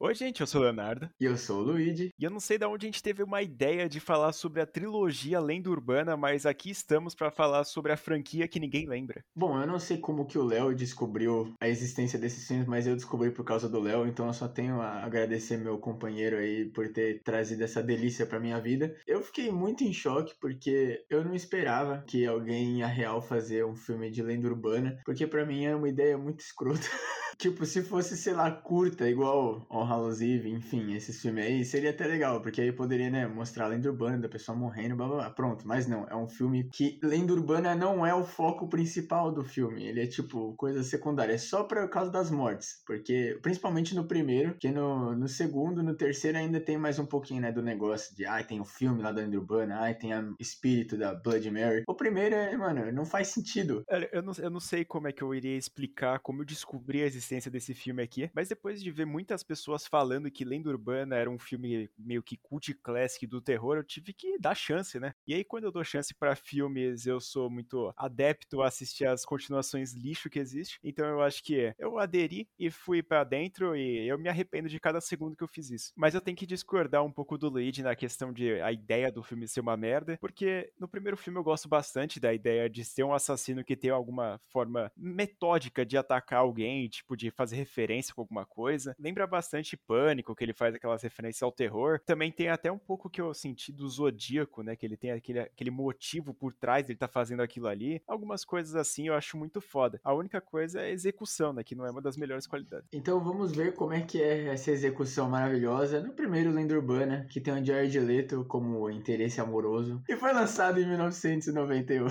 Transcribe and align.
Oi, 0.00 0.14
gente, 0.14 0.40
eu 0.40 0.46
sou 0.46 0.60
o 0.60 0.64
Leonardo. 0.64 1.10
E 1.20 1.24
eu 1.24 1.36
sou 1.36 1.58
o 1.58 1.62
Luigi. 1.64 2.12
E 2.16 2.22
eu 2.22 2.30
não 2.30 2.38
sei 2.38 2.56
de 2.56 2.64
onde 2.64 2.86
a 2.86 2.88
gente 2.88 3.02
teve 3.02 3.20
uma 3.20 3.42
ideia 3.42 3.88
de 3.88 3.98
falar 3.98 4.32
sobre 4.32 4.60
a 4.60 4.66
trilogia 4.66 5.40
Lenda 5.40 5.70
Urbana, 5.70 6.16
mas 6.16 6.46
aqui 6.46 6.70
estamos 6.70 7.16
para 7.16 7.32
falar 7.32 7.64
sobre 7.64 7.90
a 7.90 7.96
franquia 7.96 8.46
que 8.46 8.60
ninguém 8.60 8.88
lembra. 8.88 9.24
Bom, 9.34 9.60
eu 9.60 9.66
não 9.66 9.80
sei 9.80 9.98
como 9.98 10.24
que 10.24 10.38
o 10.38 10.44
Léo 10.44 10.72
descobriu 10.72 11.52
a 11.60 11.68
existência 11.68 12.16
desses 12.16 12.46
filmes, 12.46 12.68
mas 12.68 12.86
eu 12.86 12.94
descobri 12.94 13.32
por 13.32 13.44
causa 13.44 13.68
do 13.68 13.80
Léo, 13.80 14.06
então 14.06 14.28
eu 14.28 14.32
só 14.32 14.46
tenho 14.46 14.80
a 14.80 15.04
agradecer 15.04 15.56
meu 15.56 15.78
companheiro 15.78 16.36
aí 16.36 16.66
por 16.66 16.92
ter 16.92 17.20
trazido 17.24 17.64
essa 17.64 17.82
delícia 17.82 18.24
para 18.24 18.38
minha 18.38 18.60
vida. 18.60 18.96
Eu 19.04 19.20
fiquei 19.20 19.50
muito 19.50 19.82
em 19.82 19.92
choque 19.92 20.32
porque 20.40 21.04
eu 21.10 21.24
não 21.24 21.34
esperava 21.34 22.04
que 22.06 22.24
alguém 22.24 22.78
ia 22.78 22.86
real 22.86 23.20
fazer 23.20 23.66
um 23.66 23.74
filme 23.74 24.12
de 24.12 24.22
lenda 24.22 24.46
urbana, 24.46 24.96
porque 25.04 25.26
para 25.26 25.44
mim 25.44 25.64
era 25.64 25.76
uma 25.76 25.88
ideia 25.88 26.16
muito 26.16 26.38
escrota. 26.38 26.86
Tipo, 27.38 27.64
se 27.64 27.82
fosse, 27.82 28.16
sei 28.16 28.32
lá, 28.32 28.50
curta, 28.50 29.08
igual 29.08 29.64
On 29.70 29.84
Hallows 29.84 30.20
Eve, 30.20 30.50
enfim, 30.50 30.92
esses 30.94 31.22
filmes 31.22 31.46
aí, 31.46 31.64
seria 31.64 31.90
até 31.90 32.04
legal, 32.04 32.42
porque 32.42 32.60
aí 32.60 32.72
poderia, 32.72 33.08
né, 33.08 33.28
mostrar 33.28 33.66
a 33.66 33.68
lenda 33.68 33.88
urbana 33.88 34.18
da 34.18 34.28
pessoa 34.28 34.58
morrendo, 34.58 34.96
blá 34.96 35.06
blá 35.06 35.16
blá. 35.18 35.30
Pronto, 35.30 35.64
mas 35.64 35.86
não, 35.86 36.04
é 36.08 36.16
um 36.16 36.26
filme 36.28 36.68
que 36.68 36.98
lenda 37.00 37.32
urbana 37.32 37.76
não 37.76 38.04
é 38.04 38.12
o 38.12 38.24
foco 38.24 38.68
principal 38.68 39.30
do 39.30 39.44
filme. 39.44 39.86
Ele 39.86 40.02
é, 40.02 40.06
tipo, 40.08 40.52
coisa 40.56 40.82
secundária. 40.82 41.32
É 41.32 41.38
só 41.38 41.62
por 41.62 41.88
causa 41.88 42.10
das 42.10 42.28
mortes. 42.28 42.82
Porque, 42.84 43.38
principalmente 43.40 43.94
no 43.94 44.08
primeiro, 44.08 44.56
que 44.58 44.72
no, 44.72 45.14
no 45.14 45.28
segundo, 45.28 45.80
no 45.80 45.94
terceiro 45.94 46.38
ainda 46.38 46.58
tem 46.58 46.76
mais 46.76 46.98
um 46.98 47.06
pouquinho, 47.06 47.42
né, 47.42 47.52
do 47.52 47.62
negócio 47.62 48.16
de, 48.16 48.26
ai, 48.26 48.42
tem 48.42 48.60
o 48.60 48.64
filme 48.64 49.00
lá 49.00 49.12
da 49.12 49.22
lenda 49.22 49.38
urbana, 49.38 49.78
ai, 49.78 49.94
tem 49.94 50.12
o 50.12 50.34
espírito 50.40 50.96
da 50.96 51.14
Blood 51.14 51.48
Mary. 51.52 51.84
O 51.86 51.94
primeiro 51.94 52.34
é, 52.34 52.56
mano, 52.56 52.90
não 52.90 53.06
faz 53.06 53.28
sentido. 53.28 53.84
Eu 54.10 54.22
não, 54.22 54.32
eu 54.38 54.50
não 54.50 54.60
sei 54.60 54.84
como 54.84 55.06
é 55.06 55.12
que 55.12 55.22
eu 55.22 55.32
iria 55.32 55.56
explicar 55.56 56.18
como 56.18 56.42
eu 56.42 56.44
descobri 56.44 57.00
a 57.00 57.06
existência 57.06 57.27
existência 57.28 57.50
desse 57.50 57.74
filme 57.74 58.02
aqui, 58.02 58.30
mas 58.34 58.48
depois 58.48 58.82
de 58.82 58.90
ver 58.90 59.04
muitas 59.04 59.42
pessoas 59.42 59.86
falando 59.86 60.30
que 60.30 60.44
Lenda 60.44 60.70
Urbana 60.70 61.16
era 61.16 61.30
um 61.30 61.38
filme 61.38 61.90
meio 61.98 62.22
que 62.22 62.36
cult 62.36 62.72
classic 62.74 63.26
do 63.26 63.40
terror, 63.40 63.76
eu 63.76 63.84
tive 63.84 64.12
que 64.12 64.38
dar 64.38 64.54
chance, 64.54 64.98
né? 64.98 65.14
E 65.26 65.34
aí 65.34 65.44
quando 65.44 65.64
eu 65.64 65.72
dou 65.72 65.84
chance 65.84 66.14
para 66.14 66.34
filmes, 66.34 67.06
eu 67.06 67.20
sou 67.20 67.50
muito 67.50 67.92
adepto 67.96 68.62
a 68.62 68.68
assistir 68.68 69.06
as 69.06 69.24
continuações 69.24 69.92
lixo 69.92 70.30
que 70.30 70.38
existe, 70.38 70.78
então 70.82 71.06
eu 71.06 71.20
acho 71.20 71.42
que 71.44 71.74
eu 71.78 71.98
aderi 71.98 72.48
e 72.58 72.70
fui 72.70 73.02
para 73.02 73.24
dentro 73.24 73.76
e 73.76 74.08
eu 74.08 74.18
me 74.18 74.28
arrependo 74.28 74.68
de 74.68 74.80
cada 74.80 75.00
segundo 75.00 75.36
que 75.36 75.44
eu 75.44 75.48
fiz 75.48 75.70
isso. 75.70 75.92
Mas 75.96 76.14
eu 76.14 76.20
tenho 76.20 76.36
que 76.36 76.46
discordar 76.46 77.04
um 77.04 77.12
pouco 77.12 77.36
do 77.36 77.50
Lead 77.50 77.82
na 77.82 77.94
questão 77.94 78.32
de 78.32 78.60
a 78.60 78.72
ideia 78.72 79.12
do 79.12 79.22
filme 79.22 79.46
ser 79.46 79.60
uma 79.60 79.76
merda, 79.76 80.16
porque 80.20 80.72
no 80.78 80.88
primeiro 80.88 81.16
filme 81.16 81.38
eu 81.38 81.44
gosto 81.44 81.68
bastante 81.68 82.18
da 82.18 82.32
ideia 82.32 82.70
de 82.70 82.84
ser 82.84 83.02
um 83.02 83.12
assassino 83.12 83.64
que 83.64 83.76
tem 83.76 83.90
alguma 83.90 84.40
forma 84.50 84.90
metódica 84.96 85.84
de 85.84 85.96
atacar 85.96 86.40
alguém, 86.40 86.88
tipo 86.88 87.16
de 87.18 87.30
fazer 87.30 87.56
referência 87.56 88.14
com 88.14 88.22
alguma 88.22 88.46
coisa. 88.46 88.94
Lembra 88.98 89.26
bastante 89.26 89.76
Pânico, 89.76 90.34
que 90.34 90.44
ele 90.44 90.54
faz 90.54 90.74
aquelas 90.74 91.02
referências 91.02 91.42
ao 91.42 91.52
terror. 91.52 92.00
Também 92.06 92.30
tem 92.30 92.48
até 92.48 92.70
um 92.70 92.78
pouco 92.78 93.10
que 93.10 93.20
eu 93.20 93.34
senti 93.34 93.72
do 93.72 93.88
Zodíaco, 93.88 94.62
né? 94.62 94.76
Que 94.76 94.86
ele 94.86 94.96
tem 94.96 95.10
aquele, 95.10 95.40
aquele 95.40 95.70
motivo 95.70 96.32
por 96.32 96.54
trás 96.54 96.86
dele 96.86 96.98
tá 96.98 97.08
fazendo 97.08 97.42
aquilo 97.42 97.66
ali. 97.66 98.00
Algumas 98.06 98.44
coisas 98.44 98.74
assim 98.76 99.08
eu 99.08 99.14
acho 99.14 99.36
muito 99.36 99.60
foda. 99.60 100.00
A 100.04 100.14
única 100.14 100.40
coisa 100.40 100.80
é 100.80 100.84
a 100.84 100.90
execução, 100.90 101.52
né? 101.52 101.64
Que 101.64 101.74
não 101.74 101.84
é 101.84 101.90
uma 101.90 102.00
das 102.00 102.16
melhores 102.16 102.46
qualidades. 102.46 102.88
Então 102.92 103.22
vamos 103.22 103.52
ver 103.52 103.74
como 103.74 103.92
é 103.92 104.00
que 104.00 104.22
é 104.22 104.46
essa 104.46 104.70
execução 104.70 105.28
maravilhosa 105.28 106.00
no 106.00 106.12
primeiro 106.12 106.52
Lenda 106.52 106.74
Urbana, 106.74 107.26
que 107.28 107.40
tem 107.40 107.52
o 107.52 107.64
Jared 107.64 107.98
Leto 107.98 108.44
como 108.44 108.88
interesse 108.88 109.40
amoroso. 109.40 110.02
E 110.08 110.16
foi 110.16 110.32
lançado 110.32 110.80
em 110.80 110.86
1998. 110.86 112.08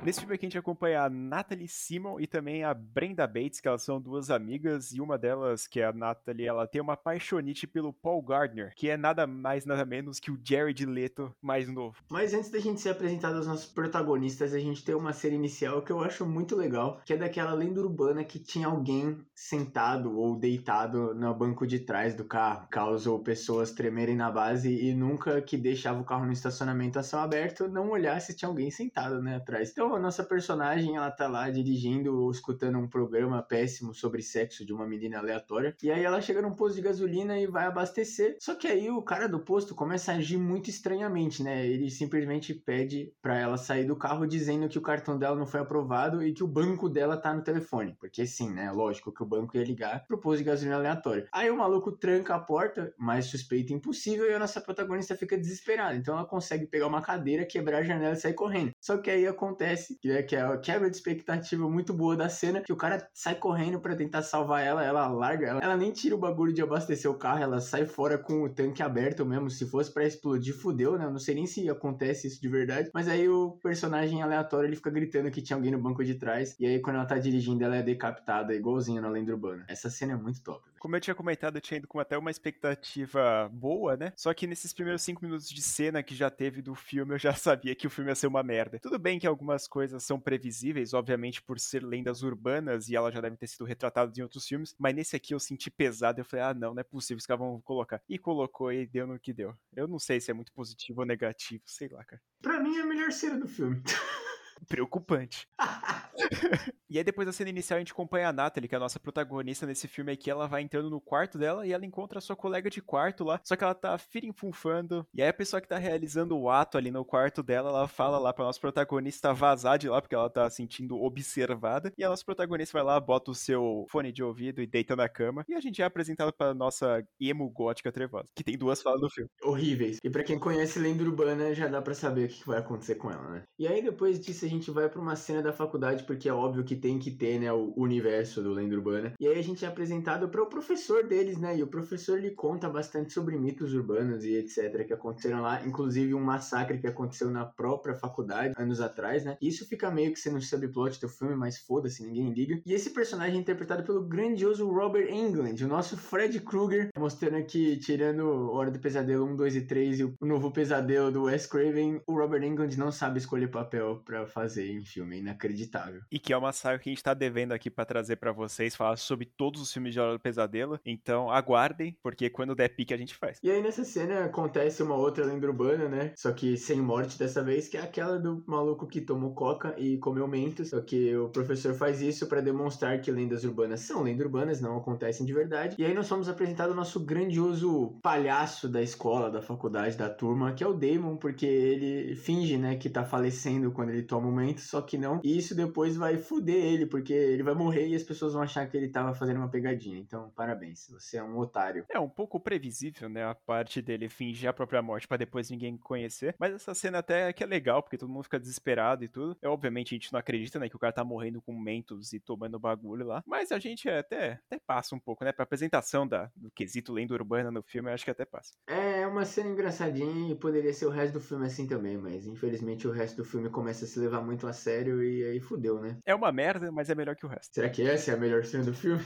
Nesse 0.09 0.21
filme 0.21 0.33
aqui 0.33 0.47
a 0.47 0.49
gente 0.49 0.57
acompanha 0.57 1.03
a 1.03 1.07
Natalie 1.07 1.67
Simon 1.67 2.19
e 2.19 2.25
também 2.25 2.63
a 2.63 2.73
Brenda 2.73 3.27
Bates, 3.27 3.61
que 3.61 3.67
elas 3.67 3.83
são 3.83 4.02
duas 4.02 4.31
amigas, 4.31 4.91
e 4.91 4.99
uma 4.99 5.19
delas, 5.19 5.67
que 5.67 5.81
é 5.81 5.85
a 5.85 5.93
Natalie, 5.93 6.47
ela 6.47 6.66
tem 6.66 6.81
uma 6.81 6.97
paixonite 6.97 7.67
pelo 7.67 7.93
Paul 7.93 8.19
Gardner, 8.23 8.73
que 8.75 8.89
é 8.89 8.97
nada 8.97 9.27
mais, 9.27 9.67
nada 9.67 9.85
menos 9.85 10.19
que 10.19 10.31
o 10.31 10.39
Jared 10.44 10.84
Leto 10.84 11.31
mais 11.39 11.69
novo. 11.69 11.97
Mas 12.09 12.34
antes 12.34 12.50
da 12.50 12.57
gente 12.57 12.81
ser 12.81 12.89
apresentado 12.89 13.35
aos 13.35 13.45
nossos 13.45 13.67
protagonistas, 13.72 14.56
a 14.56 14.57
gente 14.57 14.84
tem 14.84 14.95
uma 14.95 15.13
cena 15.13 15.35
inicial 15.35 15.84
que 15.84 15.91
eu 15.91 16.00
acho 16.00 16.25
muito 16.25 16.55
legal, 16.55 17.00
que 17.05 17.13
é 17.13 17.17
daquela 17.17 17.53
lenda 17.53 17.79
urbana 17.79 18.23
que 18.23 18.39
tinha 18.39 18.66
alguém 18.66 19.16
sentado 19.35 20.17
ou 20.17 20.35
deitado 20.35 21.13
no 21.13 21.35
banco 21.35 21.67
de 21.67 21.78
trás 21.78 22.16
do 22.16 22.25
carro, 22.25 22.67
causou 22.72 23.19
pessoas 23.19 23.73
tremerem 23.73 24.16
na 24.16 24.31
base 24.31 24.73
e 24.73 24.91
nunca 24.91 25.39
que 25.39 25.55
deixava 25.55 26.01
o 26.01 26.03
carro 26.03 26.25
no 26.25 26.34
estacionamento 26.34 26.97
a 26.97 27.03
céu 27.03 27.19
aberto 27.19 27.67
não 27.67 27.91
olhar 27.91 28.19
se 28.19 28.35
tinha 28.35 28.50
alguém 28.50 28.72
sentado, 28.72 29.22
né, 29.22 29.35
atrás. 29.35 29.69
Então, 29.69 29.98
nossa 29.99 30.23
personagem, 30.23 30.95
ela 30.95 31.11
tá 31.11 31.27
lá 31.27 31.49
dirigindo 31.49 32.17
ou 32.19 32.31
escutando 32.31 32.77
um 32.77 32.87
programa 32.87 33.41
péssimo 33.41 33.93
sobre 33.93 34.21
sexo 34.21 34.65
de 34.65 34.73
uma 34.73 34.87
menina 34.87 35.19
aleatória. 35.19 35.75
E 35.81 35.91
aí 35.91 36.03
ela 36.03 36.21
chega 36.21 36.41
num 36.41 36.55
posto 36.55 36.75
de 36.75 36.81
gasolina 36.81 37.39
e 37.39 37.47
vai 37.47 37.65
abastecer. 37.65 38.37
Só 38.39 38.55
que 38.55 38.67
aí 38.67 38.89
o 38.89 39.01
cara 39.01 39.27
do 39.27 39.39
posto 39.39 39.75
começa 39.75 40.11
a 40.11 40.15
agir 40.15 40.37
muito 40.37 40.69
estranhamente, 40.69 41.43
né? 41.43 41.65
Ele 41.65 41.89
simplesmente 41.89 42.53
pede 42.53 43.13
para 43.21 43.37
ela 43.37 43.57
sair 43.57 43.85
do 43.85 43.95
carro 43.95 44.25
dizendo 44.25 44.69
que 44.69 44.77
o 44.77 44.81
cartão 44.81 45.17
dela 45.17 45.35
não 45.35 45.45
foi 45.45 45.59
aprovado 45.59 46.23
e 46.23 46.33
que 46.33 46.43
o 46.43 46.47
banco 46.47 46.89
dela 46.89 47.17
tá 47.17 47.33
no 47.33 47.43
telefone. 47.43 47.95
Porque 47.99 48.25
sim, 48.25 48.51
né? 48.51 48.71
Lógico 48.71 49.11
que 49.11 49.23
o 49.23 49.25
banco 49.25 49.57
ia 49.57 49.63
ligar 49.63 50.05
pro 50.07 50.19
posto 50.19 50.39
de 50.39 50.45
gasolina 50.45 50.77
aleatório. 50.77 51.27
Aí 51.31 51.49
o 51.49 51.57
maluco 51.57 51.91
tranca 51.91 52.35
a 52.35 52.39
porta, 52.39 52.93
mais 52.97 53.25
suspeito 53.25 53.73
impossível, 53.73 54.29
e 54.29 54.33
a 54.33 54.39
nossa 54.39 54.61
protagonista 54.61 55.16
fica 55.16 55.37
desesperada. 55.37 55.95
Então 55.95 56.16
ela 56.16 56.25
consegue 56.25 56.66
pegar 56.66 56.87
uma 56.87 57.01
cadeira, 57.01 57.45
quebrar 57.45 57.79
a 57.79 57.83
janela 57.83 58.13
e 58.13 58.17
sair 58.17 58.33
correndo. 58.33 58.71
Só 58.79 58.97
que 58.97 59.09
aí 59.09 59.27
acontece 59.27 59.88
acontece, 59.89 59.95
que 60.00 60.11
é, 60.11 60.23
que 60.23 60.35
é 60.35 60.41
a 60.41 60.57
quebra 60.57 60.89
de 60.89 60.95
expectativa 60.95 61.69
muito 61.69 61.94
boa 61.94 62.16
da 62.16 62.29
cena, 62.29 62.61
que 62.61 62.73
o 62.73 62.75
cara 62.75 63.07
sai 63.13 63.35
correndo 63.35 63.79
para 63.79 63.95
tentar 63.95 64.22
salvar 64.22 64.63
ela, 64.63 64.83
ela 64.83 65.07
larga, 65.07 65.47
ela, 65.47 65.61
ela 65.61 65.77
nem 65.77 65.91
tira 65.91 66.16
o 66.16 66.19
bagulho 66.19 66.53
de 66.53 66.61
abastecer 66.61 67.09
o 67.09 67.17
carro, 67.17 67.41
ela 67.41 67.59
sai 67.59 67.85
fora 67.85 68.17
com 68.17 68.44
o 68.44 68.49
tanque 68.49 68.83
aberto 68.83 69.25
mesmo, 69.25 69.49
se 69.49 69.66
fosse 69.66 69.91
para 69.94 70.05
explodir, 70.05 70.53
fudeu, 70.53 70.97
né? 70.97 71.05
Eu 71.05 71.11
não 71.11 71.19
sei 71.19 71.35
nem 71.35 71.45
se 71.45 71.69
acontece 71.69 72.28
isso 72.28 72.41
de 72.41 72.47
verdade, 72.47 72.89
mas 72.94 73.07
aí 73.07 73.28
o 73.28 73.51
personagem 73.63 74.22
aleatório, 74.22 74.67
ele 74.67 74.75
fica 74.75 74.91
gritando 74.91 75.31
que 75.31 75.41
tinha 75.41 75.57
alguém 75.57 75.72
no 75.72 75.81
banco 75.81 76.03
de 76.03 76.16
trás, 76.16 76.55
e 76.59 76.66
aí 76.66 76.79
quando 76.79 76.97
ela 76.97 77.05
tá 77.05 77.17
dirigindo, 77.17 77.63
ela 77.63 77.78
é 77.78 77.83
decapitada, 77.83 78.53
igualzinho 78.53 79.01
na 79.01 79.09
lenda 79.09 79.31
urbana. 79.31 79.66
Essa 79.67 79.89
cena 79.89 80.13
é 80.13 80.16
muito 80.16 80.41
top. 80.44 80.63
Como 80.79 80.95
eu 80.95 81.01
tinha 81.01 81.16
comentado, 81.16 81.57
eu 81.57 81.62
tinha 81.62 81.78
ido 81.78 81.88
com 81.88 82.00
até 82.00 82.17
uma 82.17 82.31
expectativa 82.31 83.50
boa, 83.51 83.97
né? 83.97 84.13
Só 84.16 84.34
que 84.34 84.47
nesses 84.47 84.73
primeiros 84.73 85.01
cinco 85.01 85.23
minutos 85.23 85.50
de 85.50 85.62
cena 85.62 86.01
que 86.01 86.16
já 86.16 86.29
teve 86.29 86.62
do 86.62 86.73
filme, 86.73 87.13
eu 87.16 87.19
já 87.19 87.34
sabia 87.35 87.75
que 87.75 87.88
o 87.88 87.90
filme 87.90 88.09
ia 88.09 88.16
ser 88.16 88.28
uma 88.28 88.41
merda. 88.41 88.79
Tudo 88.79 88.97
bem 88.97 89.19
que 89.19 89.28
algumas 89.28 89.67
coisas 89.67 90.03
são 90.03 90.19
previsíveis, 90.19 90.94
obviamente 90.94 91.41
por 91.41 91.59
ser 91.59 91.84
lendas 91.84 92.23
urbanas 92.23 92.90
e 92.90 92.95
elas 92.95 93.13
já 93.13 93.22
devem 93.22 93.38
ter 93.38 93.47
sido 93.47 93.66
retratadas 93.66 94.17
em 94.17 94.22
outros 94.22 94.47
filmes, 94.47 94.75
mas 94.79 94.95
nesse 94.95 95.16
aqui 95.16 95.34
eu 95.34 95.40
senti 95.40 95.69
pesado, 95.69 96.22
eu 96.22 96.25
falei, 96.25 96.45
ah 96.45 96.53
não, 96.53 96.73
não 96.73 96.81
é 96.81 96.84
possível, 96.84 97.17
os 97.17 97.25
caras 97.25 97.40
vão 97.40 97.61
colocar. 97.61 98.01
E 98.07 98.17
colocou 98.17 98.72
e 98.72 98.88
deu 98.88 99.06
no 99.06 99.19
que 99.19 99.34
deu. 99.34 99.53
Eu 99.75 99.88
não 99.88 100.00
sei 100.00 100.19
se 100.19 100.31
é 100.31 100.34
muito 100.34 100.53
positivo 100.53 101.01
ou 101.01 101.06
negativo, 101.06 101.63
sei 101.66 101.90
lá, 101.90 102.03
cara. 102.03 102.22
Pra 102.41 102.59
mim 102.59 102.78
é 102.78 102.81
a 102.81 102.85
melhor 102.85 103.11
cena 103.11 103.38
do 103.38 103.47
filme. 103.47 103.81
Preocupante. 104.67 105.47
e 106.89 106.97
aí 106.97 107.03
depois 107.03 107.25
da 107.25 107.31
cena 107.31 107.50
inicial 107.50 107.77
a 107.77 107.79
gente 107.79 107.91
acompanha 107.91 108.29
a 108.29 108.33
Natalie, 108.33 108.67
que 108.67 108.75
é 108.75 108.77
a 108.77 108.79
nossa 108.79 109.00
protagonista 109.00 109.66
nesse 109.66 109.88
filme 109.88 110.11
aqui, 110.11 110.29
ela 110.29 110.47
vai 110.47 110.61
entrando 110.61 110.89
no 110.89 111.00
quarto 111.01 111.38
dela 111.38 111.66
e 111.66 111.72
ela 111.72 111.85
encontra 111.85 112.19
a 112.19 112.22
sua 112.22 112.35
colega 112.35 112.69
de 112.69 112.81
quarto 112.81 113.23
lá, 113.23 113.39
só 113.44 113.55
que 113.55 113.63
ela 113.63 113.75
tá 113.75 113.97
firinfunfando, 113.97 115.05
e 115.13 115.22
aí 115.22 115.29
a 115.29 115.33
pessoa 115.33 115.61
que 115.61 115.67
tá 115.67 115.78
realizando 115.78 116.38
o 116.38 116.49
ato 116.49 116.78
ali 116.78 116.91
no 116.91 117.05
quarto 117.05 117.44
dela, 117.44 117.69
ela 117.69 117.88
fala 117.88 118.17
lá 118.17 118.33
pra 118.33 118.45
nossa 118.45 118.59
protagonista 118.59 119.33
vazar 119.33 119.78
de 119.78 119.89
lá, 119.89 120.01
porque 120.01 120.16
ela 120.16 120.29
tá 120.29 120.49
sentindo 120.49 121.01
observada, 121.01 121.94
e 121.97 122.03
a 122.03 122.09
nossa 122.09 122.25
protagonista 122.25 122.78
vai 122.78 122.85
lá, 122.85 122.99
bota 122.99 123.31
o 123.31 123.35
seu 123.35 123.85
fone 123.89 124.11
de 124.11 124.23
ouvido 124.23 124.61
e 124.61 124.67
deita 124.67 124.95
na 124.95 125.07
cama, 125.07 125.44
e 125.47 125.53
a 125.53 125.59
gente 125.59 125.81
é 125.81 125.85
apresentado 125.85 126.33
pra 126.33 126.53
nossa 126.53 127.03
emo 127.19 127.49
gótica 127.49 127.91
trevosa, 127.91 128.29
que 128.35 128.44
tem 128.44 128.57
duas 128.57 128.81
falas 128.81 129.01
no 129.01 129.09
filme. 129.09 129.29
Horríveis. 129.44 129.99
E 130.03 130.09
para 130.09 130.23
quem 130.23 130.39
conhece 130.39 130.79
Lenda 130.79 131.03
Urbana, 131.03 131.53
já 131.53 131.67
dá 131.67 131.81
para 131.81 131.94
saber 131.94 132.25
o 132.25 132.28
que 132.29 132.47
vai 132.47 132.59
acontecer 132.59 132.95
com 132.95 133.11
ela, 133.11 133.29
né? 133.29 133.44
E 133.57 133.67
aí 133.67 133.81
depois 133.81 134.19
disso 134.19 134.45
a 134.45 134.49
gente 134.49 134.72
vai 134.72 134.89
pra 134.89 135.01
uma 135.01 135.16
cena 135.16 135.41
da 135.41 135.53
faculdade, 135.53 136.03
porque 136.03 136.28
é 136.29 136.33
óbvio 136.33 136.63
que 136.63 136.78
tem 136.79 136.97
que 136.97 137.12
ter, 137.12 137.40
né, 137.40 137.51
o 137.51 137.73
universo 137.75 138.41
do 138.41 138.52
Lenda 138.52 138.76
Urbana. 138.76 139.14
E 139.20 139.28
aí 139.28 139.37
a 139.37 139.43
gente 139.43 139.66
é 139.66 139.67
apresentado 139.67 140.29
para 140.29 140.41
o 140.41 140.47
professor 140.47 141.08
deles, 141.08 141.37
né, 141.37 141.58
e 141.58 141.64
o 141.64 141.67
professor 141.67 142.20
lhe 142.20 142.31
conta 142.31 142.70
bastante 142.70 143.14
sobre 143.14 143.37
mitos 143.37 143.73
urbanos 143.73 144.23
e 144.26 144.35
etc 144.35 144.85
que 144.85 144.93
aconteceram 144.93 145.41
lá, 145.41 145.66
inclusive 145.66 146.14
um 146.14 146.23
massacre 146.23 146.79
que 146.79 146.87
aconteceu 146.87 147.29
na 147.29 147.46
própria 147.46 147.96
faculdade 147.96 148.53
anos 148.58 148.81
atrás, 148.81 149.23
né. 149.23 149.37
Isso 149.41 149.67
fica 149.67 149.91
meio 149.91 150.14
que 150.14 150.20
sendo 150.20 150.37
um 150.37 150.41
subplot 150.41 150.99
do 150.99 151.09
filme, 151.09 151.35
mas 151.35 151.58
foda-se, 151.58 152.03
ninguém 152.03 152.34
liga. 152.34 152.61
E 152.66 152.73
esse 152.73 152.91
personagem 152.91 153.37
é 153.37 153.41
interpretado 153.41 153.84
pelo 153.84 154.03
grandioso 154.03 154.67
Robert 154.70 155.11
Englund, 155.11 155.64
o 155.64 155.67
nosso 155.67 155.97
Fred 155.97 156.40
Krueger, 156.41 156.90
mostrando 156.97 157.37
aqui, 157.37 157.78
tirando 157.78 158.52
Hora 158.52 158.72
do 158.72 158.79
Pesadelo 158.79 159.26
1, 159.26 159.35
2 159.35 159.55
e 159.55 159.61
3 159.61 159.99
e 159.99 160.03
o 160.03 160.16
novo 160.22 160.52
pesadelo 160.52 161.11
do 161.11 161.23
Wes 161.23 161.46
Craven, 161.46 162.02
o 162.08 162.14
Robert 162.14 162.43
Englund 162.43 162.78
não 162.78 162.91
sabe 162.91 163.20
escolher 163.20 163.49
papel 163.49 164.02
para 164.05 164.26
fazer 164.26 164.70
em 164.70 164.84
filme, 164.84 165.17
é 165.17 165.20
inacreditável. 165.20 166.02
E 166.11 166.20
que 166.20 166.34
é 166.34 166.37
uma 166.37 166.52
saga 166.69 166.79
que 166.79 166.89
a 166.89 166.91
gente 166.91 167.03
tá 167.03 167.13
devendo 167.13 167.51
aqui 167.51 167.69
para 167.69 167.85
trazer 167.85 168.17
para 168.17 168.31
vocês, 168.31 168.75
falar 168.75 168.97
sobre 168.97 169.25
todos 169.25 169.61
os 169.61 169.73
filmes 169.73 169.93
de 169.93 169.99
Hora 169.99 170.13
do 170.13 170.19
Pesadelo. 170.19 170.79
Então 170.85 171.31
aguardem, 171.31 171.97
porque 172.03 172.29
quando 172.29 172.55
der 172.55 172.69
pique 172.69 172.93
a 172.93 172.97
gente 172.97 173.16
faz. 173.16 173.39
E 173.41 173.49
aí 173.49 173.61
nessa 173.61 173.83
cena 173.83 174.25
acontece 174.25 174.83
uma 174.83 174.95
outra 174.95 175.25
lenda 175.25 175.47
urbana, 175.47 175.87
né? 175.89 176.13
Só 176.16 176.31
que 176.31 176.57
sem 176.57 176.81
morte 176.81 177.17
dessa 177.17 177.43
vez, 177.43 177.67
que 177.67 177.77
é 177.77 177.81
aquela 177.81 178.19
do 178.19 178.43
maluco 178.47 178.87
que 178.87 179.01
tomou 179.01 179.33
coca 179.33 179.75
e 179.77 179.97
comeu 179.97 180.27
mentos. 180.27 180.69
Só 180.69 180.81
que 180.81 181.16
o 181.16 181.29
professor 181.29 181.73
faz 181.73 182.01
isso 182.01 182.27
para 182.27 182.41
demonstrar 182.41 183.01
que 183.01 183.11
lendas 183.11 183.43
urbanas 183.43 183.81
são 183.81 184.03
lendas 184.03 184.25
urbanas, 184.25 184.61
não 184.61 184.77
acontecem 184.77 185.25
de 185.25 185.33
verdade. 185.33 185.75
E 185.77 185.85
aí 185.85 185.93
nós 185.93 186.07
somos 186.07 186.29
apresentados 186.29 186.73
o 186.73 186.77
nosso 186.77 186.99
grandioso 186.99 187.97
palhaço 188.01 188.69
da 188.69 188.81
escola, 188.81 189.31
da 189.31 189.41
faculdade, 189.41 189.97
da 189.97 190.09
turma, 190.09 190.53
que 190.53 190.63
é 190.63 190.67
o 190.67 190.73
Damon, 190.73 191.17
porque 191.17 191.45
ele 191.45 192.16
finge, 192.16 192.57
né, 192.57 192.75
que 192.75 192.89
tá 192.89 193.03
falecendo 193.03 193.71
quando 193.71 193.89
ele 193.89 194.03
toma 194.03 194.27
o 194.27 194.31
mento, 194.31 194.61
só 194.61 194.81
que 194.81 194.97
não. 194.97 195.19
E 195.23 195.37
isso 195.37 195.55
depois 195.55 195.95
vai 195.95 196.17
fuder 196.17 196.59
ele, 196.59 196.85
porque 196.85 197.14
ele 197.14 197.44
vai 197.44 197.53
morrer 197.53 197.88
e 197.88 197.96
as 197.96 198.03
pessoas 198.03 198.34
vão 198.34 198.41
achar 198.41 198.67
que 198.67 198.78
ele 198.78 198.90
tava 198.90 199.14
fazendo 199.14 199.38
uma 199.38 199.50
pegadinha. 199.50 199.97
Então, 199.97 200.32
parabéns, 200.35 200.88
você 200.90 201.17
é 201.17 201.23
um 201.23 201.38
otário. 201.38 201.85
É 201.90 202.00
um 202.00 202.09
pouco 202.09 202.40
previsível, 202.40 203.09
né, 203.09 203.23
a 203.23 203.35
parte 203.35 203.82
dele 203.82 204.09
fingir 204.09 204.50
a 204.50 204.53
própria 204.53 204.82
morte 204.82 205.08
para 205.08 205.17
depois 205.17 205.50
ninguém 205.50 205.78
conhecer. 205.78 206.35
Mas 206.40 206.53
essa 206.53 206.73
cena 206.73 207.00
até 207.00 207.32
que 207.34 207.44
é 207.44 207.47
legal, 207.47 207.82
porque 207.82 207.97
todo 207.97 208.09
mundo 208.09 208.23
fica 208.23 208.40
desesperado 208.40 209.03
e 209.03 209.08
tudo. 209.08 209.38
É, 209.41 209.47
obviamente 209.47 209.94
a 209.94 209.97
gente 209.97 210.11
não 210.11 210.20
acredita, 210.20 210.59
né, 210.59 210.70
que 210.70 210.76
o 210.76 210.79
cara 210.79 210.94
tá 210.94 211.03
morrendo 211.03 211.41
com 211.41 211.58
mentos 211.58 212.14
e 212.14 212.20
tomando 212.20 212.59
bagulho 212.59 213.05
lá. 213.05 213.23
Mas 213.26 213.52
a 213.52 213.59
gente 213.59 213.90
até, 213.90 214.40
até 214.46 214.59
passa 214.59 214.96
um 214.96 215.00
pouco, 215.00 215.23
né, 215.23 215.32
pra 215.32 215.44
apresentação 215.44 216.08
da, 216.08 216.32
do 216.35 216.52
quesito 216.52 216.94
lenda 216.94 217.14
urbana 217.14 217.52
no 217.52 217.62
filme, 217.62 217.90
eu 217.90 217.94
acho 217.94 218.05
que 218.05 218.12
até 218.12 218.26
passa. 218.26 218.53
É 218.67 219.05
uma 219.08 219.26
cena 219.26 219.50
engraçadinha 219.50 220.32
e 220.32 220.35
poderia 220.35 220.73
ser 220.73 220.85
o 220.85 220.90
resto 220.90 221.14
do 221.14 221.20
filme 221.20 221.46
assim 221.46 221.67
também, 221.67 221.97
mas 221.97 222.26
infelizmente 222.26 222.88
o 222.88 222.91
resto 222.91 223.17
do 223.17 223.26
filme 223.26 223.50
começa 223.50 223.85
a 223.85 223.88
se 223.88 224.00
levar 224.00 224.22
muito 224.22 224.47
a 224.47 224.53
sério 224.53 225.03
e 225.03 225.23
aí 225.23 225.40
fudeu, 225.40 225.79
né? 225.79 225.97
É 226.05 226.14
uma 226.14 226.32
merda, 226.32 226.48
mas 226.72 226.90
é 226.90 226.96
melhor 226.96 227.16
que 227.16 227.25
o 227.25 227.29
resto. 227.29 227.53
Será 227.53 227.69
que 227.69 227.87
essa 227.87 228.11
é 228.11 228.13
a 228.13 228.17
melhor 228.17 228.46
cena 228.46 228.63
do 228.63 228.73
filme? 228.73 229.03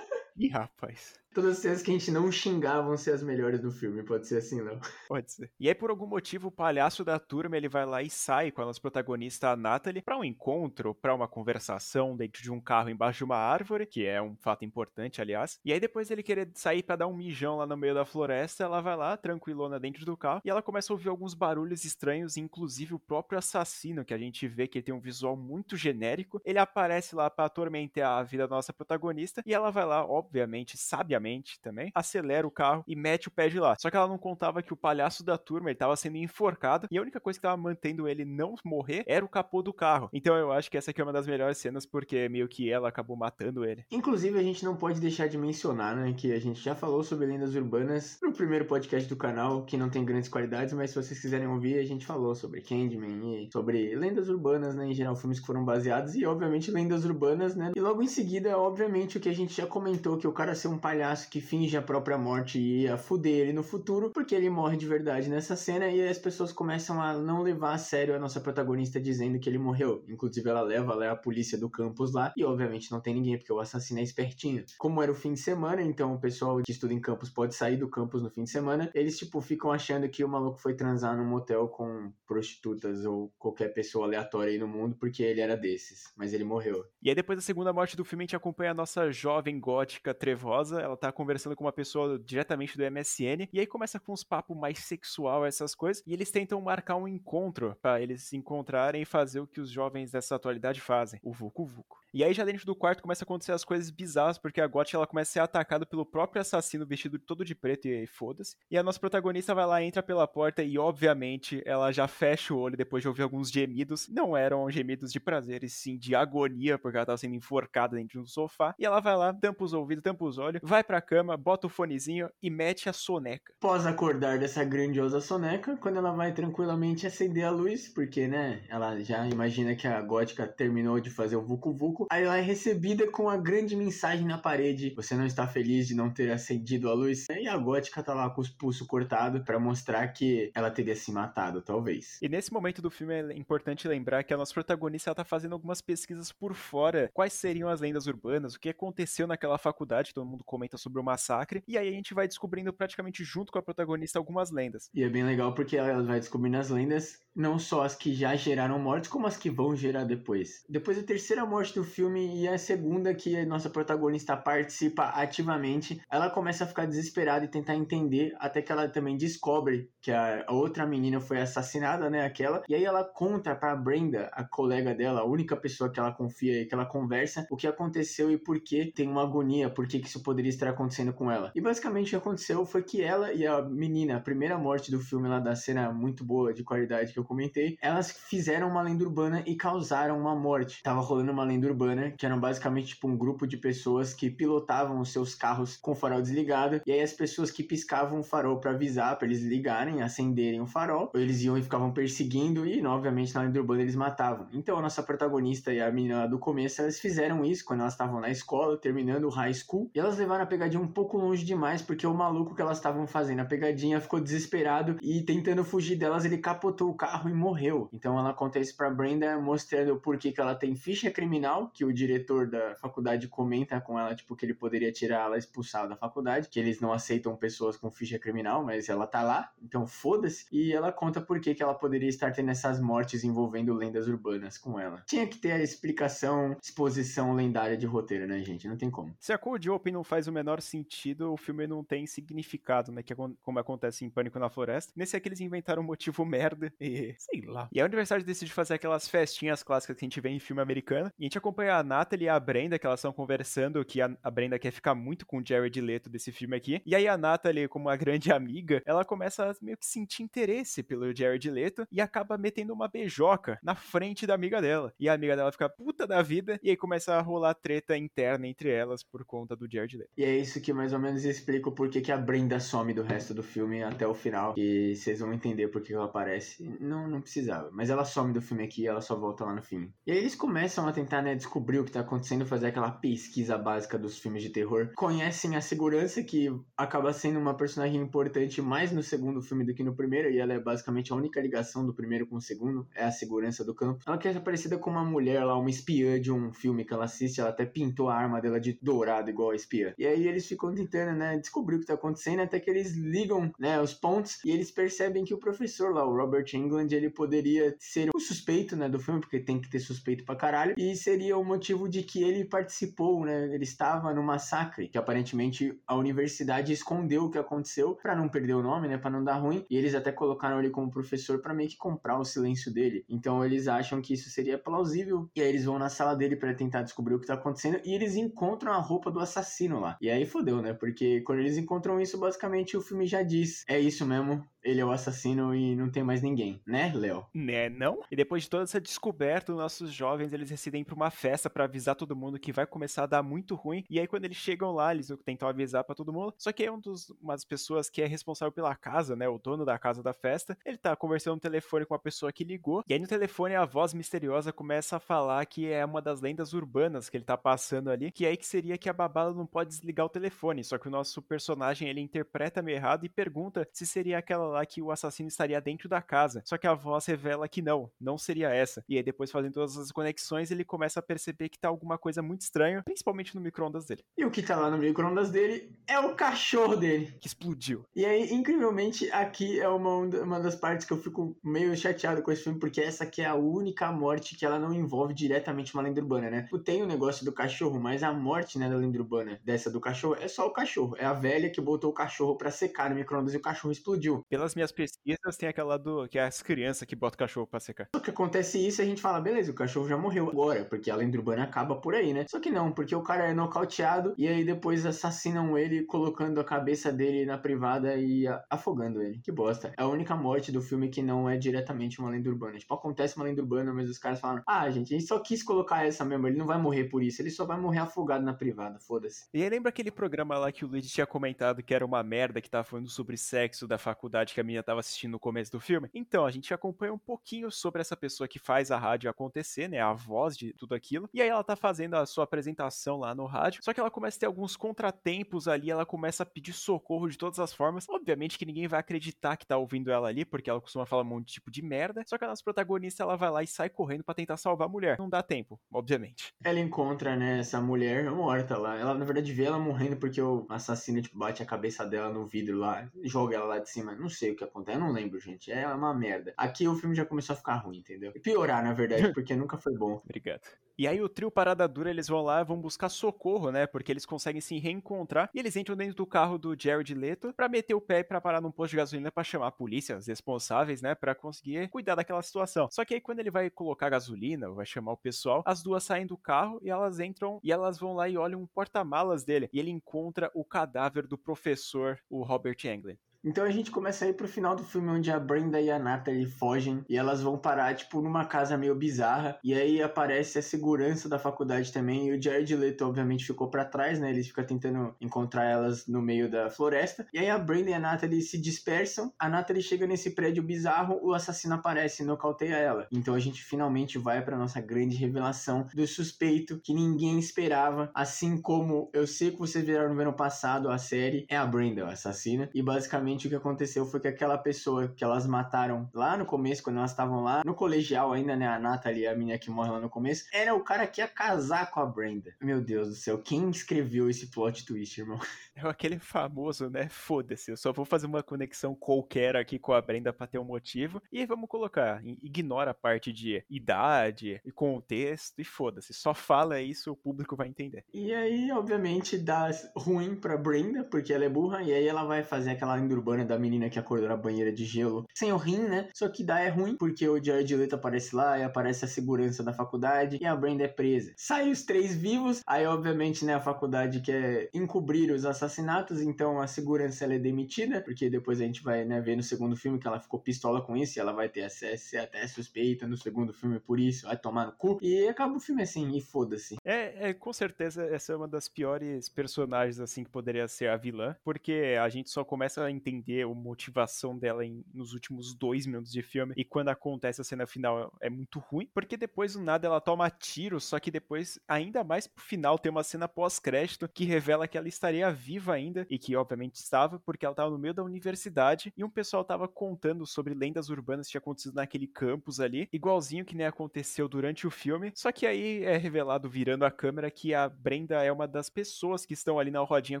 Ih, 0.36 0.48
rapaz. 0.48 1.14
Todas 1.34 1.52
as 1.52 1.58
cenas 1.58 1.82
que 1.82 1.90
a 1.90 1.94
gente 1.94 2.10
não 2.10 2.32
xingar 2.32 2.80
vão 2.80 2.96
ser 2.96 3.12
as 3.12 3.22
melhores 3.22 3.60
do 3.60 3.70
filme, 3.70 4.02
pode 4.02 4.26
ser 4.26 4.38
assim, 4.38 4.62
não? 4.62 4.80
Pode 5.06 5.30
ser. 5.30 5.52
E 5.60 5.68
aí, 5.68 5.74
por 5.74 5.90
algum 5.90 6.06
motivo, 6.06 6.48
o 6.48 6.50
palhaço 6.50 7.04
da 7.04 7.18
turma 7.18 7.56
ele 7.56 7.68
vai 7.68 7.84
lá 7.84 8.02
e 8.02 8.08
sai 8.08 8.50
com 8.50 8.62
a 8.62 8.64
nossa 8.64 8.80
protagonista, 8.80 9.50
a 9.50 9.56
Natalie, 9.56 10.02
pra 10.02 10.16
um 10.16 10.24
encontro, 10.24 10.94
pra 10.94 11.14
uma 11.14 11.28
conversação 11.28 12.16
dentro 12.16 12.42
de 12.42 12.50
um 12.50 12.60
carro 12.60 12.88
embaixo 12.88 13.18
de 13.18 13.24
uma 13.24 13.36
árvore, 13.36 13.86
que 13.86 14.06
é 14.06 14.20
um 14.22 14.34
fato 14.36 14.64
importante, 14.64 15.20
aliás. 15.20 15.60
E 15.64 15.72
aí, 15.72 15.78
depois 15.78 16.10
ele 16.10 16.22
querer 16.22 16.50
sair 16.54 16.82
para 16.82 16.96
dar 16.96 17.06
um 17.06 17.16
mijão 17.16 17.58
lá 17.58 17.66
no 17.66 17.76
meio 17.76 17.94
da 17.94 18.06
floresta, 18.06 18.64
ela 18.64 18.80
vai 18.80 18.96
lá, 18.96 19.16
tranquilona 19.16 19.78
dentro 19.78 20.06
do 20.06 20.16
carro, 20.16 20.40
e 20.44 20.50
ela 20.50 20.62
começa 20.62 20.92
a 20.92 20.94
ouvir 20.94 21.10
alguns 21.10 21.34
barulhos 21.34 21.84
estranhos, 21.84 22.38
inclusive 22.38 22.94
o 22.94 22.98
próprio 22.98 23.38
assassino, 23.38 24.04
que 24.04 24.14
a 24.14 24.18
gente 24.18 24.48
vê 24.48 24.66
que 24.66 24.82
tem 24.82 24.94
um 24.94 25.00
visual 25.00 25.36
muito 25.36 25.76
genérico. 25.76 26.40
Ele 26.42 26.58
aparece 26.58 27.14
lá 27.14 27.28
para 27.28 27.44
atormentar 27.44 28.18
a 28.18 28.22
vida 28.22 28.48
da 28.48 28.56
nossa 28.56 28.72
protagonista, 28.72 29.42
e 29.44 29.52
ela 29.52 29.70
vai 29.70 29.84
lá, 29.84 30.04
obviamente, 30.04 30.76
sabiamente 30.78 31.18
também, 31.62 31.90
acelera 31.94 32.46
o 32.46 32.50
carro 32.50 32.84
e 32.86 32.96
mete 32.96 33.28
o 33.28 33.30
pé 33.30 33.48
de 33.48 33.58
lá. 33.58 33.76
Só 33.78 33.90
que 33.90 33.96
ela 33.96 34.08
não 34.08 34.18
contava 34.18 34.62
que 34.62 34.72
o 34.72 34.76
palhaço 34.76 35.24
da 35.24 35.36
turma 35.36 35.70
estava 35.70 35.96
sendo 35.96 36.16
enforcado 36.16 36.86
e 36.90 36.98
a 36.98 37.02
única 37.02 37.20
coisa 37.20 37.38
que 37.38 37.46
estava 37.46 37.60
mantendo 37.60 38.08
ele 38.08 38.24
não 38.24 38.54
morrer 38.64 39.04
era 39.06 39.24
o 39.24 39.28
capô 39.28 39.62
do 39.62 39.72
carro. 39.72 40.08
Então 40.12 40.36
eu 40.36 40.52
acho 40.52 40.70
que 40.70 40.76
essa 40.76 40.90
aqui 40.90 41.00
é 41.00 41.04
uma 41.04 41.12
das 41.12 41.26
melhores 41.26 41.58
cenas 41.58 41.84
porque 41.86 42.28
meio 42.28 42.48
que 42.48 42.70
ela 42.70 42.88
acabou 42.88 43.16
matando 43.16 43.64
ele. 43.64 43.84
Inclusive 43.90 44.38
a 44.38 44.42
gente 44.42 44.64
não 44.64 44.76
pode 44.76 45.00
deixar 45.00 45.28
de 45.28 45.36
mencionar, 45.36 45.96
né, 45.96 46.12
que 46.16 46.32
a 46.32 46.40
gente 46.40 46.60
já 46.60 46.74
falou 46.74 47.02
sobre 47.02 47.26
lendas 47.26 47.54
urbanas 47.54 48.18
no 48.22 48.32
primeiro 48.32 48.64
podcast 48.64 49.08
do 49.08 49.16
canal, 49.16 49.64
que 49.64 49.76
não 49.76 49.90
tem 49.90 50.04
grandes 50.04 50.28
qualidades, 50.28 50.72
mas 50.74 50.90
se 50.90 50.96
vocês 50.96 51.20
quiserem 51.20 51.46
ouvir, 51.46 51.78
a 51.78 51.84
gente 51.84 52.06
falou 52.06 52.34
sobre 52.34 52.60
Candyman 52.60 53.44
e 53.44 53.50
sobre 53.52 53.94
lendas 53.96 54.28
urbanas, 54.28 54.74
né, 54.74 54.86
em 54.86 54.94
geral 54.94 55.16
filmes 55.16 55.40
que 55.40 55.46
foram 55.46 55.64
baseados 55.64 56.14
e 56.14 56.24
obviamente 56.24 56.70
lendas 56.70 57.04
urbanas, 57.04 57.56
né? 57.56 57.72
E 57.74 57.80
logo 57.80 58.02
em 58.02 58.06
seguida, 58.06 58.56
obviamente, 58.58 59.16
o 59.16 59.20
que 59.20 59.28
a 59.28 59.34
gente 59.34 59.54
já 59.54 59.66
comentou 59.66 60.16
que 60.16 60.26
o 60.26 60.32
cara 60.32 60.54
ser 60.54 60.68
um 60.68 60.78
palhaço 60.78 61.07
que 61.16 61.40
finge 61.40 61.76
a 61.76 61.82
própria 61.82 62.18
morte 62.18 62.58
e 62.58 62.82
ia 62.82 62.96
fuder 62.96 63.40
ele 63.40 63.52
no 63.52 63.62
futuro, 63.62 64.10
porque 64.10 64.34
ele 64.34 64.50
morre 64.50 64.76
de 64.76 64.86
verdade 64.86 65.28
nessa 65.28 65.56
cena 65.56 65.88
e 65.88 66.06
as 66.06 66.18
pessoas 66.18 66.52
começam 66.52 67.00
a 67.00 67.14
não 67.14 67.42
levar 67.42 67.72
a 67.72 67.78
sério 67.78 68.14
a 68.14 68.18
nossa 68.18 68.40
protagonista 68.40 69.00
dizendo 69.00 69.38
que 69.38 69.48
ele 69.48 69.58
morreu. 69.58 70.04
Inclusive 70.08 70.48
ela 70.48 70.62
leva 70.62 70.94
lá 70.94 71.12
a 71.12 71.16
polícia 71.16 71.58
do 71.58 71.70
campus 71.70 72.12
lá 72.12 72.32
e 72.36 72.44
obviamente 72.44 72.90
não 72.90 73.00
tem 73.00 73.14
ninguém 73.14 73.38
porque 73.38 73.52
o 73.52 73.60
assassino 73.60 74.00
é 74.00 74.02
espertinho. 74.02 74.64
Como 74.78 75.02
era 75.02 75.10
o 75.10 75.14
fim 75.14 75.32
de 75.32 75.40
semana, 75.40 75.82
então 75.82 76.14
o 76.14 76.20
pessoal 76.20 76.60
que 76.62 76.72
estuda 76.72 76.92
em 76.92 77.00
campus 77.00 77.30
pode 77.30 77.54
sair 77.54 77.76
do 77.76 77.88
campus 77.88 78.22
no 78.22 78.30
fim 78.30 78.44
de 78.44 78.50
semana, 78.50 78.90
eles 78.94 79.18
tipo 79.18 79.40
ficam 79.40 79.72
achando 79.72 80.08
que 80.08 80.24
o 80.24 80.28
maluco 80.28 80.58
foi 80.58 80.74
transar 80.74 81.16
num 81.16 81.24
motel 81.24 81.68
com 81.68 82.12
prostitutas 82.26 83.04
ou 83.04 83.32
qualquer 83.38 83.72
pessoa 83.72 84.06
aleatória 84.06 84.52
aí 84.52 84.58
no 84.58 84.68
mundo 84.68 84.96
porque 84.98 85.22
ele 85.22 85.40
era 85.40 85.56
desses, 85.56 86.12
mas 86.16 86.32
ele 86.32 86.44
morreu. 86.44 86.84
E 87.02 87.08
aí 87.08 87.14
depois 87.14 87.38
da 87.38 87.42
segunda 87.42 87.72
morte 87.72 87.96
do 87.96 88.04
filme 88.04 88.24
a 88.24 88.26
gente 88.26 88.36
acompanha 88.36 88.72
a 88.72 88.74
nossa 88.74 89.10
jovem 89.10 89.58
gótica 89.58 90.12
trevosa, 90.12 90.80
ela 90.80 90.96
tá 90.98 91.12
conversando 91.12 91.56
com 91.56 91.64
uma 91.64 91.72
pessoa 91.72 92.18
diretamente 92.18 92.76
do 92.76 92.84
MSN, 92.90 93.48
e 93.52 93.60
aí 93.60 93.66
começa 93.66 93.98
com 93.98 94.12
uns 94.12 94.24
papos 94.24 94.56
mais 94.56 94.78
sexual, 94.80 95.46
essas 95.46 95.74
coisas, 95.74 96.02
e 96.06 96.12
eles 96.12 96.30
tentam 96.30 96.60
marcar 96.60 96.96
um 96.96 97.08
encontro 97.08 97.76
para 97.80 98.00
eles 98.00 98.24
se 98.24 98.36
encontrarem 98.36 99.02
e 99.02 99.06
fazer 99.06 99.40
o 99.40 99.46
que 99.46 99.60
os 99.60 99.70
jovens 99.70 100.10
dessa 100.10 100.34
atualidade 100.34 100.80
fazem, 100.80 101.20
o 101.22 101.32
Vucu 101.32 101.64
Vucu. 101.64 101.98
E 102.12 102.24
aí 102.24 102.32
já 102.32 102.44
dentro 102.44 102.64
do 102.64 102.74
quarto 102.74 103.02
começa 103.02 103.24
a 103.24 103.26
acontecer 103.26 103.52
as 103.52 103.64
coisas 103.64 103.90
bizarras, 103.90 104.38
porque 104.38 104.60
a 104.60 104.66
Got 104.66 104.94
ela 104.94 105.06
começa 105.06 105.30
a 105.30 105.32
ser 105.32 105.40
atacada 105.40 105.84
pelo 105.84 106.06
próprio 106.06 106.40
assassino 106.40 106.86
vestido 106.86 107.18
todo 107.18 107.44
de 107.44 107.54
preto 107.54 107.86
e 107.86 108.06
foda-se. 108.06 108.56
E 108.70 108.78
a 108.78 108.82
nossa 108.82 108.98
protagonista 108.98 109.54
vai 109.54 109.66
lá, 109.66 109.82
entra 109.82 110.02
pela 110.02 110.26
porta 110.26 110.62
e 110.62 110.78
obviamente 110.78 111.62
ela 111.66 111.92
já 111.92 112.08
fecha 112.08 112.54
o 112.54 112.58
olho 112.58 112.76
depois 112.76 113.02
de 113.02 113.08
ouvir 113.08 113.22
alguns 113.22 113.50
gemidos. 113.50 114.08
Não 114.08 114.36
eram 114.36 114.70
gemidos 114.70 115.12
de 115.12 115.20
prazer, 115.20 115.64
e 115.64 115.68
sim 115.68 115.98
de 115.98 116.14
agonia, 116.14 116.78
porque 116.78 116.96
ela 116.96 117.06
tava 117.06 117.18
sendo 117.18 117.34
enforcada 117.34 117.96
dentro 117.96 118.22
do 118.22 118.28
sofá. 118.28 118.74
E 118.78 118.84
ela 118.84 119.00
vai 119.00 119.16
lá, 119.16 119.32
tampa 119.32 119.64
os 119.64 119.72
ouvidos, 119.72 120.02
tampa 120.02 120.24
os 120.24 120.38
olhos, 120.38 120.60
vai 120.62 120.82
pra 120.82 121.00
cama, 121.00 121.36
bota 121.36 121.66
o 121.66 121.70
fonezinho 121.70 122.28
e 122.42 122.50
mete 122.50 122.88
a 122.88 122.92
soneca. 122.92 123.52
Após 123.58 123.86
acordar 123.86 124.38
dessa 124.38 124.64
grandiosa 124.64 125.20
soneca, 125.20 125.76
quando 125.76 125.96
ela 125.96 126.12
vai 126.12 126.32
tranquilamente 126.32 127.06
acender 127.06 127.44
a 127.44 127.50
luz, 127.50 127.88
porque, 127.88 128.26
né, 128.26 128.62
ela 128.68 128.98
já 129.00 129.26
imagina 129.26 129.74
que 129.74 129.86
a 129.86 130.00
gótica 130.00 130.46
terminou 130.46 131.00
de 131.00 131.10
fazer 131.10 131.36
o 131.36 131.44
vucu 131.44 131.72
vucu, 131.72 132.06
aí 132.10 132.24
ela 132.24 132.36
é 132.36 132.40
recebida 132.40 133.10
com 133.10 133.28
a 133.28 133.36
grande 133.36 133.76
mensagem 133.76 134.26
na 134.26 134.38
parede: 134.38 134.92
Você 134.96 135.14
não 135.14 135.26
está 135.26 135.46
feliz 135.46 135.86
de 135.86 135.94
não 135.94 136.10
ter 136.10 136.30
acendido 136.30 136.88
a 136.88 136.94
luz? 136.94 137.26
E 137.30 137.48
a 137.48 137.56
gótica 137.56 138.02
tá 138.02 138.14
lá 138.14 138.30
com 138.30 138.40
os 138.40 138.48
pulsos 138.48 138.86
cortados 138.86 139.42
para 139.42 139.58
mostrar 139.58 140.08
que 140.08 140.50
ela 140.54 140.70
teria 140.70 140.96
se 140.96 141.12
matado, 141.12 141.62
talvez. 141.62 142.18
E 142.22 142.28
nesse 142.28 142.52
momento 142.52 142.82
do 142.82 142.90
filme 142.90 143.14
é 143.14 143.36
importante 143.36 143.88
lembrar 143.88 144.24
que 144.24 144.34
a 144.34 144.36
nossa 144.36 144.52
protagonista 144.52 145.14
tá 145.14 145.24
fazendo 145.24 145.52
algumas 145.52 145.80
pesquisas 145.80 146.32
por 146.32 146.54
fora. 146.54 147.10
Quais 147.12 147.32
seriam 147.32 147.68
as 147.68 147.80
lendas 147.80 148.06
urbanas? 148.06 148.54
O 148.54 148.60
que 148.60 148.68
aconteceu 148.68 149.26
naquela 149.26 149.58
faculdade? 149.58 150.14
Todo 150.14 150.26
mundo 150.26 150.44
comenta 150.44 150.76
sobre 150.76 151.00
o 151.00 151.04
massacre. 151.04 151.62
E 151.66 151.76
aí 151.76 151.88
a 151.88 151.92
gente 151.92 152.14
vai 152.14 152.26
descobrindo 152.26 152.72
praticamente 152.72 153.24
junto 153.24 153.52
com 153.52 153.58
a 153.58 153.62
protagonista 153.62 154.18
algumas 154.18 154.50
lendas. 154.50 154.90
E 154.94 155.02
é 155.02 155.08
bem 155.08 155.24
legal 155.24 155.54
porque 155.54 155.76
ela 155.76 156.02
vai 156.02 156.18
descobrindo 156.18 156.56
as 156.56 156.70
lendas, 156.70 157.20
não 157.34 157.58
só 157.58 157.82
as 157.82 157.94
que 157.94 158.14
já 158.14 158.34
geraram 158.36 158.78
mortes, 158.78 159.10
como 159.10 159.26
as 159.26 159.36
que 159.36 159.50
vão 159.50 159.76
gerar 159.76 160.04
depois. 160.04 160.64
Depois 160.68 160.96
da 160.96 161.02
terceira 161.02 161.44
morte 161.44 161.74
do 161.74 161.84
filme 161.88 162.42
e 162.42 162.46
a 162.46 162.56
segunda 162.58 163.14
que 163.14 163.36
a 163.36 163.44
nossa 163.44 163.68
protagonista 163.68 164.36
participa 164.36 165.04
ativamente, 165.04 166.00
ela 166.10 166.30
começa 166.30 166.64
a 166.64 166.66
ficar 166.66 166.86
desesperada 166.86 167.44
e 167.44 167.48
tentar 167.48 167.74
entender, 167.74 168.34
até 168.38 168.62
que 168.62 168.70
ela 168.70 168.88
também 168.88 169.16
descobre 169.16 169.90
que 170.00 170.12
a 170.12 170.44
outra 170.48 170.86
menina 170.86 171.20
foi 171.20 171.40
assassinada, 171.40 172.08
né, 172.10 172.24
aquela, 172.24 172.62
e 172.68 172.74
aí 172.74 172.84
ela 172.84 173.02
conta 173.02 173.54
para 173.54 173.74
Brenda, 173.74 174.30
a 174.32 174.44
colega 174.44 174.94
dela, 174.94 175.20
a 175.20 175.24
única 175.24 175.56
pessoa 175.56 175.90
que 175.90 175.98
ela 175.98 176.12
confia 176.12 176.60
e 176.60 176.66
que 176.66 176.74
ela 176.74 176.86
conversa, 176.86 177.46
o 177.50 177.56
que 177.56 177.66
aconteceu 177.66 178.30
e 178.30 178.38
por 178.38 178.60
que 178.60 178.92
tem 178.92 179.08
uma 179.08 179.22
agonia, 179.22 179.70
por 179.70 179.86
que 179.86 179.98
isso 179.98 180.22
poderia 180.22 180.50
estar 180.50 180.68
acontecendo 180.68 181.12
com 181.12 181.30
ela. 181.30 181.50
E 181.54 181.60
basicamente 181.60 182.08
o 182.08 182.10
que 182.10 182.16
aconteceu 182.16 182.64
foi 182.66 182.82
que 182.82 183.02
ela 183.02 183.32
e 183.32 183.46
a 183.46 183.62
menina, 183.62 184.16
a 184.16 184.20
primeira 184.20 184.58
morte 184.58 184.90
do 184.90 185.00
filme 185.00 185.28
lá 185.28 185.38
da 185.38 185.54
cena 185.54 185.92
muito 185.92 186.24
boa 186.24 186.52
de 186.52 186.62
qualidade 186.62 187.12
que 187.12 187.18
eu 187.18 187.24
comentei, 187.24 187.78
elas 187.80 188.10
fizeram 188.10 188.68
uma 188.68 188.82
lenda 188.82 189.04
urbana 189.04 189.42
e 189.46 189.56
causaram 189.56 190.18
uma 190.18 190.34
morte. 190.34 190.82
Tava 190.82 191.00
rolando 191.00 191.32
uma 191.32 191.44
lenda 191.44 191.66
urbana 191.66 191.77
que 192.16 192.26
eram 192.26 192.38
basicamente 192.38 192.88
tipo 192.88 193.08
um 193.08 193.16
grupo 193.16 193.46
de 193.46 193.56
pessoas 193.56 194.12
que 194.12 194.30
pilotavam 194.30 195.00
os 195.00 195.12
seus 195.12 195.34
carros 195.34 195.76
com 195.76 195.92
o 195.92 195.94
farol 195.94 196.20
desligado 196.20 196.80
e 196.86 196.92
aí 196.92 197.00
as 197.00 197.12
pessoas 197.12 197.50
que 197.50 197.62
piscavam 197.62 198.20
o 198.20 198.22
farol 198.22 198.58
para 198.58 198.72
avisar 198.72 199.16
para 199.16 199.26
eles 199.26 199.42
ligarem, 199.42 200.02
acenderem 200.02 200.60
o 200.60 200.66
farol, 200.66 201.10
eles 201.14 201.42
iam 201.42 201.56
e 201.56 201.62
ficavam 201.62 201.92
perseguindo 201.92 202.66
e 202.66 202.84
obviamente 202.84 203.34
na 203.34 203.42
lenda 203.42 203.60
urbana 203.60 203.82
eles 203.82 203.96
matavam. 203.96 204.48
Então 204.52 204.78
a 204.78 204.82
nossa 204.82 205.02
protagonista 205.02 205.72
e 205.72 205.80
a 205.80 205.90
menina 205.90 206.26
do 206.26 206.38
começo, 206.38 206.80
elas 206.80 206.98
fizeram 206.98 207.44
isso 207.44 207.64
quando 207.64 207.80
elas 207.80 207.94
estavam 207.94 208.20
na 208.20 208.30
escola, 208.30 208.76
terminando 208.76 209.24
o 209.24 209.30
high 209.30 209.52
school, 209.52 209.90
e 209.94 209.98
elas 209.98 210.18
levaram 210.18 210.44
a 210.44 210.46
pegadinha 210.46 210.82
um 210.82 210.88
pouco 210.88 211.18
longe 211.18 211.44
demais 211.44 211.82
porque 211.82 212.06
o 212.06 212.14
maluco 212.14 212.54
que 212.54 212.62
elas 212.62 212.78
estavam 212.78 213.06
fazendo 213.06 213.40
a 213.40 213.44
pegadinha 213.44 214.00
ficou 214.00 214.20
desesperado 214.20 214.96
e 215.02 215.22
tentando 215.22 215.64
fugir 215.64 215.96
delas, 215.96 216.24
ele 216.24 216.38
capotou 216.38 216.90
o 216.90 216.94
carro 216.94 217.28
e 217.28 217.34
morreu. 217.34 217.88
Então 217.92 218.18
ela 218.18 218.32
conta 218.32 218.58
isso 218.58 218.76
pra 218.76 218.90
Brenda, 218.90 219.38
mostrando 219.38 219.96
por 219.96 220.16
que, 220.18 220.32
que 220.32 220.40
ela 220.40 220.54
tem 220.54 220.74
ficha 220.74 221.10
criminal 221.10 221.67
que 221.72 221.84
o 221.84 221.92
diretor 221.92 222.48
da 222.48 222.74
faculdade 222.76 223.28
comenta 223.28 223.80
com 223.80 223.98
ela, 223.98 224.14
tipo, 224.14 224.36
que 224.36 224.44
ele 224.44 224.54
poderia 224.54 224.92
tirar 224.92 225.24
ela 225.24 225.38
expulsada 225.38 225.88
da 225.88 225.96
faculdade, 225.96 226.48
que 226.48 226.58
eles 226.58 226.80
não 226.80 226.92
aceitam 226.92 227.36
pessoas 227.36 227.76
com 227.76 227.90
ficha 227.90 228.18
criminal, 228.18 228.64
mas 228.64 228.88
ela 228.88 229.06
tá 229.06 229.22
lá, 229.22 229.52
então 229.62 229.86
foda-se. 229.86 230.46
E 230.52 230.72
ela 230.72 230.92
conta 230.92 231.20
por 231.20 231.40
que, 231.40 231.54
que 231.54 231.62
ela 231.62 231.74
poderia 231.74 232.08
estar 232.08 232.32
tendo 232.32 232.50
essas 232.50 232.80
mortes 232.80 233.24
envolvendo 233.24 233.74
lendas 233.74 234.08
urbanas 234.08 234.58
com 234.58 234.78
ela. 234.78 235.02
Tinha 235.06 235.26
que 235.26 235.38
ter 235.38 235.52
a 235.52 235.62
explicação, 235.62 236.56
exposição 236.62 237.34
lendária 237.34 237.76
de 237.76 237.86
roteiro, 237.86 238.26
né, 238.26 238.42
gente? 238.42 238.68
Não 238.68 238.76
tem 238.76 238.90
como. 238.90 239.14
Se 239.18 239.32
a 239.32 239.38
Cold 239.38 239.68
Open 239.70 239.92
não 239.92 240.04
faz 240.04 240.26
o 240.26 240.32
menor 240.32 240.60
sentido, 240.60 241.32
o 241.32 241.36
filme 241.36 241.66
não 241.66 241.84
tem 241.84 242.06
significado, 242.06 242.92
né? 242.92 243.02
Que 243.02 243.12
é 243.12 243.16
como 243.16 243.58
acontece 243.58 244.04
em 244.04 244.10
Pânico 244.10 244.38
na 244.38 244.48
Floresta. 244.48 244.92
Nesse 244.96 245.16
aqui 245.16 245.28
eles 245.28 245.40
inventaram 245.40 245.82
um 245.82 245.86
motivo 245.86 246.24
merda 246.26 246.72
e 246.80 247.14
sei 247.18 247.42
lá. 247.42 247.68
E 247.72 247.80
a 247.80 247.84
Universidade 247.84 248.24
decide 248.24 248.52
fazer 248.52 248.74
aquelas 248.74 249.08
festinhas 249.08 249.62
clássicas 249.62 249.96
que 249.96 250.04
a 250.04 250.08
gente 250.08 250.20
vê 250.20 250.30
em 250.30 250.38
filme 250.38 250.62
americano. 250.62 251.10
E 251.18 251.22
a 251.22 251.26
gente 251.26 251.38
acompanha 251.38 251.57
a 251.66 251.82
Natalie 251.82 252.26
e 252.26 252.28
a 252.28 252.38
Brenda, 252.38 252.78
que 252.78 252.86
elas 252.86 253.00
estão 253.00 253.12
conversando, 253.12 253.84
que 253.84 254.00
a, 254.00 254.16
a 254.22 254.30
Brenda 254.30 254.58
quer 254.58 254.70
ficar 254.70 254.94
muito 254.94 255.26
com 255.26 255.38
o 255.38 255.42
Jared 255.44 255.80
Leto 255.80 256.08
desse 256.08 256.30
filme 256.30 256.56
aqui. 256.56 256.82
E 256.84 256.94
aí 256.94 257.08
a 257.08 257.16
Natalie, 257.16 257.66
como 257.68 257.86
uma 257.86 257.96
grande 257.96 258.30
amiga, 258.32 258.82
ela 258.86 259.04
começa 259.04 259.50
a 259.50 259.54
meio 259.60 259.76
que 259.76 259.86
sentir 259.86 260.22
interesse 260.22 260.82
pelo 260.82 261.14
Jared 261.14 261.50
Leto 261.50 261.86
e 261.90 262.00
acaba 262.00 262.38
metendo 262.38 262.72
uma 262.72 262.86
beijoca 262.86 263.58
na 263.62 263.74
frente 263.74 264.26
da 264.26 264.34
amiga 264.34 264.60
dela. 264.60 264.92
E 265.00 265.08
a 265.08 265.14
amiga 265.14 265.34
dela 265.34 265.50
fica 265.50 265.68
puta 265.68 266.06
da 266.06 266.22
vida 266.22 266.60
e 266.62 266.70
aí 266.70 266.76
começa 266.76 267.14
a 267.14 267.20
rolar 267.20 267.54
treta 267.54 267.96
interna 267.96 268.46
entre 268.46 268.70
elas 268.70 269.02
por 269.02 269.24
conta 269.24 269.56
do 269.56 269.66
Jared 269.70 269.96
Leto. 269.96 270.10
E 270.16 270.24
é 270.24 270.36
isso 270.36 270.60
que 270.60 270.72
mais 270.72 270.92
ou 270.92 270.98
menos 270.98 271.24
explica 271.24 271.68
o 271.68 271.72
porquê 271.72 272.00
que 272.00 272.12
a 272.12 272.18
Brenda 272.18 272.60
some 272.60 272.92
do 272.92 273.02
resto 273.02 273.32
do 273.34 273.42
filme 273.42 273.82
até 273.82 274.06
o 274.06 274.14
final. 274.14 274.54
E 274.56 274.94
vocês 274.94 275.20
vão 275.20 275.32
entender 275.32 275.68
por 275.68 275.82
que 275.82 275.94
ela 275.94 276.04
aparece. 276.04 276.62
Não, 276.80 277.08
não 277.08 277.20
precisava. 277.20 277.70
Mas 277.72 277.90
ela 277.90 278.04
some 278.04 278.32
do 278.32 278.42
filme 278.42 278.64
aqui 278.64 278.82
e 278.82 278.86
ela 278.86 279.00
só 279.00 279.16
volta 279.16 279.44
lá 279.44 279.54
no 279.54 279.62
fim. 279.62 279.92
E 280.06 280.12
aí 280.12 280.18
eles 280.18 280.34
começam 280.34 280.86
a 280.86 280.92
tentar, 280.92 281.22
né, 281.22 281.34
descobrir 281.48 281.78
o 281.78 281.84
que 281.84 281.90
tá 281.90 282.00
acontecendo, 282.00 282.44
fazer 282.44 282.66
aquela 282.66 282.90
pesquisa 282.90 283.56
básica 283.56 283.98
dos 283.98 284.18
filmes 284.18 284.42
de 284.42 284.50
terror. 284.50 284.90
Conhecem 284.94 285.56
a 285.56 285.62
segurança, 285.62 286.22
que 286.22 286.54
acaba 286.76 287.10
sendo 287.14 287.38
uma 287.38 287.54
personagem 287.54 288.00
importante 288.00 288.60
mais 288.60 288.92
no 288.92 289.02
segundo 289.02 289.40
filme 289.40 289.64
do 289.64 289.72
que 289.72 289.82
no 289.82 289.96
primeiro. 289.96 290.30
E 290.30 290.38
ela 290.38 290.52
é 290.52 290.60
basicamente 290.60 291.10
a 291.10 291.16
única 291.16 291.40
ligação 291.40 291.86
do 291.86 291.94
primeiro 291.94 292.26
com 292.26 292.36
o 292.36 292.40
segundo. 292.40 292.86
É 292.94 293.04
a 293.04 293.10
segurança 293.10 293.64
do 293.64 293.74
campo. 293.74 294.04
Ela 294.06 294.18
quer 294.18 294.34
ser 294.34 294.40
parecida 294.40 294.76
com 294.76 294.90
uma 294.90 295.04
mulher 295.04 295.42
lá, 295.42 295.58
uma 295.58 295.70
espiã 295.70 296.20
de 296.20 296.30
um 296.30 296.52
filme 296.52 296.84
que 296.84 296.92
ela 296.92 297.06
assiste. 297.06 297.40
Ela 297.40 297.50
até 297.50 297.64
pintou 297.64 298.10
a 298.10 298.14
arma 298.14 298.40
dela 298.42 298.60
de 298.60 298.78
dourado, 298.82 299.30
igual 299.30 299.50
a 299.50 299.56
espiã. 299.56 299.94
E 299.98 300.06
aí 300.06 300.28
eles 300.28 300.46
ficam 300.46 300.74
tentando, 300.74 301.16
né, 301.16 301.38
descobrir 301.38 301.76
o 301.76 301.80
que 301.80 301.86
tá 301.86 301.94
acontecendo, 301.94 302.42
até 302.42 302.60
que 302.60 302.68
eles 302.68 302.94
ligam, 302.94 303.50
né, 303.58 303.80
os 303.80 303.94
pontos 303.94 304.38
e 304.44 304.50
eles 304.50 304.70
percebem 304.70 305.24
que 305.24 305.32
o 305.32 305.38
professor 305.38 305.94
lá, 305.94 306.04
o 306.04 306.14
Robert 306.14 306.46
England, 306.52 306.88
ele 306.92 307.08
poderia 307.08 307.74
ser 307.78 308.10
o 308.14 308.20
suspeito, 308.20 308.76
né, 308.76 308.88
do 308.88 308.98
filme, 308.98 309.20
porque 309.20 309.40
tem 309.40 309.58
que 309.58 309.70
ter 309.70 309.80
suspeito 309.80 310.24
pra 310.24 310.36
caralho, 310.36 310.74
e 310.76 310.94
seria 310.94 311.37
o 311.40 311.44
motivo 311.44 311.88
de 311.88 312.02
que 312.02 312.22
ele 312.22 312.44
participou, 312.44 313.24
né, 313.24 313.54
ele 313.54 313.64
estava 313.64 314.12
no 314.12 314.22
massacre, 314.22 314.88
que 314.88 314.98
aparentemente 314.98 315.78
a 315.86 315.94
universidade 315.94 316.72
escondeu 316.72 317.24
o 317.24 317.30
que 317.30 317.38
aconteceu 317.38 317.94
para 317.94 318.14
não 318.14 318.28
perder 318.28 318.54
o 318.54 318.62
nome, 318.62 318.88
né, 318.88 318.98
para 318.98 319.10
não 319.10 319.22
dar 319.22 319.36
ruim, 319.36 319.64
e 319.70 319.76
eles 319.76 319.94
até 319.94 320.12
colocaram 320.12 320.58
ele 320.58 320.70
como 320.70 320.90
professor 320.90 321.40
para 321.40 321.54
meio 321.54 321.68
que 321.68 321.76
comprar 321.76 322.18
o 322.18 322.24
silêncio 322.24 322.72
dele. 322.72 323.04
Então 323.08 323.44
eles 323.44 323.68
acham 323.68 324.00
que 324.00 324.14
isso 324.14 324.30
seria 324.30 324.58
plausível, 324.58 325.28
e 325.34 325.40
aí 325.40 325.48
eles 325.48 325.64
vão 325.64 325.78
na 325.78 325.88
sala 325.88 326.14
dele 326.14 326.36
para 326.36 326.54
tentar 326.54 326.82
descobrir 326.82 327.14
o 327.14 327.20
que 327.20 327.26
tá 327.26 327.34
acontecendo, 327.34 327.80
e 327.84 327.94
eles 327.94 328.16
encontram 328.16 328.72
a 328.72 328.78
roupa 328.78 329.10
do 329.10 329.20
assassino 329.20 329.80
lá. 329.80 329.96
E 330.00 330.10
aí 330.10 330.26
fodeu, 330.26 330.60
né, 330.60 330.72
porque 330.72 331.20
quando 331.22 331.40
eles 331.40 331.56
encontram 331.56 332.00
isso, 332.00 332.18
basicamente 332.18 332.76
o 332.76 332.80
filme 332.80 333.06
já 333.06 333.22
diz, 333.22 333.64
é 333.68 333.78
isso 333.78 334.04
mesmo, 334.06 334.44
ele 334.68 334.80
é 334.80 334.84
o 334.84 334.90
assassino 334.90 335.54
e 335.54 335.74
não 335.74 335.90
tem 335.90 336.02
mais 336.02 336.22
ninguém, 336.22 336.60
né, 336.66 336.92
Léo? 336.94 337.26
Né, 337.34 337.68
não? 337.68 338.00
E 338.10 338.16
depois 338.16 338.42
de 338.42 338.50
toda 338.50 338.64
essa 338.64 338.80
descoberta, 338.80 339.52
os 339.52 339.58
nossos 339.58 339.92
jovens, 339.92 340.32
eles 340.32 340.50
decidem 340.50 340.82
ir 340.82 340.84
pra 340.84 340.94
uma 340.94 341.10
festa 341.10 341.48
para 341.48 341.64
avisar 341.64 341.94
todo 341.94 342.16
mundo 342.16 342.38
que 342.38 342.52
vai 342.52 342.66
começar 342.66 343.04
a 343.04 343.06
dar 343.06 343.22
muito 343.22 343.54
ruim. 343.54 343.84
E 343.88 343.98
aí 343.98 344.06
quando 344.06 344.24
eles 344.24 344.36
chegam 344.36 344.72
lá, 344.72 344.94
eles 344.94 345.12
tentam 345.24 345.48
avisar 345.48 345.84
para 345.84 345.94
todo 345.94 346.12
mundo. 346.12 346.34
Só 346.36 346.52
que 346.52 346.62
aí 346.62 346.70
um 346.70 346.78
dos 346.78 347.10
umas 347.20 347.44
pessoas 347.44 347.88
que 347.88 348.02
é 348.02 348.06
responsável 348.06 348.52
pela 348.52 348.74
casa, 348.76 349.16
né, 349.16 349.28
o 349.28 349.38
dono 349.38 349.64
da 349.64 349.78
casa 349.78 350.02
da 350.02 350.12
festa, 350.12 350.56
ele 350.64 350.76
tá 350.76 350.94
conversando 350.94 351.34
no 351.34 351.40
telefone 351.40 351.86
com 351.86 351.94
uma 351.94 352.00
pessoa 352.00 352.32
que 352.32 352.44
ligou. 352.44 352.82
E 352.88 352.92
aí 352.92 352.98
no 352.98 353.06
telefone 353.06 353.54
a 353.54 353.64
voz 353.64 353.94
misteriosa 353.94 354.52
começa 354.52 354.96
a 354.96 355.00
falar 355.00 355.44
que 355.46 355.66
é 355.66 355.84
uma 355.84 356.02
das 356.02 356.20
lendas 356.20 356.52
urbanas 356.52 357.08
que 357.08 357.16
ele 357.16 357.24
tá 357.24 357.36
passando 357.36 357.90
ali, 357.90 358.10
que 358.10 358.24
é 358.24 358.28
aí 358.28 358.36
que 358.36 358.46
seria 358.46 358.78
que 358.78 358.88
a 358.88 358.92
babala 358.92 359.32
não 359.32 359.46
pode 359.46 359.70
desligar 359.70 360.06
o 360.06 360.10
telefone. 360.10 360.62
Só 360.62 360.78
que 360.78 360.88
o 360.88 360.90
nosso 360.90 361.22
personagem, 361.22 361.88
ele 361.88 362.00
interpreta 362.00 362.62
meio 362.62 362.76
errado 362.76 363.04
e 363.04 363.08
pergunta 363.08 363.66
se 363.72 363.86
seria 363.86 364.18
aquela 364.18 364.46
lá 364.46 364.57
que 364.66 364.82
o 364.82 364.90
assassino 364.90 365.28
estaria 365.28 365.60
dentro 365.60 365.88
da 365.88 366.00
casa. 366.00 366.42
Só 366.44 366.56
que 366.56 366.66
a 366.66 366.74
voz 366.74 367.06
revela 367.06 367.48
que 367.48 367.62
não, 367.62 367.90
não 368.00 368.18
seria 368.18 368.50
essa. 368.50 368.84
E 368.88 368.96
aí 368.96 369.02
depois 369.02 369.30
fazendo 369.30 369.54
todas 369.54 369.76
as 369.76 369.92
conexões, 369.92 370.50
ele 370.50 370.64
começa 370.64 371.00
a 371.00 371.02
perceber 371.02 371.48
que 371.48 371.58
tá 371.58 371.68
alguma 371.68 371.98
coisa 371.98 372.22
muito 372.22 372.42
estranha, 372.42 372.82
principalmente 372.84 373.34
no 373.34 373.40
micro-ondas 373.40 373.86
dele. 373.86 374.04
E 374.16 374.24
o 374.24 374.30
que 374.30 374.42
tá 374.42 374.56
lá 374.56 374.70
no 374.70 374.78
micro-ondas 374.78 375.30
dele 375.30 375.76
é 375.86 375.98
o 375.98 376.14
cachorro 376.14 376.76
dele. 376.76 377.14
Que 377.20 377.28
explodiu. 377.28 377.84
E 377.94 378.04
aí, 378.04 378.32
incrivelmente, 378.32 379.10
aqui 379.10 379.60
é 379.60 379.68
uma, 379.68 379.96
uma 379.96 380.40
das 380.40 380.54
partes 380.54 380.86
que 380.86 380.92
eu 380.92 380.98
fico 380.98 381.36
meio 381.42 381.76
chateado 381.76 382.22
com 382.22 382.30
esse 382.30 382.44
filme, 382.44 382.58
porque 382.58 382.80
essa 382.80 383.04
aqui 383.04 383.22
é 383.22 383.26
a 383.26 383.34
única 383.34 383.90
morte 383.90 384.36
que 384.36 384.44
ela 384.44 384.58
não 384.58 384.72
envolve 384.72 385.14
diretamente 385.14 385.74
uma 385.74 385.82
lenda 385.82 386.00
urbana, 386.00 386.30
né? 386.30 386.42
Tipo, 386.42 386.58
tem 386.58 386.82
o 386.82 386.86
negócio 386.86 387.24
do 387.24 387.32
cachorro, 387.32 387.80
mas 387.80 388.02
a 388.02 388.12
morte, 388.12 388.58
né, 388.58 388.68
da 388.68 388.76
lenda 388.76 388.98
urbana, 388.98 389.40
dessa 389.44 389.70
do 389.70 389.80
cachorro, 389.80 390.16
é 390.20 390.28
só 390.28 390.46
o 390.46 390.52
cachorro. 390.52 390.96
É 390.98 391.04
a 391.04 391.12
velha 391.12 391.50
que 391.50 391.60
botou 391.60 391.90
o 391.90 391.94
cachorro 391.94 392.36
para 392.36 392.50
secar 392.50 392.90
no 392.90 392.96
micro-ondas 392.96 393.34
e 393.34 393.36
o 393.36 393.42
cachorro 393.42 393.72
explodiu. 393.72 394.24
Pelas 394.48 394.54
minhas 394.54 394.72
pesquisas, 394.72 395.36
tem 395.36 395.48
aquela 395.48 395.76
do 395.76 396.08
que 396.08 396.18
é 396.18 396.24
as 396.24 396.40
crianças 396.40 396.86
que 396.86 396.96
botam 396.96 397.16
o 397.16 397.18
cachorro 397.18 397.46
pra 397.46 397.60
secar. 397.60 397.88
Só 397.94 398.00
que 398.00 398.10
acontece 398.10 398.66
isso 398.66 398.80
e 398.80 398.84
a 398.84 398.86
gente 398.86 399.00
fala, 399.00 399.20
beleza, 399.20 399.50
o 399.50 399.54
cachorro 399.54 399.86
já 399.86 399.96
morreu 399.96 400.30
agora, 400.30 400.64
porque 400.64 400.90
a 400.90 400.96
lenda 400.96 401.18
urbana 401.18 401.42
acaba 401.42 401.76
por 401.76 401.94
aí, 401.94 402.14
né? 402.14 402.24
Só 402.30 402.40
que 402.40 402.50
não, 402.50 402.72
porque 402.72 402.94
o 402.94 403.02
cara 403.02 403.26
é 403.26 403.34
nocauteado 403.34 404.14
e 404.16 404.26
aí 404.26 404.44
depois 404.44 404.86
assassinam 404.86 405.58
ele 405.58 405.84
colocando 405.84 406.40
a 406.40 406.44
cabeça 406.44 406.90
dele 406.90 407.26
na 407.26 407.36
privada 407.36 407.96
e 407.96 408.24
afogando 408.48 409.02
ele. 409.02 409.20
Que 409.22 409.30
bosta. 409.30 409.74
É 409.76 409.82
a 409.82 409.86
única 409.86 410.16
morte 410.16 410.50
do 410.50 410.62
filme 410.62 410.88
que 410.88 411.02
não 411.02 411.28
é 411.28 411.36
diretamente 411.36 412.00
uma 412.00 412.10
lenda 412.10 412.30
urbana. 412.30 412.58
Tipo, 412.58 412.72
acontece 412.72 413.16
uma 413.16 413.26
lenda 413.26 413.42
urbana, 413.42 413.74
mas 413.74 413.90
os 413.90 413.98
caras 413.98 414.18
falam, 414.18 414.42
ah, 414.46 414.70
gente, 414.70 414.94
a 414.94 414.98
gente 414.98 415.08
só 415.08 415.18
quis 415.18 415.42
colocar 415.42 415.84
essa 415.84 416.06
mesmo, 416.06 416.26
ele 416.26 416.38
não 416.38 416.46
vai 416.46 416.58
morrer 416.58 416.84
por 416.84 417.02
isso, 417.02 417.20
ele 417.20 417.30
só 417.30 417.44
vai 417.44 417.60
morrer 417.60 417.80
afogado 417.80 418.24
na 418.24 418.32
privada, 418.32 418.78
foda-se. 418.80 419.26
E 419.34 419.42
aí 419.42 419.50
lembra 419.50 419.68
aquele 419.68 419.90
programa 419.90 420.38
lá 420.38 420.50
que 420.50 420.64
o 420.64 420.68
Luigi 420.68 420.88
tinha 420.88 421.06
comentado 421.06 421.62
que 421.62 421.74
era 421.74 421.84
uma 421.84 422.02
merda, 422.02 422.40
que 422.40 422.48
tava 422.48 422.64
falando 422.64 422.88
sobre 422.88 423.18
sexo 423.18 423.66
da 423.66 423.76
faculdade 423.76 424.27
que 424.34 424.40
a 424.40 424.44
menina 424.44 424.62
tava 424.62 424.80
assistindo 424.80 425.12
no 425.12 425.18
começo 425.18 425.50
do 425.52 425.60
filme? 425.60 425.88
Então, 425.94 426.24
a 426.24 426.30
gente 426.30 426.52
acompanha 426.52 426.92
um 426.92 426.98
pouquinho 426.98 427.50
sobre 427.50 427.80
essa 427.80 427.96
pessoa 427.96 428.28
que 428.28 428.38
faz 428.38 428.70
a 428.70 428.78
rádio 428.78 429.10
acontecer, 429.10 429.68
né? 429.68 429.80
A 429.80 429.92
voz 429.92 430.36
de 430.36 430.52
tudo 430.52 430.74
aquilo. 430.74 431.08
E 431.12 431.20
aí 431.22 431.28
ela 431.28 431.44
tá 431.44 431.56
fazendo 431.56 431.94
a 431.94 432.06
sua 432.06 432.24
apresentação 432.24 432.98
lá 432.98 433.14
no 433.14 433.26
rádio. 433.26 433.62
Só 433.62 433.72
que 433.72 433.80
ela 433.80 433.90
começa 433.90 434.16
a 434.16 434.20
ter 434.20 434.26
alguns 434.26 434.56
contratempos 434.56 435.48
ali, 435.48 435.70
ela 435.70 435.86
começa 435.86 436.22
a 436.22 436.26
pedir 436.26 436.52
socorro 436.52 437.08
de 437.08 437.18
todas 437.18 437.38
as 437.38 437.52
formas. 437.52 437.88
Obviamente 437.88 438.38
que 438.38 438.46
ninguém 438.46 438.68
vai 438.68 438.80
acreditar 438.80 439.36
que 439.36 439.46
tá 439.46 439.56
ouvindo 439.56 439.90
ela 439.90 440.08
ali, 440.08 440.24
porque 440.24 440.50
ela 440.50 440.60
costuma 440.60 440.86
falar 440.86 441.02
um 441.02 441.06
monte 441.06 441.28
de 441.28 441.32
tipo 441.34 441.50
de 441.50 441.62
merda. 441.62 442.02
Só 442.06 442.18
que 442.18 442.24
a 442.24 442.28
nossa 442.28 442.42
protagonista, 442.42 443.02
ela 443.02 443.16
vai 443.16 443.30
lá 443.30 443.42
e 443.42 443.46
sai 443.46 443.68
correndo 443.68 444.04
para 444.04 444.14
tentar 444.14 444.36
salvar 444.36 444.68
a 444.68 444.70
mulher. 444.70 444.98
Não 444.98 445.08
dá 445.08 445.22
tempo, 445.22 445.60
obviamente. 445.72 446.34
Ela 446.42 446.60
encontra, 446.60 447.16
né, 447.16 447.40
essa 447.40 447.60
mulher 447.60 448.10
morta 448.10 448.56
lá. 448.56 448.76
Ela, 448.76 448.94
na 448.94 449.04
verdade, 449.04 449.32
vê 449.32 449.44
ela 449.44 449.58
morrendo 449.58 449.96
porque 449.96 450.20
o 450.20 450.46
assassino, 450.48 451.00
tipo, 451.02 451.18
bate 451.18 451.42
a 451.42 451.46
cabeça 451.46 451.86
dela 451.86 452.08
no 452.10 452.26
vidro 452.26 452.58
lá, 452.58 452.90
joga 453.04 453.36
ela 453.36 453.46
lá 453.46 453.58
de 453.58 453.70
cima. 453.70 453.94
Não 453.94 454.08
sei 454.18 454.32
o 454.32 454.36
que 454.36 454.44
acontece, 454.44 454.76
eu 454.76 454.80
não 454.80 454.92
lembro, 454.92 455.18
gente. 455.20 455.50
É 455.50 455.66
uma 455.68 455.94
merda. 455.94 456.34
Aqui 456.36 456.66
o 456.66 456.74
filme 456.74 456.94
já 456.94 457.04
começou 457.04 457.34
a 457.34 457.36
ficar 457.36 457.54
ruim, 457.56 457.78
entendeu? 457.78 458.12
E 458.14 458.20
piorar, 458.20 458.62
na 458.62 458.72
verdade, 458.72 459.12
porque 459.14 459.34
nunca 459.34 459.56
foi 459.56 459.74
bom. 459.74 460.00
Obrigado. 460.04 460.42
E 460.76 460.86
aí 460.86 461.02
o 461.02 461.08
trio 461.08 461.28
Parada 461.28 461.66
Dura, 461.66 461.90
eles 461.90 462.06
vão 462.06 462.22
lá, 462.22 462.40
vão 462.44 462.60
buscar 462.60 462.88
socorro, 462.88 463.50
né? 463.50 463.66
Porque 463.66 463.90
eles 463.90 464.06
conseguem 464.06 464.40
se 464.40 464.58
reencontrar. 464.58 465.28
E 465.34 465.38
eles 465.40 465.56
entram 465.56 465.74
dentro 465.74 465.96
do 465.96 466.06
carro 466.06 466.38
do 466.38 466.54
Jared 466.56 466.94
Leto 466.94 467.32
pra 467.34 467.48
meter 467.48 467.74
o 467.74 467.80
pé 467.80 468.04
pra 468.04 468.20
parar 468.20 468.40
num 468.40 468.52
posto 468.52 468.70
de 468.70 468.76
gasolina 468.76 469.10
pra 469.10 469.24
chamar 469.24 469.48
a 469.48 469.52
polícia, 469.52 469.96
os 469.96 470.06
responsáveis, 470.06 470.80
né? 470.80 470.94
Pra 470.94 471.16
conseguir 471.16 471.68
cuidar 471.68 471.96
daquela 471.96 472.22
situação. 472.22 472.68
Só 472.70 472.84
que 472.84 472.94
aí 472.94 473.00
quando 473.00 473.18
ele 473.18 473.30
vai 473.30 473.50
colocar 473.50 473.90
gasolina, 473.90 474.48
vai 474.50 474.64
chamar 474.64 474.92
o 474.92 474.96
pessoal, 474.96 475.42
as 475.44 475.64
duas 475.64 475.82
saem 475.82 476.06
do 476.06 476.16
carro 476.16 476.60
e 476.62 476.70
elas 476.70 477.00
entram 477.00 477.40
e 477.42 477.50
elas 477.50 477.76
vão 477.76 477.94
lá 477.94 478.08
e 478.08 478.16
olham 478.16 478.40
um 478.40 478.46
porta-malas 478.46 479.24
dele. 479.24 479.48
E 479.52 479.58
ele 479.58 479.72
encontra 479.72 480.30
o 480.32 480.44
cadáver 480.44 481.08
do 481.08 481.18
professor, 481.18 481.98
o 482.08 482.22
Robert 482.22 482.58
Englund. 482.64 483.00
Então 483.24 483.44
a 483.44 483.50
gente 483.50 483.70
começa 483.70 484.04
a 484.04 484.08
ir 484.08 484.14
pro 484.14 484.28
final 484.28 484.54
do 484.54 484.62
filme 484.62 484.88
onde 484.90 485.10
a 485.10 485.18
Brenda 485.18 485.60
e 485.60 485.70
a 485.70 485.78
Natalie 485.78 486.26
fogem 486.26 486.84
e 486.88 486.96
elas 486.96 487.20
vão 487.20 487.36
parar, 487.36 487.74
tipo, 487.74 488.00
numa 488.00 488.24
casa 488.24 488.56
meio 488.56 488.74
bizarra. 488.74 489.38
E 489.42 489.52
aí 489.54 489.82
aparece 489.82 490.38
a 490.38 490.42
segurança 490.42 491.08
da 491.08 491.18
faculdade 491.18 491.72
também. 491.72 492.08
E 492.08 492.16
o 492.16 492.22
Jared 492.22 492.54
Leto, 492.54 492.86
obviamente, 492.86 493.26
ficou 493.26 493.50
para 493.50 493.64
trás, 493.64 493.98
né? 493.98 494.10
Eles 494.10 494.28
ficam 494.28 494.44
tentando 494.44 494.94
encontrar 495.00 495.44
elas 495.44 495.86
no 495.86 496.00
meio 496.00 496.30
da 496.30 496.48
floresta. 496.48 497.06
E 497.12 497.18
aí 497.18 497.28
a 497.28 497.38
Brenda 497.38 497.70
e 497.70 497.74
a 497.74 497.80
Natalie 497.80 498.22
se 498.22 498.38
dispersam. 498.40 499.12
A 499.18 499.28
Natalie 499.28 499.62
chega 499.62 499.86
nesse 499.86 500.14
prédio 500.14 500.42
bizarro, 500.42 501.00
o 501.02 501.12
assassino 501.12 501.54
aparece 501.54 502.02
e 502.02 502.06
nocauteia 502.06 502.54
ela. 502.54 502.86
Então 502.92 503.14
a 503.14 503.18
gente 503.18 503.42
finalmente 503.42 503.98
vai 503.98 504.24
pra 504.24 504.38
nossa 504.38 504.60
grande 504.60 504.96
revelação 504.96 505.66
do 505.74 505.86
suspeito 505.86 506.60
que 506.62 506.72
ninguém 506.72 507.18
esperava. 507.18 507.90
Assim 507.94 508.40
como 508.40 508.90
eu 508.92 509.06
sei 509.06 509.32
que 509.32 509.38
vocês 509.38 509.64
viram 509.64 509.92
no 509.92 510.00
ano 510.00 510.12
passado 510.12 510.70
a 510.70 510.78
série, 510.78 511.26
é 511.28 511.36
a 511.36 511.44
Brenda, 511.44 511.84
a 511.86 511.92
assassina. 511.92 512.48
E 512.54 512.62
basicamente 512.62 513.07
basicamente 513.08 513.26
o 513.26 513.30
que 513.30 513.36
aconteceu 513.36 513.86
foi 513.86 514.00
que 514.00 514.08
aquela 514.08 514.36
pessoa 514.36 514.88
que 514.88 515.02
elas 515.02 515.26
mataram 515.26 515.88
lá 515.94 516.16
no 516.16 516.26
começo, 516.26 516.62
quando 516.62 516.78
elas 516.78 516.90
estavam 516.90 517.22
lá 517.22 517.42
no 517.44 517.54
colegial 517.54 518.12
ainda, 518.12 518.36
né? 518.36 518.46
A 518.46 518.58
Natalie, 518.58 519.06
a 519.06 519.14
menina 519.14 519.38
que 519.38 519.50
morre 519.50 519.70
lá 519.70 519.80
no 519.80 519.88
começo, 519.88 520.26
era 520.32 520.54
o 520.54 520.62
cara 520.62 520.86
que 520.86 521.00
ia 521.00 521.08
casar 521.08 521.70
com 521.70 521.80
a 521.80 521.86
Brenda. 521.86 522.34
Meu 522.40 522.60
Deus 522.60 522.88
do 522.88 522.94
céu, 522.94 523.18
quem 523.18 523.48
escreveu 523.50 524.10
esse 524.10 524.30
plot 524.30 524.64
twist, 524.66 525.00
irmão? 525.00 525.18
É 525.58 525.68
aquele 525.68 525.98
famoso, 525.98 526.70
né? 526.70 526.88
Foda-se, 526.88 527.50
eu 527.50 527.56
só 527.56 527.72
vou 527.72 527.84
fazer 527.84 528.06
uma 528.06 528.22
conexão 528.22 528.76
qualquer 528.76 529.34
aqui 529.34 529.58
com 529.58 529.72
a 529.72 529.82
Brenda 529.82 530.12
pra 530.12 530.24
ter 530.24 530.38
um 530.38 530.44
motivo. 530.44 531.02
E 531.10 531.26
vamos 531.26 531.48
colocar, 531.48 532.00
ignora 532.04 532.70
a 532.70 532.74
parte 532.74 533.12
de 533.12 533.44
idade 533.50 534.40
e 534.44 534.52
contexto 534.52 535.40
e 535.40 535.44
foda-se. 535.44 535.92
Só 535.92 536.14
fala 536.14 536.60
isso, 536.60 536.92
o 536.92 536.96
público 536.96 537.34
vai 537.34 537.48
entender. 537.48 537.84
E 537.92 538.14
aí, 538.14 538.52
obviamente, 538.52 539.18
dá 539.18 539.50
ruim 539.74 540.14
pra 540.14 540.36
Brenda, 540.36 540.84
porque 540.84 541.12
ela 541.12 541.24
é 541.24 541.28
burra, 541.28 541.60
e 541.60 541.72
aí 541.72 541.88
ela 541.88 542.04
vai 542.04 542.22
fazer 542.22 542.52
aquela 542.52 542.78
urbana 542.98 543.24
da 543.24 543.38
menina 543.38 543.70
que 543.70 543.78
acordou 543.78 544.08
na 544.08 544.16
banheira 544.16 544.52
de 544.52 544.64
gelo 544.64 545.06
sem 545.14 545.32
o 545.32 545.36
rim, 545.36 545.58
né? 545.58 545.88
Só 545.94 546.08
que 546.08 546.22
dá 546.24 546.40
é 546.40 546.48
ruim, 546.48 546.76
porque 546.76 547.08
o 547.08 547.22
Jared 547.22 547.56
Leto 547.56 547.74
aparece 547.74 548.14
lá 548.14 548.38
e 548.38 548.42
aparece 548.42 548.84
a 548.84 548.88
segurança 548.88 549.42
da 549.42 549.52
faculdade 549.52 550.18
e 550.20 550.26
a 550.26 550.36
Brenda 550.36 550.64
é 550.64 550.68
presa. 550.68 551.12
Sai 551.16 551.50
os 551.50 551.62
três 551.62 551.94
vivos, 551.94 552.42
aí 552.46 552.66
obviamente, 552.66 553.24
né, 553.24 553.34
a 553.34 553.40
faculdade 553.40 554.00
quer 554.00 554.48
encobrir 554.52 555.10
os 555.12 555.24
assassinatos, 555.24 556.00
então 556.02 556.40
a 556.40 556.46
segurança 556.46 557.04
ela 557.04 557.14
é 557.14 557.18
demitida, 557.18 557.80
porque 557.80 558.10
depois 558.10 558.40
a 558.40 558.44
gente 558.44 558.62
vai, 558.62 558.84
né, 558.84 559.00
ver 559.00 559.16
no 559.16 559.22
segundo 559.22 559.56
filme 559.56 559.78
que 559.78 559.86
ela 559.86 560.00
ficou 560.00 560.20
pistola 560.20 560.60
com 560.60 560.76
isso 560.76 560.98
e 560.98 561.00
ela 561.00 561.12
vai 561.12 561.28
ter 561.28 561.42
acesso 561.42 561.98
até 561.98 562.26
suspeita 562.26 562.86
no 562.86 562.96
segundo 562.96 563.32
filme 563.32 563.60
por 563.60 563.78
isso, 563.78 564.06
vai 564.06 564.16
tomar 564.16 564.46
no 564.46 564.52
cu. 564.52 564.78
E 564.82 565.08
acaba 565.08 565.36
o 565.36 565.40
filme 565.40 565.62
assim, 565.62 565.96
e 565.96 566.00
foda-se. 566.00 566.56
É, 566.64 567.10
é, 567.10 567.14
com 567.14 567.32
certeza 567.32 567.84
essa 567.84 568.12
é 568.12 568.16
uma 568.16 568.28
das 568.28 568.48
piores 568.48 569.08
personagens 569.08 569.80
assim 569.80 570.04
que 570.04 570.10
poderia 570.10 570.46
ser 570.48 570.68
a 570.68 570.76
vilã, 570.76 571.16
porque 571.24 571.76
a 571.80 571.88
gente 571.88 572.10
só 572.10 572.24
começa 572.24 572.64
a 572.64 572.70
entender 572.70 572.87
a 573.22 573.34
motivação 573.34 574.18
dela 574.18 574.44
em, 574.44 574.64
nos 574.72 574.92
últimos 574.92 575.34
dois 575.34 575.66
minutos 575.66 575.92
de 575.92 576.02
filme 576.02 576.34
e 576.36 576.44
quando 576.44 576.68
acontece 576.68 577.20
a 577.20 577.24
cena 577.24 577.46
final 577.46 577.92
é 578.00 578.10
muito 578.10 578.38
ruim, 578.38 578.68
porque 578.72 578.96
depois 578.96 579.34
do 579.34 579.40
nada 579.40 579.66
ela 579.66 579.80
toma 579.80 580.10
tiro, 580.10 580.60
só 580.60 580.78
que 580.78 580.90
depois, 580.90 581.38
ainda 581.46 581.84
mais 581.84 582.06
pro 582.06 582.22
final, 582.22 582.58
tem 582.58 582.70
uma 582.70 582.82
cena 582.82 583.08
pós-crédito 583.08 583.88
que 583.88 584.04
revela 584.04 584.48
que 584.48 584.58
ela 584.58 584.68
estaria 584.68 585.10
viva 585.10 585.54
ainda 585.54 585.86
e 585.90 585.98
que 585.98 586.16
obviamente 586.16 586.56
estava, 586.56 586.98
porque 586.98 587.24
ela 587.24 587.32
estava 587.32 587.50
no 587.50 587.58
meio 587.58 587.74
da 587.74 587.82
universidade 587.82 588.72
e 588.76 588.84
um 588.84 588.90
pessoal 588.90 589.22
estava 589.22 589.46
contando 589.48 590.06
sobre 590.06 590.34
lendas 590.34 590.68
urbanas 590.68 591.06
que 591.06 591.12
tinha 591.12 591.18
acontecido 591.20 591.54
naquele 591.54 591.86
campus 591.86 592.40
ali, 592.40 592.68
igualzinho 592.72 593.24
que 593.24 593.36
nem 593.36 593.46
aconteceu 593.46 594.08
durante 594.08 594.46
o 594.46 594.50
filme, 594.50 594.92
só 594.94 595.12
que 595.12 595.26
aí 595.26 595.64
é 595.64 595.76
revelado 595.76 596.28
virando 596.28 596.64
a 596.64 596.70
câmera 596.70 597.10
que 597.10 597.34
a 597.34 597.48
Brenda 597.48 598.02
é 598.02 598.12
uma 598.12 598.26
das 598.26 598.48
pessoas 598.48 599.04
que 599.04 599.14
estão 599.14 599.38
ali 599.38 599.50
na 599.50 599.60
rodinha 599.60 600.00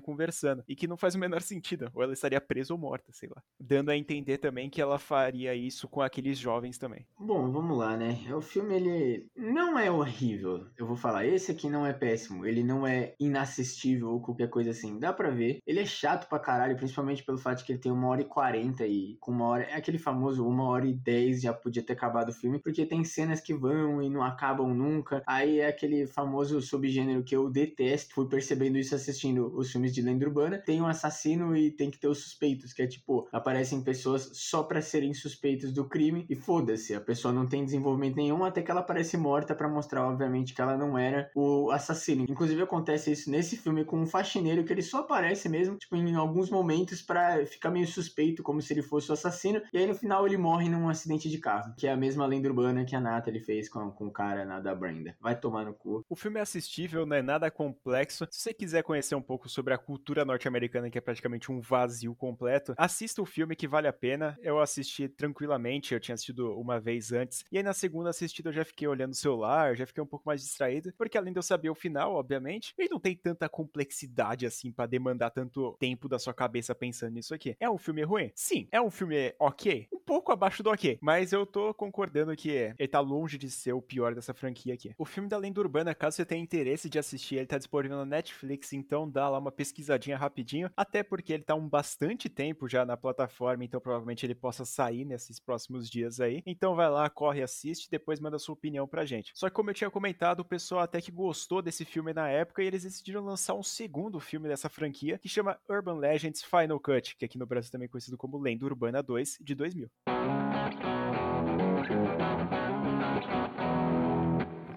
conversando 0.00 0.64
e 0.68 0.74
que 0.74 0.86
não 0.86 0.96
faz 0.96 1.14
o 1.14 1.18
menor 1.18 1.42
sentido, 1.42 1.90
ou 1.94 2.02
ela 2.02 2.12
estaria 2.12 2.40
presa 2.40 2.72
ou 2.72 2.77
morta, 2.78 3.12
sei 3.12 3.28
lá. 3.28 3.42
Dando 3.60 3.90
a 3.90 3.96
entender 3.96 4.38
também 4.38 4.70
que 4.70 4.80
ela 4.80 4.98
faria 4.98 5.54
isso 5.54 5.88
com 5.88 6.00
aqueles 6.00 6.38
jovens 6.38 6.78
também. 6.78 7.06
Bom, 7.18 7.50
vamos 7.50 7.76
lá, 7.76 7.96
né? 7.96 8.16
O 8.34 8.40
filme 8.40 8.74
ele 8.74 9.26
não 9.36 9.78
é 9.78 9.90
horrível. 9.90 10.66
Eu 10.76 10.86
vou 10.86 10.96
falar, 10.96 11.26
esse 11.26 11.50
aqui 11.50 11.68
não 11.68 11.84
é 11.84 11.92
péssimo, 11.92 12.46
ele 12.46 12.62
não 12.62 12.86
é 12.86 13.14
inassistível 13.18 14.10
ou 14.10 14.20
qualquer 14.20 14.48
coisa 14.48 14.70
assim. 14.70 14.98
Dá 14.98 15.12
pra 15.12 15.30
ver. 15.30 15.58
Ele 15.66 15.80
é 15.80 15.84
chato 15.84 16.28
pra 16.28 16.38
caralho, 16.38 16.76
principalmente 16.76 17.24
pelo 17.24 17.38
fato 17.38 17.58
de 17.58 17.64
que 17.64 17.72
ele 17.72 17.80
tem 17.80 17.92
uma 17.92 18.08
hora 18.08 18.22
e 18.22 18.24
quarenta 18.24 18.86
e 18.86 19.16
com 19.20 19.32
uma 19.32 19.46
hora. 19.46 19.64
É 19.64 19.74
aquele 19.74 19.98
famoso 19.98 20.46
uma 20.46 20.64
hora 20.64 20.86
e 20.86 20.94
dez 20.94 21.42
já 21.42 21.52
podia 21.52 21.82
ter 21.82 21.94
acabado 21.94 22.30
o 22.30 22.34
filme, 22.34 22.58
porque 22.60 22.86
tem 22.86 23.04
cenas 23.04 23.40
que 23.40 23.54
vão 23.54 24.02
e 24.02 24.08
não 24.08 24.22
acabam 24.22 24.72
nunca. 24.72 25.22
Aí 25.26 25.58
é 25.58 25.66
aquele 25.66 26.06
famoso 26.06 26.60
subgênero 26.60 27.24
que 27.24 27.34
eu 27.34 27.50
detesto. 27.50 28.14
Fui 28.14 28.28
percebendo 28.28 28.78
isso 28.78 28.94
assistindo 28.94 29.52
os 29.56 29.70
filmes 29.70 29.92
de 29.92 30.02
lenda 30.02 30.24
urbana. 30.26 30.58
Tem 30.58 30.80
um 30.80 30.86
assassino 30.86 31.56
e 31.56 31.70
tem 31.70 31.90
que 31.90 31.98
ter 31.98 32.08
os 32.08 32.34
que 32.72 32.82
é 32.82 32.86
tipo, 32.86 33.28
aparecem 33.32 33.82
pessoas 33.82 34.30
só 34.34 34.62
pra 34.62 34.82
serem 34.82 35.12
suspeitos 35.14 35.72
do 35.72 35.88
crime 35.88 36.26
e 36.28 36.34
foda-se, 36.34 36.94
a 36.94 37.00
pessoa 37.00 37.32
não 37.32 37.46
tem 37.46 37.64
desenvolvimento 37.64 38.16
nenhum 38.16 38.44
até 38.44 38.62
que 38.62 38.70
ela 38.70 38.80
aparece 38.80 39.16
morta 39.16 39.54
para 39.54 39.68
mostrar, 39.68 40.06
obviamente, 40.06 40.54
que 40.54 40.60
ela 40.60 40.76
não 40.76 40.98
era 40.98 41.30
o 41.34 41.70
assassino. 41.70 42.26
Inclusive 42.28 42.62
acontece 42.62 43.12
isso 43.12 43.30
nesse 43.30 43.56
filme 43.56 43.84
com 43.84 44.00
um 44.00 44.06
faxineiro 44.06 44.64
que 44.64 44.72
ele 44.72 44.82
só 44.82 45.00
aparece 45.00 45.48
mesmo, 45.48 45.76
tipo, 45.76 45.96
em 45.96 46.14
alguns 46.14 46.50
momentos 46.50 47.02
para 47.02 47.44
ficar 47.46 47.70
meio 47.70 47.86
suspeito, 47.86 48.42
como 48.42 48.60
se 48.60 48.72
ele 48.72 48.82
fosse 48.82 49.10
o 49.10 49.14
assassino. 49.14 49.60
E 49.72 49.78
aí 49.78 49.86
no 49.86 49.94
final 49.94 50.26
ele 50.26 50.36
morre 50.36 50.68
num 50.68 50.88
acidente 50.88 51.28
de 51.28 51.38
carro, 51.38 51.74
que 51.76 51.86
é 51.86 51.92
a 51.92 51.96
mesma 51.96 52.26
lenda 52.26 52.48
urbana 52.48 52.84
que 52.84 52.96
a 52.96 53.00
Natalie 53.00 53.40
fez 53.40 53.68
com, 53.68 53.90
com 53.90 54.06
o 54.06 54.12
cara 54.12 54.44
na 54.44 54.60
da 54.60 54.74
Brenda. 54.74 55.16
Vai 55.20 55.38
tomar 55.38 55.64
no 55.64 55.74
cu. 55.74 56.04
O 56.08 56.16
filme 56.16 56.38
é 56.38 56.42
assistível, 56.42 57.06
não 57.06 57.16
é 57.16 57.22
nada 57.22 57.50
complexo. 57.50 58.26
Se 58.30 58.40
você 58.40 58.54
quiser 58.54 58.82
conhecer 58.82 59.14
um 59.14 59.22
pouco 59.22 59.48
sobre 59.48 59.74
a 59.74 59.78
cultura 59.78 60.24
norte-americana, 60.24 60.90
que 60.90 60.98
é 60.98 61.00
praticamente 61.00 61.50
um 61.50 61.60
vazio 61.60 62.14
completo, 62.14 62.57
assista 62.76 63.22
o 63.22 63.26
filme 63.26 63.56
que 63.56 63.68
vale 63.68 63.88
a 63.88 63.92
pena. 63.92 64.36
Eu 64.40 64.60
assisti 64.60 65.08
tranquilamente, 65.08 65.94
eu 65.94 66.00
tinha 66.00 66.14
assistido 66.14 66.58
uma 66.58 66.80
vez 66.80 67.12
antes. 67.12 67.44
E 67.50 67.58
aí 67.58 67.62
na 67.62 67.72
segunda 67.72 68.10
assistida 68.10 68.48
eu 68.48 68.52
já 68.52 68.64
fiquei 68.64 68.86
olhando 68.86 69.12
o 69.12 69.16
celular, 69.16 69.76
já 69.76 69.86
fiquei 69.86 70.02
um 70.02 70.06
pouco 70.06 70.26
mais 70.26 70.42
distraído, 70.42 70.92
porque 70.96 71.18
além 71.18 71.32
de 71.32 71.38
eu 71.38 71.42
saber 71.42 71.70
o 71.70 71.74
final, 71.74 72.14
obviamente, 72.14 72.74
ele 72.78 72.88
não 72.90 73.00
tem 73.00 73.16
tanta 73.16 73.48
complexidade 73.48 74.46
assim 74.46 74.72
para 74.72 74.86
demandar 74.86 75.30
tanto 75.30 75.76
tempo 75.78 76.08
da 76.08 76.18
sua 76.18 76.34
cabeça 76.34 76.74
pensando 76.74 77.14
nisso 77.14 77.34
aqui. 77.34 77.56
É 77.60 77.70
um 77.70 77.78
filme 77.78 78.02
ruim? 78.02 78.30
Sim. 78.34 78.68
É 78.70 78.80
um 78.80 78.90
filme 78.90 79.34
ok? 79.38 79.88
Um 79.92 80.00
pouco 80.00 80.32
abaixo 80.32 80.62
do 80.62 80.70
ok, 80.70 80.98
mas 81.00 81.32
eu 81.32 81.44
tô 81.46 81.72
concordando 81.74 82.34
que 82.36 82.50
ele 82.78 82.88
tá 82.88 83.00
longe 83.00 83.36
de 83.38 83.50
ser 83.50 83.72
o 83.72 83.82
pior 83.82 84.14
dessa 84.14 84.34
franquia 84.34 84.74
aqui. 84.74 84.94
O 84.96 85.04
filme 85.04 85.28
da 85.28 85.36
Lenda 85.38 85.60
Urbana, 85.60 85.94
caso 85.94 86.16
você 86.16 86.24
tenha 86.24 86.42
interesse 86.42 86.88
de 86.88 86.98
assistir, 86.98 87.36
ele 87.36 87.46
tá 87.46 87.58
disponível 87.58 87.98
na 87.98 88.04
Netflix, 88.04 88.72
então 88.72 89.08
dá 89.08 89.28
lá 89.28 89.38
uma 89.38 89.52
pesquisadinha 89.52 90.16
rapidinho, 90.16 90.70
até 90.76 91.02
porque 91.02 91.32
ele 91.32 91.42
tá 91.42 91.54
um 91.54 91.68
bastante 91.68 92.28
tempo 92.28 92.47
já 92.68 92.84
na 92.84 92.96
plataforma, 92.96 93.64
então 93.64 93.80
provavelmente 93.80 94.24
ele 94.24 94.34
possa 94.34 94.64
sair 94.64 95.04
nesses 95.04 95.40
próximos 95.40 95.88
dias 95.88 96.20
aí. 96.20 96.42
Então 96.46 96.74
vai 96.74 96.90
lá, 96.90 97.08
corre, 97.08 97.42
assiste, 97.42 97.90
depois 97.90 98.20
manda 98.20 98.38
sua 98.38 98.54
opinião 98.54 98.86
pra 98.86 99.04
gente. 99.04 99.32
Só 99.34 99.48
que 99.48 99.54
como 99.54 99.70
eu 99.70 99.74
tinha 99.74 99.90
comentado, 99.90 100.40
o 100.40 100.44
pessoal 100.44 100.82
até 100.82 101.00
que 101.00 101.10
gostou 101.10 101.62
desse 101.62 101.84
filme 101.84 102.12
na 102.12 102.28
época 102.28 102.62
e 102.62 102.66
eles 102.66 102.82
decidiram 102.82 103.24
lançar 103.24 103.54
um 103.54 103.62
segundo 103.62 104.20
filme 104.20 104.48
dessa 104.48 104.68
franquia 104.68 105.18
que 105.18 105.28
chama 105.28 105.58
Urban 105.68 105.98
Legends 105.98 106.42
Final 106.42 106.80
Cut, 106.80 107.16
que 107.16 107.24
aqui 107.24 107.38
no 107.38 107.46
Brasil 107.46 107.70
também 107.70 107.86
é 107.86 107.88
conhecido 107.88 108.16
como 108.16 108.38
Lenda 108.38 108.64
Urbana 108.64 109.02
2 109.02 109.38
de 109.40 109.54
2000. 109.54 111.27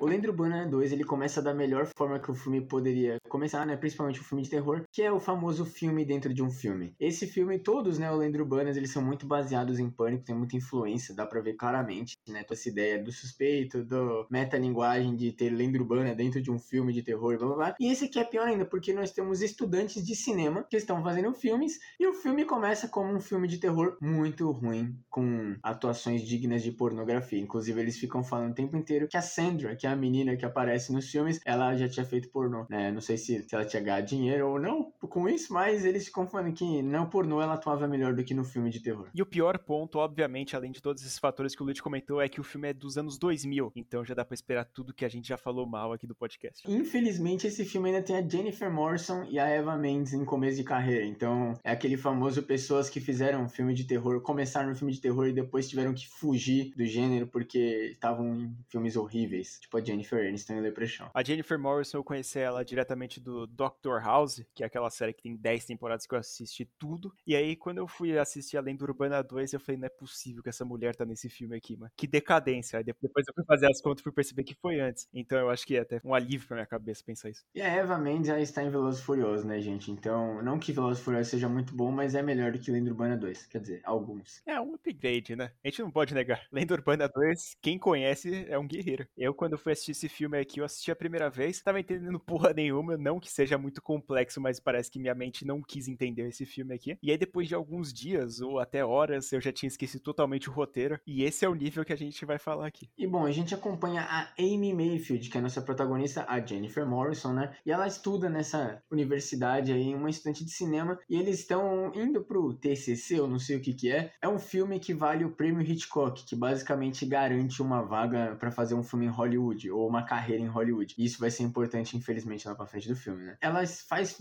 O 0.02 0.08
Lenda 0.08 0.28
Urbana 0.28 0.66
2, 0.66 0.94
ele 0.94 1.04
começa 1.04 1.44
da 1.44 1.54
melhor 1.54 1.88
forma 1.96 2.20
que 2.20 2.32
o 2.32 2.34
filme 2.34 2.60
poderia 2.60 3.20
começar, 3.30 3.64
né? 3.68 3.78
Principalmente 3.78 4.20
o 4.20 4.24
filme 4.24 4.42
de 4.42 4.50
terror, 4.50 4.82
que 4.92 5.04
é 5.04 5.12
o 5.12 5.20
famoso 5.20 5.64
filme 5.64 6.04
dentro 6.04 6.34
de 6.34 6.42
um 6.42 6.50
filme. 6.50 6.96
Esse 7.00 7.28
filme, 7.28 7.60
todos, 7.60 8.00
né, 8.00 8.12
o 8.12 8.16
Lenda 8.16 8.40
Urbanas, 8.40 8.76
eles 8.76 8.90
são 8.90 9.04
muito 9.04 9.28
baseados 9.28 9.78
em 9.78 9.92
pânico, 9.92 10.24
tem 10.24 10.34
muita 10.34 10.58
influência, 10.58 11.14
dá 11.14 11.24
pra 11.24 11.40
ver 11.40 11.54
claramente, 11.54 12.16
né? 12.28 12.42
Toda 12.42 12.60
essa 12.60 12.68
ideia 12.68 12.98
do 12.98 13.12
suspeito, 13.12 13.84
do 13.84 14.26
metalinguagem 14.32 15.16
de 15.16 15.34
ter 15.34 15.52
lenda 15.52 15.78
urbana 15.78 16.16
dentro 16.16 16.42
de 16.42 16.50
um 16.50 16.58
filme 16.58 16.92
de 16.92 17.04
terror, 17.04 17.38
blá 17.38 17.48
blá 17.50 17.56
blá. 17.56 17.76
E 17.80 17.92
esse 17.92 18.06
aqui 18.06 18.18
é 18.18 18.24
pior 18.24 18.48
ainda, 18.48 18.66
porque 18.66 18.94
nós 18.94 19.12
temos 19.12 19.44
estudantes 19.44 20.04
de 20.04 20.16
cinema 20.16 20.66
que 20.68 20.78
estão 20.78 21.04
fazendo 21.04 21.32
filmes, 21.32 21.78
e 22.00 22.08
o 22.08 22.14
filme 22.14 22.44
começa 22.44 22.88
como 22.88 23.14
um 23.14 23.20
filme 23.20 23.48
de 23.48 23.60
terror 23.60 24.00
muito 24.02 24.50
ruim, 24.50 24.98
com 25.12 25.56
atuações 25.62 26.24
dignas 26.24 26.64
de 26.64 26.72
pornografia. 26.72 27.40
Inclusive, 27.40 27.80
eles 27.80 28.00
ficam 28.00 28.24
falando 28.24 28.54
o 28.54 28.56
tempo 28.56 28.76
inteiro 28.76 29.08
que 29.08 29.16
a 29.16 29.22
Sandra, 29.22 29.76
que 29.76 29.86
é 29.86 29.91
a 29.92 29.96
menina 29.96 30.36
que 30.36 30.46
aparece 30.46 30.92
nos 30.94 31.10
filmes, 31.10 31.40
ela 31.46 31.76
já 31.76 31.88
tinha 31.90 32.06
feito 32.06 32.30
pornô, 32.30 32.66
né? 32.70 32.92
Não 32.92 33.02
sei 33.02 33.18
se, 33.18 33.44
se 33.48 33.56
ela 33.56 33.66
tinha 33.66 33.82
ganhado 33.82 34.08
dinheiro 34.08 34.50
ou 34.50 34.60
não 34.60 34.92
com 35.12 35.28
isso, 35.28 35.54
mas 35.54 35.86
eles 35.86 36.06
ficam 36.06 36.26
falando 36.26 36.54
que 36.54 36.82
não 36.82 37.06
pornô 37.06 37.42
ela 37.42 37.54
atuava 37.54 37.88
melhor 37.88 38.16
do 38.16 38.24
que 38.24 38.34
no 38.34 38.44
filme 38.44 38.70
de 38.70 38.80
terror. 38.80 39.08
E 39.14 39.22
o 39.22 39.26
pior 39.26 39.58
ponto, 39.60 40.00
obviamente, 40.00 40.56
além 40.56 40.72
de 40.72 40.82
todos 40.82 41.04
esses 41.04 41.20
fatores 41.20 41.54
que 41.54 41.62
o 41.62 41.66
Luiz 41.66 41.80
comentou, 41.80 42.22
é 42.22 42.30
que 42.30 42.40
o 42.40 42.44
filme 42.44 42.70
é 42.70 42.74
dos 42.74 42.98
anos 42.98 43.18
2000, 43.18 43.74
então 43.76 44.04
já 44.06 44.14
dá 44.14 44.24
pra 44.24 44.34
esperar 44.34 44.66
tudo 44.66 44.94
que 44.94 45.06
a 45.06 45.10
gente 45.10 45.28
já 45.28 45.38
falou 45.38 45.66
mal 45.68 45.92
aqui 45.94 46.08
do 46.08 46.16
podcast. 46.16 46.64
Infelizmente, 46.70 47.46
esse 47.46 47.66
filme 47.66 47.90
ainda 47.90 48.02
tem 48.02 48.16
a 48.16 48.28
Jennifer 48.28 48.72
Morrison 48.72 49.26
e 49.30 49.38
a 49.38 49.48
Eva 49.48 49.76
Mendes 49.76 50.14
em 50.14 50.24
começo 50.24 50.58
de 50.58 50.64
carreira, 50.64 51.06
então 51.06 51.54
é 51.64 51.72
aquele 51.72 51.98
famoso 51.98 52.42
pessoas 52.42 52.90
que 52.90 53.02
fizeram 53.02 53.50
filme 53.50 53.74
de 53.74 53.84
terror, 53.84 54.22
começaram 54.22 54.70
no 54.70 54.76
filme 54.76 54.94
de 54.94 55.02
terror 55.02 55.28
e 55.28 55.34
depois 55.34 55.68
tiveram 55.68 55.94
que 55.94 56.08
fugir 56.08 56.74
do 56.76 56.86
gênero 56.86 57.28
porque 57.28 57.90
estavam 57.92 58.36
em 58.36 58.58
filmes 58.70 58.96
horríveis, 58.96 59.60
tipo 59.60 59.78
a 59.78 59.82
Jennifer 59.82 60.26
Aniston 60.26 60.54
em 60.54 60.62
Leprechaun. 60.62 61.10
A 61.14 61.24
Jennifer 61.24 61.60
Morrison, 61.60 61.98
eu 61.98 62.04
conheci 62.04 62.40
ela 62.40 62.64
diretamente 62.64 63.20
do 63.20 63.46
Doctor 63.46 64.02
House, 64.02 64.44
que 64.54 64.64
é 64.64 64.66
aquela 64.66 64.90
série 65.02 65.14
que 65.14 65.24
tem 65.24 65.36
10 65.36 65.66
temporadas 65.66 66.06
que 66.06 66.14
eu 66.14 66.20
assisti 66.20 66.66
tudo. 66.78 67.12
E 67.26 67.36
aí, 67.36 67.56
quando 67.56 67.80
eu 67.80 67.88
fui 67.88 68.18
assistir 68.18 68.58
a 68.58 68.62
Lenda 68.62 68.84
Urbana 68.84 69.24
2, 69.24 69.54
eu 69.54 69.60
falei, 69.60 69.80
não 69.80 69.88
é 69.88 69.90
possível 69.90 70.44
que 70.44 70.50
essa 70.50 70.64
mulher 70.64 70.96
tá 70.96 71.06
nesse 71.06 71.28
filme 71.28 71.58
aqui, 71.58 71.76
mano. 71.76 71.92
Que 71.98 72.06
decadência. 72.06 72.78
Aí 72.78 72.84
depois 72.84 73.26
eu 73.28 73.34
fui 73.34 73.44
fazer 73.46 73.68
as 73.68 73.82
contas 73.82 74.02
e 74.02 74.04
fui 74.04 74.12
perceber 74.12 74.44
que 74.44 74.54
foi 74.54 74.80
antes. 74.80 75.08
Então 75.14 75.40
eu 75.40 75.50
acho 75.50 75.66
que 75.66 75.76
é 75.76 75.80
até 75.80 76.00
um 76.04 76.14
alívio 76.14 76.48
pra 76.48 76.56
minha 76.56 76.68
cabeça 76.68 77.04
pensar 77.04 77.30
isso. 77.30 77.44
E 77.56 77.62
a 77.62 77.68
Eva 77.68 77.98
Mendes 77.98 78.28
já 78.28 78.40
está 78.40 78.64
em 78.64 78.70
Velozes 78.70 79.02
Furiosos, 79.02 79.44
né, 79.44 79.60
gente? 79.60 79.92
Então, 79.92 80.42
não 80.44 80.60
que 80.60 80.72
Velozes 80.72 81.04
Furiosos 81.04 81.30
seja 81.30 81.50
muito 81.50 81.74
bom, 81.74 81.92
mas 81.92 82.14
é 82.14 82.22
melhor 82.22 82.52
do 82.52 82.60
que 82.60 82.72
Lenda 82.72 82.92
Urbana 82.92 83.18
2. 83.18 83.48
Quer 83.48 83.60
dizer, 83.60 83.82
alguns. 83.84 84.42
É 84.46 84.60
um 84.62 84.76
upgrade, 84.76 85.36
né? 85.36 85.52
A 85.64 85.68
gente 85.68 85.82
não 85.82 85.92
pode 85.92 86.14
negar. 86.14 86.46
Lenda 86.52 86.74
Urbana 86.76 87.10
2, 87.10 87.58
quem 87.62 87.80
conhece 87.80 88.46
é 88.48 88.60
um 88.60 88.68
guerreiro. 88.68 89.08
Eu, 89.18 89.34
quando 89.34 89.58
fui 89.58 89.72
fui 89.72 89.74
assistir 89.74 89.92
esse 89.92 90.10
filme 90.10 90.38
aqui, 90.38 90.60
eu 90.60 90.66
assisti 90.66 90.92
a 90.92 90.96
primeira 90.96 91.30
vez, 91.30 91.62
tava 91.62 91.80
entendendo 91.80 92.20
porra 92.20 92.54
nenhuma, 92.54 92.98
não 92.98 93.20
que 93.20 93.32
seja 93.32 93.58
muito 93.58 93.82
complexo, 93.82 94.42
mas 94.42 94.60
parece 94.60 94.91
que 94.92 95.00
minha 95.00 95.16
mente 95.16 95.46
não 95.46 95.62
quis 95.62 95.88
entender 95.88 96.28
esse 96.28 96.46
filme 96.46 96.76
aqui. 96.76 96.98
E 97.02 97.10
aí 97.10 97.18
depois 97.18 97.48
de 97.48 97.56
alguns 97.56 97.94
dias 97.94 98.42
ou 98.42 98.60
até 98.60 98.84
horas, 98.86 99.32
eu 99.32 99.42
já 99.42 99.52
tinha 99.52 99.68
esquecido 99.68 100.02
totalmente 100.02 100.50
o 100.50 100.54
roteiro, 100.54 101.00
e 101.08 101.24
esse 101.24 101.46
é 101.46 101.50
o 101.50 101.56
nível 101.56 101.86
que 101.86 101.94
a 101.94 101.98
gente 101.98 102.26
vai 102.26 102.38
falar 102.38 102.68
aqui. 102.68 102.90
E 102.98 103.08
bom, 103.08 103.26
a 103.26 103.32
gente 103.32 103.56
acompanha 103.56 104.02
a 104.02 104.28
Amy 104.38 104.74
Mayfield, 104.74 105.30
que 105.30 105.38
é 105.38 105.40
a 105.40 105.44
nossa 105.44 105.62
protagonista, 105.62 106.26
a 106.28 106.40
Jennifer 106.40 106.86
Morrison, 106.86 107.34
né? 107.34 107.56
E 107.66 107.72
ela 107.72 107.88
estuda 107.88 108.30
nessa 108.30 108.82
universidade 108.92 109.72
aí, 109.72 109.96
uma 109.96 110.10
estudante 110.10 110.44
de 110.44 110.52
cinema, 110.52 111.00
e 111.10 111.16
eles 111.16 111.40
estão 111.40 111.92
indo 111.96 112.22
pro 112.24 112.54
TCC, 112.54 113.20
eu 113.20 113.28
não 113.28 113.40
sei 113.40 113.58
o 113.58 113.62
que 113.62 113.74
que 113.74 113.92
é. 113.92 114.12
É 114.22 114.28
um 114.28 114.40
filme 114.40 114.80
que 114.80 114.94
vale 114.94 115.24
o 115.24 115.32
prêmio 115.32 115.62
Hitchcock, 115.62 116.26
que 116.26 116.36
basicamente 116.36 117.06
garante 117.06 117.62
uma 117.62 117.82
vaga 117.82 118.36
para 118.40 118.52
fazer 118.52 118.76
um 118.76 118.84
filme 118.84 119.06
em 119.06 119.10
Hollywood, 119.10 119.70
ou 119.72 119.88
uma 119.88 120.04
carreira 120.04 120.44
em 120.44 120.48
Hollywood. 120.48 120.96
E 120.98 121.06
isso 121.06 121.20
vai 121.20 121.32
ser 121.32 121.44
importante, 121.44 121.96
infelizmente, 121.96 122.48
lá 122.48 122.56
pra 122.56 122.66
frente 122.66 122.88
do 122.88 122.96
filme, 122.96 123.24
né? 123.24 123.38
Ela 123.42 123.66
faz 123.66 124.20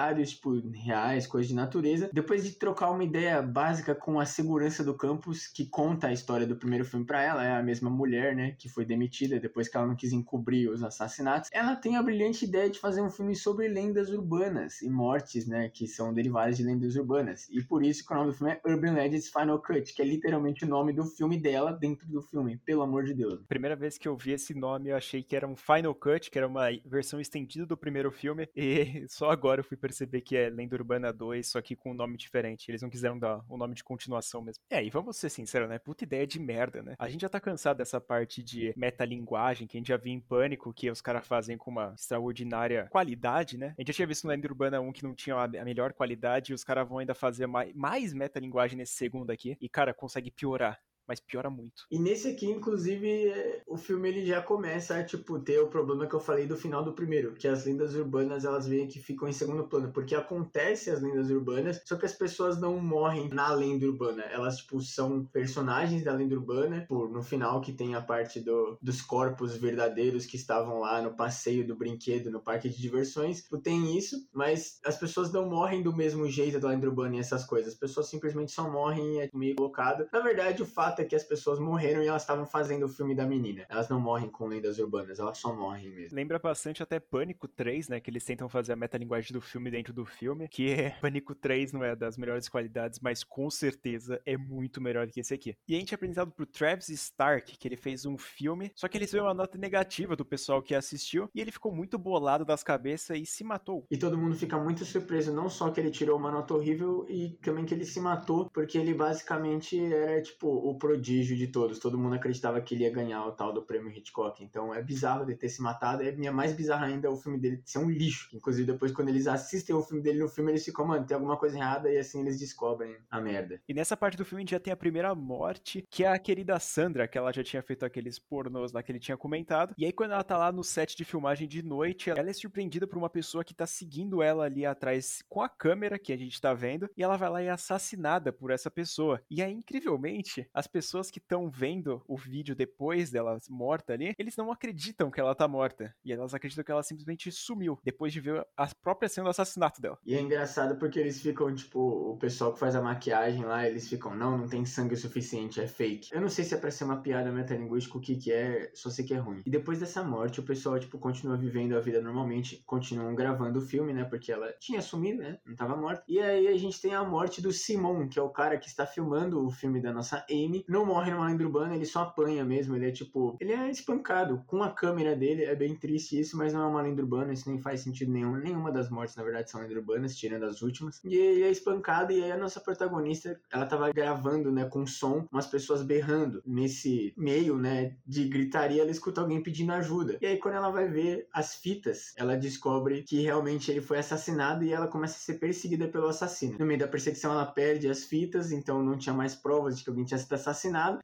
documentários, 0.00 0.30
tipo, 0.30 0.60
reais, 0.70 1.26
coisas 1.26 1.48
de 1.48 1.54
natureza. 1.54 2.10
Depois 2.12 2.44
de 2.44 2.52
trocar 2.52 2.90
uma 2.90 3.04
ideia 3.04 3.42
básica 3.42 3.94
com 3.94 4.18
a 4.18 4.24
segurança 4.24 4.82
do 4.82 4.94
campus, 4.94 5.46
que 5.46 5.66
conta 5.66 6.08
a 6.08 6.12
história 6.12 6.46
do 6.46 6.56
primeiro 6.56 6.84
filme 6.84 7.04
para 7.04 7.22
ela, 7.22 7.44
é 7.44 7.52
a 7.52 7.62
mesma 7.62 7.90
mulher, 7.90 8.34
né, 8.34 8.52
que 8.58 8.68
foi 8.68 8.84
demitida 8.84 9.38
depois 9.38 9.68
que 9.68 9.76
ela 9.76 9.86
não 9.86 9.96
quis 9.96 10.12
encobrir 10.12 10.70
os 10.70 10.82
assassinatos. 10.82 11.50
Ela 11.52 11.76
tem 11.76 11.96
a 11.96 12.02
brilhante 12.02 12.44
ideia 12.44 12.70
de 12.70 12.78
fazer 12.78 13.02
um 13.02 13.10
filme 13.10 13.34
sobre 13.34 13.68
lendas 13.68 14.10
urbanas 14.10 14.80
e 14.82 14.88
mortes, 14.88 15.46
né, 15.46 15.68
que 15.68 15.86
são 15.86 16.12
derivadas 16.12 16.56
de 16.56 16.62
lendas 16.62 16.96
urbanas. 16.96 17.48
E 17.50 17.62
por 17.62 17.84
isso 17.84 18.06
que 18.06 18.12
o 18.12 18.16
nome 18.16 18.30
do 18.30 18.36
filme 18.36 18.52
é 18.52 18.60
Urban 18.70 18.92
Legends 18.92 19.28
Final 19.28 19.60
Cut, 19.60 19.92
que 19.92 20.02
é 20.02 20.04
literalmente 20.04 20.64
o 20.64 20.68
nome 20.68 20.92
do 20.92 21.04
filme 21.04 21.38
dela 21.38 21.72
dentro 21.72 22.06
do 22.08 22.22
filme, 22.22 22.58
pelo 22.64 22.82
amor 22.82 23.04
de 23.04 23.14
Deus. 23.14 23.40
Primeira 23.48 23.76
vez 23.76 23.98
que 23.98 24.08
eu 24.08 24.16
vi 24.16 24.32
esse 24.32 24.54
nome, 24.54 24.88
eu 24.90 24.96
achei 24.96 25.22
que 25.22 25.36
era 25.36 25.46
um 25.46 25.56
Final 25.56 25.94
Cut, 25.94 26.30
que 26.30 26.38
era 26.38 26.46
uma 26.46 26.68
versão 26.84 27.20
estendida 27.20 27.66
do 27.66 27.76
primeiro 27.76 28.10
filme, 28.10 28.48
e 28.54 29.04
só 29.08 29.30
agora 29.30 29.60
eu 29.60 29.64
fui 29.64 29.76
perceber 29.90 30.20
que 30.20 30.36
é 30.36 30.48
Lenda 30.48 30.76
Urbana 30.76 31.12
2, 31.12 31.46
só 31.46 31.60
que 31.60 31.74
com 31.74 31.90
um 31.90 31.94
nome 31.94 32.16
diferente. 32.16 32.70
Eles 32.70 32.82
não 32.82 32.88
quiseram 32.88 33.18
dar 33.18 33.44
o 33.48 33.54
um 33.54 33.58
nome 33.58 33.74
de 33.74 33.82
continuação 33.82 34.40
mesmo. 34.40 34.62
É, 34.70 34.82
e 34.82 34.88
vamos 34.88 35.16
ser 35.16 35.28
sinceros, 35.28 35.68
né? 35.68 35.78
Puta 35.78 36.04
ideia 36.04 36.26
de 36.26 36.38
merda, 36.38 36.82
né? 36.82 36.94
A 36.98 37.08
gente 37.08 37.22
já 37.22 37.28
tá 37.28 37.40
cansado 37.40 37.78
dessa 37.78 38.00
parte 38.00 38.42
de 38.42 38.72
metalinguagem 38.76 39.66
que 39.66 39.76
a 39.76 39.80
gente 39.80 39.88
já 39.88 39.96
viu 39.96 40.12
em 40.12 40.20
Pânico, 40.20 40.72
que 40.72 40.90
os 40.90 41.00
caras 41.00 41.26
fazem 41.26 41.58
com 41.58 41.70
uma 41.70 41.92
extraordinária 41.94 42.86
qualidade, 42.90 43.58
né? 43.58 43.74
A 43.76 43.80
gente 43.80 43.88
já 43.88 43.94
tinha 43.94 44.06
visto 44.06 44.24
no 44.24 44.30
Lenda 44.30 44.46
Urbana 44.46 44.80
1 44.80 44.92
que 44.92 45.02
não 45.02 45.14
tinha 45.14 45.36
a 45.36 45.64
melhor 45.64 45.92
qualidade, 45.92 46.52
e 46.52 46.54
os 46.54 46.64
caras 46.64 46.88
vão 46.88 46.98
ainda 46.98 47.14
fazer 47.14 47.46
mais, 47.46 47.74
mais 47.74 48.12
metalinguagem 48.12 48.78
nesse 48.78 48.94
segundo 48.94 49.30
aqui, 49.30 49.56
e, 49.60 49.68
cara, 49.68 49.92
consegue 49.92 50.30
piorar 50.30 50.78
mas 51.10 51.18
piora 51.18 51.50
muito. 51.50 51.86
E 51.90 51.98
nesse 51.98 52.28
aqui, 52.28 52.46
inclusive, 52.46 53.34
o 53.66 53.76
filme 53.76 54.08
ele 54.08 54.24
já 54.24 54.40
começa 54.40 54.94
a, 54.94 55.02
tipo, 55.02 55.40
ter 55.40 55.58
o 55.58 55.66
problema 55.66 56.06
que 56.06 56.14
eu 56.14 56.20
falei 56.20 56.46
do 56.46 56.56
final 56.56 56.84
do 56.84 56.92
primeiro, 56.92 57.34
que 57.34 57.48
as 57.48 57.64
lendas 57.64 57.96
urbanas, 57.96 58.44
elas 58.44 58.68
veem 58.68 58.86
que 58.86 59.00
ficam 59.00 59.28
em 59.28 59.32
segundo 59.32 59.64
plano, 59.64 59.90
porque 59.92 60.14
acontece 60.14 60.88
as 60.88 61.02
lendas 61.02 61.28
urbanas, 61.28 61.82
só 61.84 61.96
que 61.96 62.06
as 62.06 62.12
pessoas 62.12 62.60
não 62.60 62.78
morrem 62.78 63.28
na 63.28 63.52
lenda 63.52 63.86
urbana, 63.86 64.22
elas, 64.22 64.58
tipo, 64.58 64.80
são 64.80 65.24
personagens 65.24 66.04
da 66.04 66.12
lenda 66.12 66.36
urbana, 66.36 66.86
por 66.88 67.10
no 67.10 67.24
final 67.24 67.60
que 67.60 67.72
tem 67.72 67.96
a 67.96 68.00
parte 68.00 68.38
do, 68.38 68.78
dos 68.80 69.02
corpos 69.02 69.56
verdadeiros 69.56 70.26
que 70.26 70.36
estavam 70.36 70.78
lá 70.78 71.02
no 71.02 71.16
passeio 71.16 71.66
do 71.66 71.74
brinquedo, 71.74 72.30
no 72.30 72.40
parque 72.40 72.68
de 72.68 72.80
diversões, 72.80 73.42
tipo, 73.42 73.58
tem 73.58 73.98
isso, 73.98 74.28
mas 74.32 74.78
as 74.84 74.96
pessoas 74.96 75.32
não 75.32 75.50
morrem 75.50 75.82
do 75.82 75.92
mesmo 75.92 76.28
jeito 76.28 76.60
da 76.60 76.68
lenda 76.68 76.86
urbana 76.86 77.16
e 77.16 77.18
essas 77.18 77.44
coisas, 77.44 77.72
as 77.72 77.78
pessoas 77.78 78.08
simplesmente 78.08 78.52
só 78.52 78.70
morrem 78.70 79.16
e 79.16 79.18
é 79.22 79.30
meio 79.34 79.56
colocado. 79.56 80.06
Na 80.12 80.20
verdade, 80.20 80.62
o 80.62 80.66
fato 80.66 80.99
é 81.00 81.04
que 81.04 81.16
as 81.16 81.24
pessoas 81.24 81.58
morreram 81.58 82.02
e 82.02 82.06
elas 82.06 82.22
estavam 82.22 82.46
fazendo 82.46 82.86
o 82.86 82.88
filme 82.88 83.14
da 83.14 83.26
menina. 83.26 83.66
Elas 83.68 83.88
não 83.88 84.00
morrem 84.00 84.28
com 84.28 84.46
lendas 84.46 84.78
urbanas, 84.78 85.18
elas 85.18 85.38
só 85.38 85.54
morrem 85.54 85.90
mesmo. 85.90 86.16
Lembra 86.16 86.38
bastante 86.38 86.82
até 86.82 87.00
Pânico 87.00 87.48
3, 87.48 87.88
né? 87.88 88.00
Que 88.00 88.10
eles 88.10 88.24
tentam 88.24 88.48
fazer 88.48 88.72
a 88.72 88.76
metalinguagem 88.76 89.32
do 89.32 89.40
filme 89.40 89.70
dentro 89.70 89.92
do 89.92 90.04
filme. 90.04 90.48
Que 90.48 90.72
é 90.72 90.90
Pânico 91.00 91.34
3 91.34 91.72
não 91.72 91.84
é 91.84 91.94
das 91.96 92.16
melhores 92.16 92.48
qualidades, 92.48 93.00
mas 93.00 93.24
com 93.24 93.50
certeza 93.50 94.20
é 94.24 94.36
muito 94.36 94.80
melhor 94.80 95.06
que 95.08 95.20
esse 95.20 95.34
aqui. 95.34 95.56
E 95.66 95.74
a 95.74 95.78
gente 95.78 95.92
é 95.92 95.96
apresentado 95.96 96.30
pro 96.30 96.46
Travis 96.46 96.88
Stark, 96.88 97.56
que 97.56 97.68
ele 97.68 97.76
fez 97.76 98.04
um 98.06 98.16
filme, 98.16 98.72
só 98.74 98.88
que 98.88 98.96
ele 98.96 99.04
recebeu 99.04 99.24
uma 99.24 99.34
nota 99.34 99.58
negativa 99.58 100.16
do 100.16 100.24
pessoal 100.24 100.62
que 100.62 100.74
assistiu, 100.74 101.28
e 101.34 101.40
ele 101.40 101.52
ficou 101.52 101.72
muito 101.72 101.98
bolado 101.98 102.44
das 102.44 102.62
cabeças 102.62 103.18
e 103.18 103.26
se 103.26 103.44
matou. 103.44 103.86
E 103.90 103.96
todo 103.96 104.18
mundo 104.18 104.36
fica 104.36 104.58
muito 104.58 104.84
surpreso, 104.84 105.32
não 105.32 105.48
só 105.48 105.70
que 105.70 105.80
ele 105.80 105.90
tirou 105.90 106.18
uma 106.18 106.30
nota 106.30 106.54
horrível, 106.54 107.06
e 107.08 107.30
também 107.42 107.64
que 107.64 107.74
ele 107.74 107.84
se 107.84 108.00
matou, 108.00 108.50
porque 108.50 108.78
ele 108.78 108.94
basicamente 108.94 109.78
era, 109.78 110.20
tipo, 110.22 110.48
o 110.48 110.76
prodígio 110.90 111.36
de 111.36 111.46
todos. 111.46 111.78
Todo 111.78 111.96
mundo 111.96 112.16
acreditava 112.16 112.60
que 112.60 112.74
ele 112.74 112.82
ia 112.82 112.90
ganhar 112.90 113.24
o 113.24 113.32
tal 113.32 113.52
do 113.52 113.62
prêmio 113.62 113.90
Hitchcock. 113.90 114.42
Então 114.42 114.74
é 114.74 114.82
bizarro 114.82 115.22
ele 115.22 115.36
ter 115.36 115.48
se 115.48 115.62
matado. 115.62 116.02
É 116.02 116.10
minha 116.10 116.32
mais 116.32 116.52
bizarra 116.52 116.86
ainda 116.86 117.06
é 117.06 117.10
o 117.10 117.16
filme 117.16 117.38
dele 117.38 117.62
ser 117.64 117.78
um 117.78 117.88
lixo. 117.88 118.28
Inclusive, 118.34 118.72
depois, 118.72 118.90
quando 118.90 119.08
eles 119.08 119.26
assistem 119.26 119.74
o 119.74 119.82
filme 119.82 120.02
dele 120.02 120.18
no 120.18 120.28
filme, 120.28 120.50
eles 120.50 120.64
ficam, 120.64 120.86
mano, 120.86 121.06
tem 121.06 121.14
alguma 121.14 121.36
coisa 121.36 121.56
errada, 121.56 121.90
e 121.90 121.96
assim 121.96 122.20
eles 122.20 122.38
descobrem 122.38 122.96
a 123.10 123.20
merda. 123.20 123.60
E 123.68 123.74
nessa 123.74 123.96
parte 123.96 124.16
do 124.16 124.24
filme 124.24 124.40
a 124.40 124.42
gente 124.42 124.50
já 124.50 124.60
tem 124.60 124.72
a 124.72 124.76
primeira 124.76 125.14
morte, 125.14 125.86
que 125.88 126.04
é 126.04 126.08
a 126.08 126.18
querida 126.18 126.58
Sandra, 126.58 127.06
que 127.06 127.16
ela 127.16 127.32
já 127.32 127.44
tinha 127.44 127.62
feito 127.62 127.84
aqueles 127.84 128.18
pornôs 128.18 128.72
lá 128.72 128.82
que 128.82 128.90
ele 128.90 128.98
tinha 128.98 129.16
comentado. 129.16 129.74
E 129.78 129.84
aí, 129.84 129.92
quando 129.92 130.12
ela 130.12 130.24
tá 130.24 130.36
lá 130.36 130.50
no 130.50 130.64
set 130.64 130.96
de 130.96 131.04
filmagem 131.04 131.46
de 131.46 131.62
noite, 131.62 132.10
ela 132.10 132.28
é 132.28 132.32
surpreendida 132.32 132.86
por 132.86 132.98
uma 132.98 133.10
pessoa 133.10 133.44
que 133.44 133.54
tá 133.54 133.66
seguindo 133.66 134.22
ela 134.22 134.44
ali 134.44 134.66
atrás 134.66 135.22
com 135.28 135.40
a 135.40 135.48
câmera 135.48 135.98
que 135.98 136.12
a 136.12 136.16
gente 136.16 136.40
tá 136.40 136.52
vendo, 136.52 136.90
e 136.96 137.02
ela 137.02 137.16
vai 137.16 137.30
lá 137.30 137.42
e 137.42 137.46
é 137.46 137.50
assassinada 137.50 138.32
por 138.32 138.50
essa 138.50 138.70
pessoa. 138.70 139.22
E 139.30 139.40
aí, 139.40 139.52
incrivelmente, 139.52 140.48
as 140.52 140.66
pessoas 140.70 141.10
que 141.10 141.18
estão 141.18 141.50
vendo 141.50 142.02
o 142.06 142.16
vídeo 142.16 142.54
depois 142.54 143.10
dela 143.10 143.38
morta 143.48 143.92
ali, 143.92 144.14
eles 144.18 144.36
não 144.36 144.50
acreditam 144.50 145.10
que 145.10 145.20
ela 145.20 145.34
tá 145.34 145.46
morta. 145.46 145.94
E 146.04 146.12
elas 146.12 146.34
acreditam 146.34 146.64
que 146.64 146.72
ela 146.72 146.82
simplesmente 146.82 147.30
sumiu, 147.30 147.78
depois 147.84 148.12
de 148.12 148.20
ver 148.20 148.46
a 148.56 148.66
própria 148.82 149.08
cena 149.08 149.24
do 149.24 149.30
assassinato 149.30 149.80
dela. 149.80 149.98
E 150.04 150.14
é 150.14 150.20
engraçado 150.20 150.76
porque 150.78 150.98
eles 150.98 151.20
ficam, 151.20 151.54
tipo, 151.54 151.78
o 151.80 152.16
pessoal 152.16 152.52
que 152.52 152.58
faz 152.58 152.74
a 152.74 152.82
maquiagem 152.82 153.44
lá, 153.44 153.66
eles 153.66 153.88
ficam, 153.88 154.14
não, 154.14 154.38
não 154.38 154.48
tem 154.48 154.64
sangue 154.64 154.94
o 154.94 154.96
suficiente, 154.96 155.60
é 155.60 155.66
fake. 155.66 156.12
Eu 156.12 156.20
não 156.20 156.28
sei 156.28 156.44
se 156.44 156.54
é 156.54 156.58
pra 156.58 156.70
ser 156.70 156.84
uma 156.84 157.00
piada 157.00 157.30
metalinguística, 157.32 157.98
o 157.98 158.00
que 158.00 158.16
que 158.16 158.32
é, 158.32 158.70
só 158.74 158.90
sei 158.90 159.04
que 159.04 159.14
é 159.14 159.18
ruim. 159.18 159.42
E 159.44 159.50
depois 159.50 159.80
dessa 159.80 160.02
morte, 160.02 160.40
o 160.40 160.44
pessoal, 160.44 160.78
tipo, 160.78 160.98
continua 160.98 161.36
vivendo 161.36 161.76
a 161.76 161.80
vida 161.80 162.00
normalmente, 162.00 162.62
continuam 162.66 163.14
gravando 163.14 163.58
o 163.58 163.62
filme, 163.62 163.92
né, 163.92 164.04
porque 164.04 164.32
ela 164.32 164.52
tinha 164.58 164.80
sumido, 164.80 165.22
né, 165.22 165.38
não 165.44 165.56
tava 165.56 165.76
morta. 165.76 166.02
E 166.08 166.18
aí 166.20 166.48
a 166.48 166.56
gente 166.56 166.80
tem 166.80 166.94
a 166.94 167.04
morte 167.04 167.40
do 167.40 167.52
Simon, 167.52 168.08
que 168.08 168.18
é 168.18 168.22
o 168.22 168.30
cara 168.30 168.58
que 168.58 168.68
está 168.68 168.86
filmando 168.86 169.44
o 169.44 169.50
filme 169.50 169.80
da 169.80 169.92
nossa 169.92 170.24
Amy. 170.30 170.59
Não 170.68 170.86
morre 170.86 171.10
numa 171.10 171.26
lenda 171.26 171.44
urbana, 171.44 171.74
ele 171.74 171.84
só 171.84 172.02
apanha 172.02 172.44
mesmo, 172.44 172.76
ele 172.76 172.88
é 172.88 172.92
tipo, 172.92 173.36
ele 173.40 173.52
é 173.52 173.70
espancado 173.70 174.42
com 174.46 174.62
a 174.62 174.70
câmera 174.70 175.16
dele, 175.16 175.44
é 175.44 175.54
bem 175.54 175.74
triste 175.74 176.18
isso, 176.18 176.36
mas 176.36 176.52
não 176.52 176.62
é 176.62 176.66
uma 176.66 176.82
lenda 176.82 177.02
urbana, 177.02 177.32
isso 177.32 177.48
nem 177.48 177.60
faz 177.60 177.80
sentido 177.80 178.12
nenhum. 178.12 178.36
Nenhuma 178.36 178.72
das 178.72 178.90
mortes, 178.90 179.16
na 179.16 179.22
verdade, 179.22 179.50
são 179.50 179.60
lendas 179.60 179.76
urbanas, 179.76 180.16
tirando 180.16 180.44
as 180.44 180.62
últimas. 180.62 181.00
E 181.04 181.14
ele 181.14 181.42
é 181.42 181.50
espancado, 181.50 182.12
e 182.12 182.22
aí 182.22 182.32
a 182.32 182.36
nossa 182.36 182.60
protagonista, 182.60 183.40
ela 183.50 183.66
tava 183.66 183.90
gravando, 183.92 184.50
né, 184.50 184.64
com 184.64 184.86
som, 184.86 185.26
umas 185.30 185.46
pessoas 185.46 185.82
berrando. 185.82 186.42
Nesse 186.46 187.12
meio, 187.16 187.56
né, 187.56 187.96
de 188.06 188.28
gritaria, 188.28 188.82
ela 188.82 188.90
escuta 188.90 189.20
alguém 189.20 189.42
pedindo 189.42 189.72
ajuda. 189.72 190.18
E 190.20 190.26
aí, 190.26 190.38
quando 190.38 190.54
ela 190.54 190.70
vai 190.70 190.88
ver 190.88 191.28
as 191.32 191.54
fitas, 191.54 192.12
ela 192.16 192.36
descobre 192.36 193.02
que 193.02 193.22
realmente 193.22 193.70
ele 193.70 193.80
foi 193.80 193.98
assassinado 193.98 194.64
e 194.64 194.72
ela 194.72 194.88
começa 194.88 195.16
a 195.16 195.20
ser 195.20 195.34
perseguida 195.38 195.88
pelo 195.88 196.08
assassino. 196.08 196.56
No 196.58 196.66
meio 196.66 196.78
da 196.78 196.88
perseguição, 196.88 197.32
ela 197.32 197.46
perde 197.46 197.88
as 197.88 198.04
fitas, 198.04 198.52
então 198.52 198.82
não 198.82 198.96
tinha 198.96 199.14
mais 199.14 199.34
provas 199.34 199.78
de 199.78 199.84
que 199.84 199.90
alguém 199.90 200.04
tinha 200.04 200.18
sido 200.18 200.32
assassinado, 200.32 200.49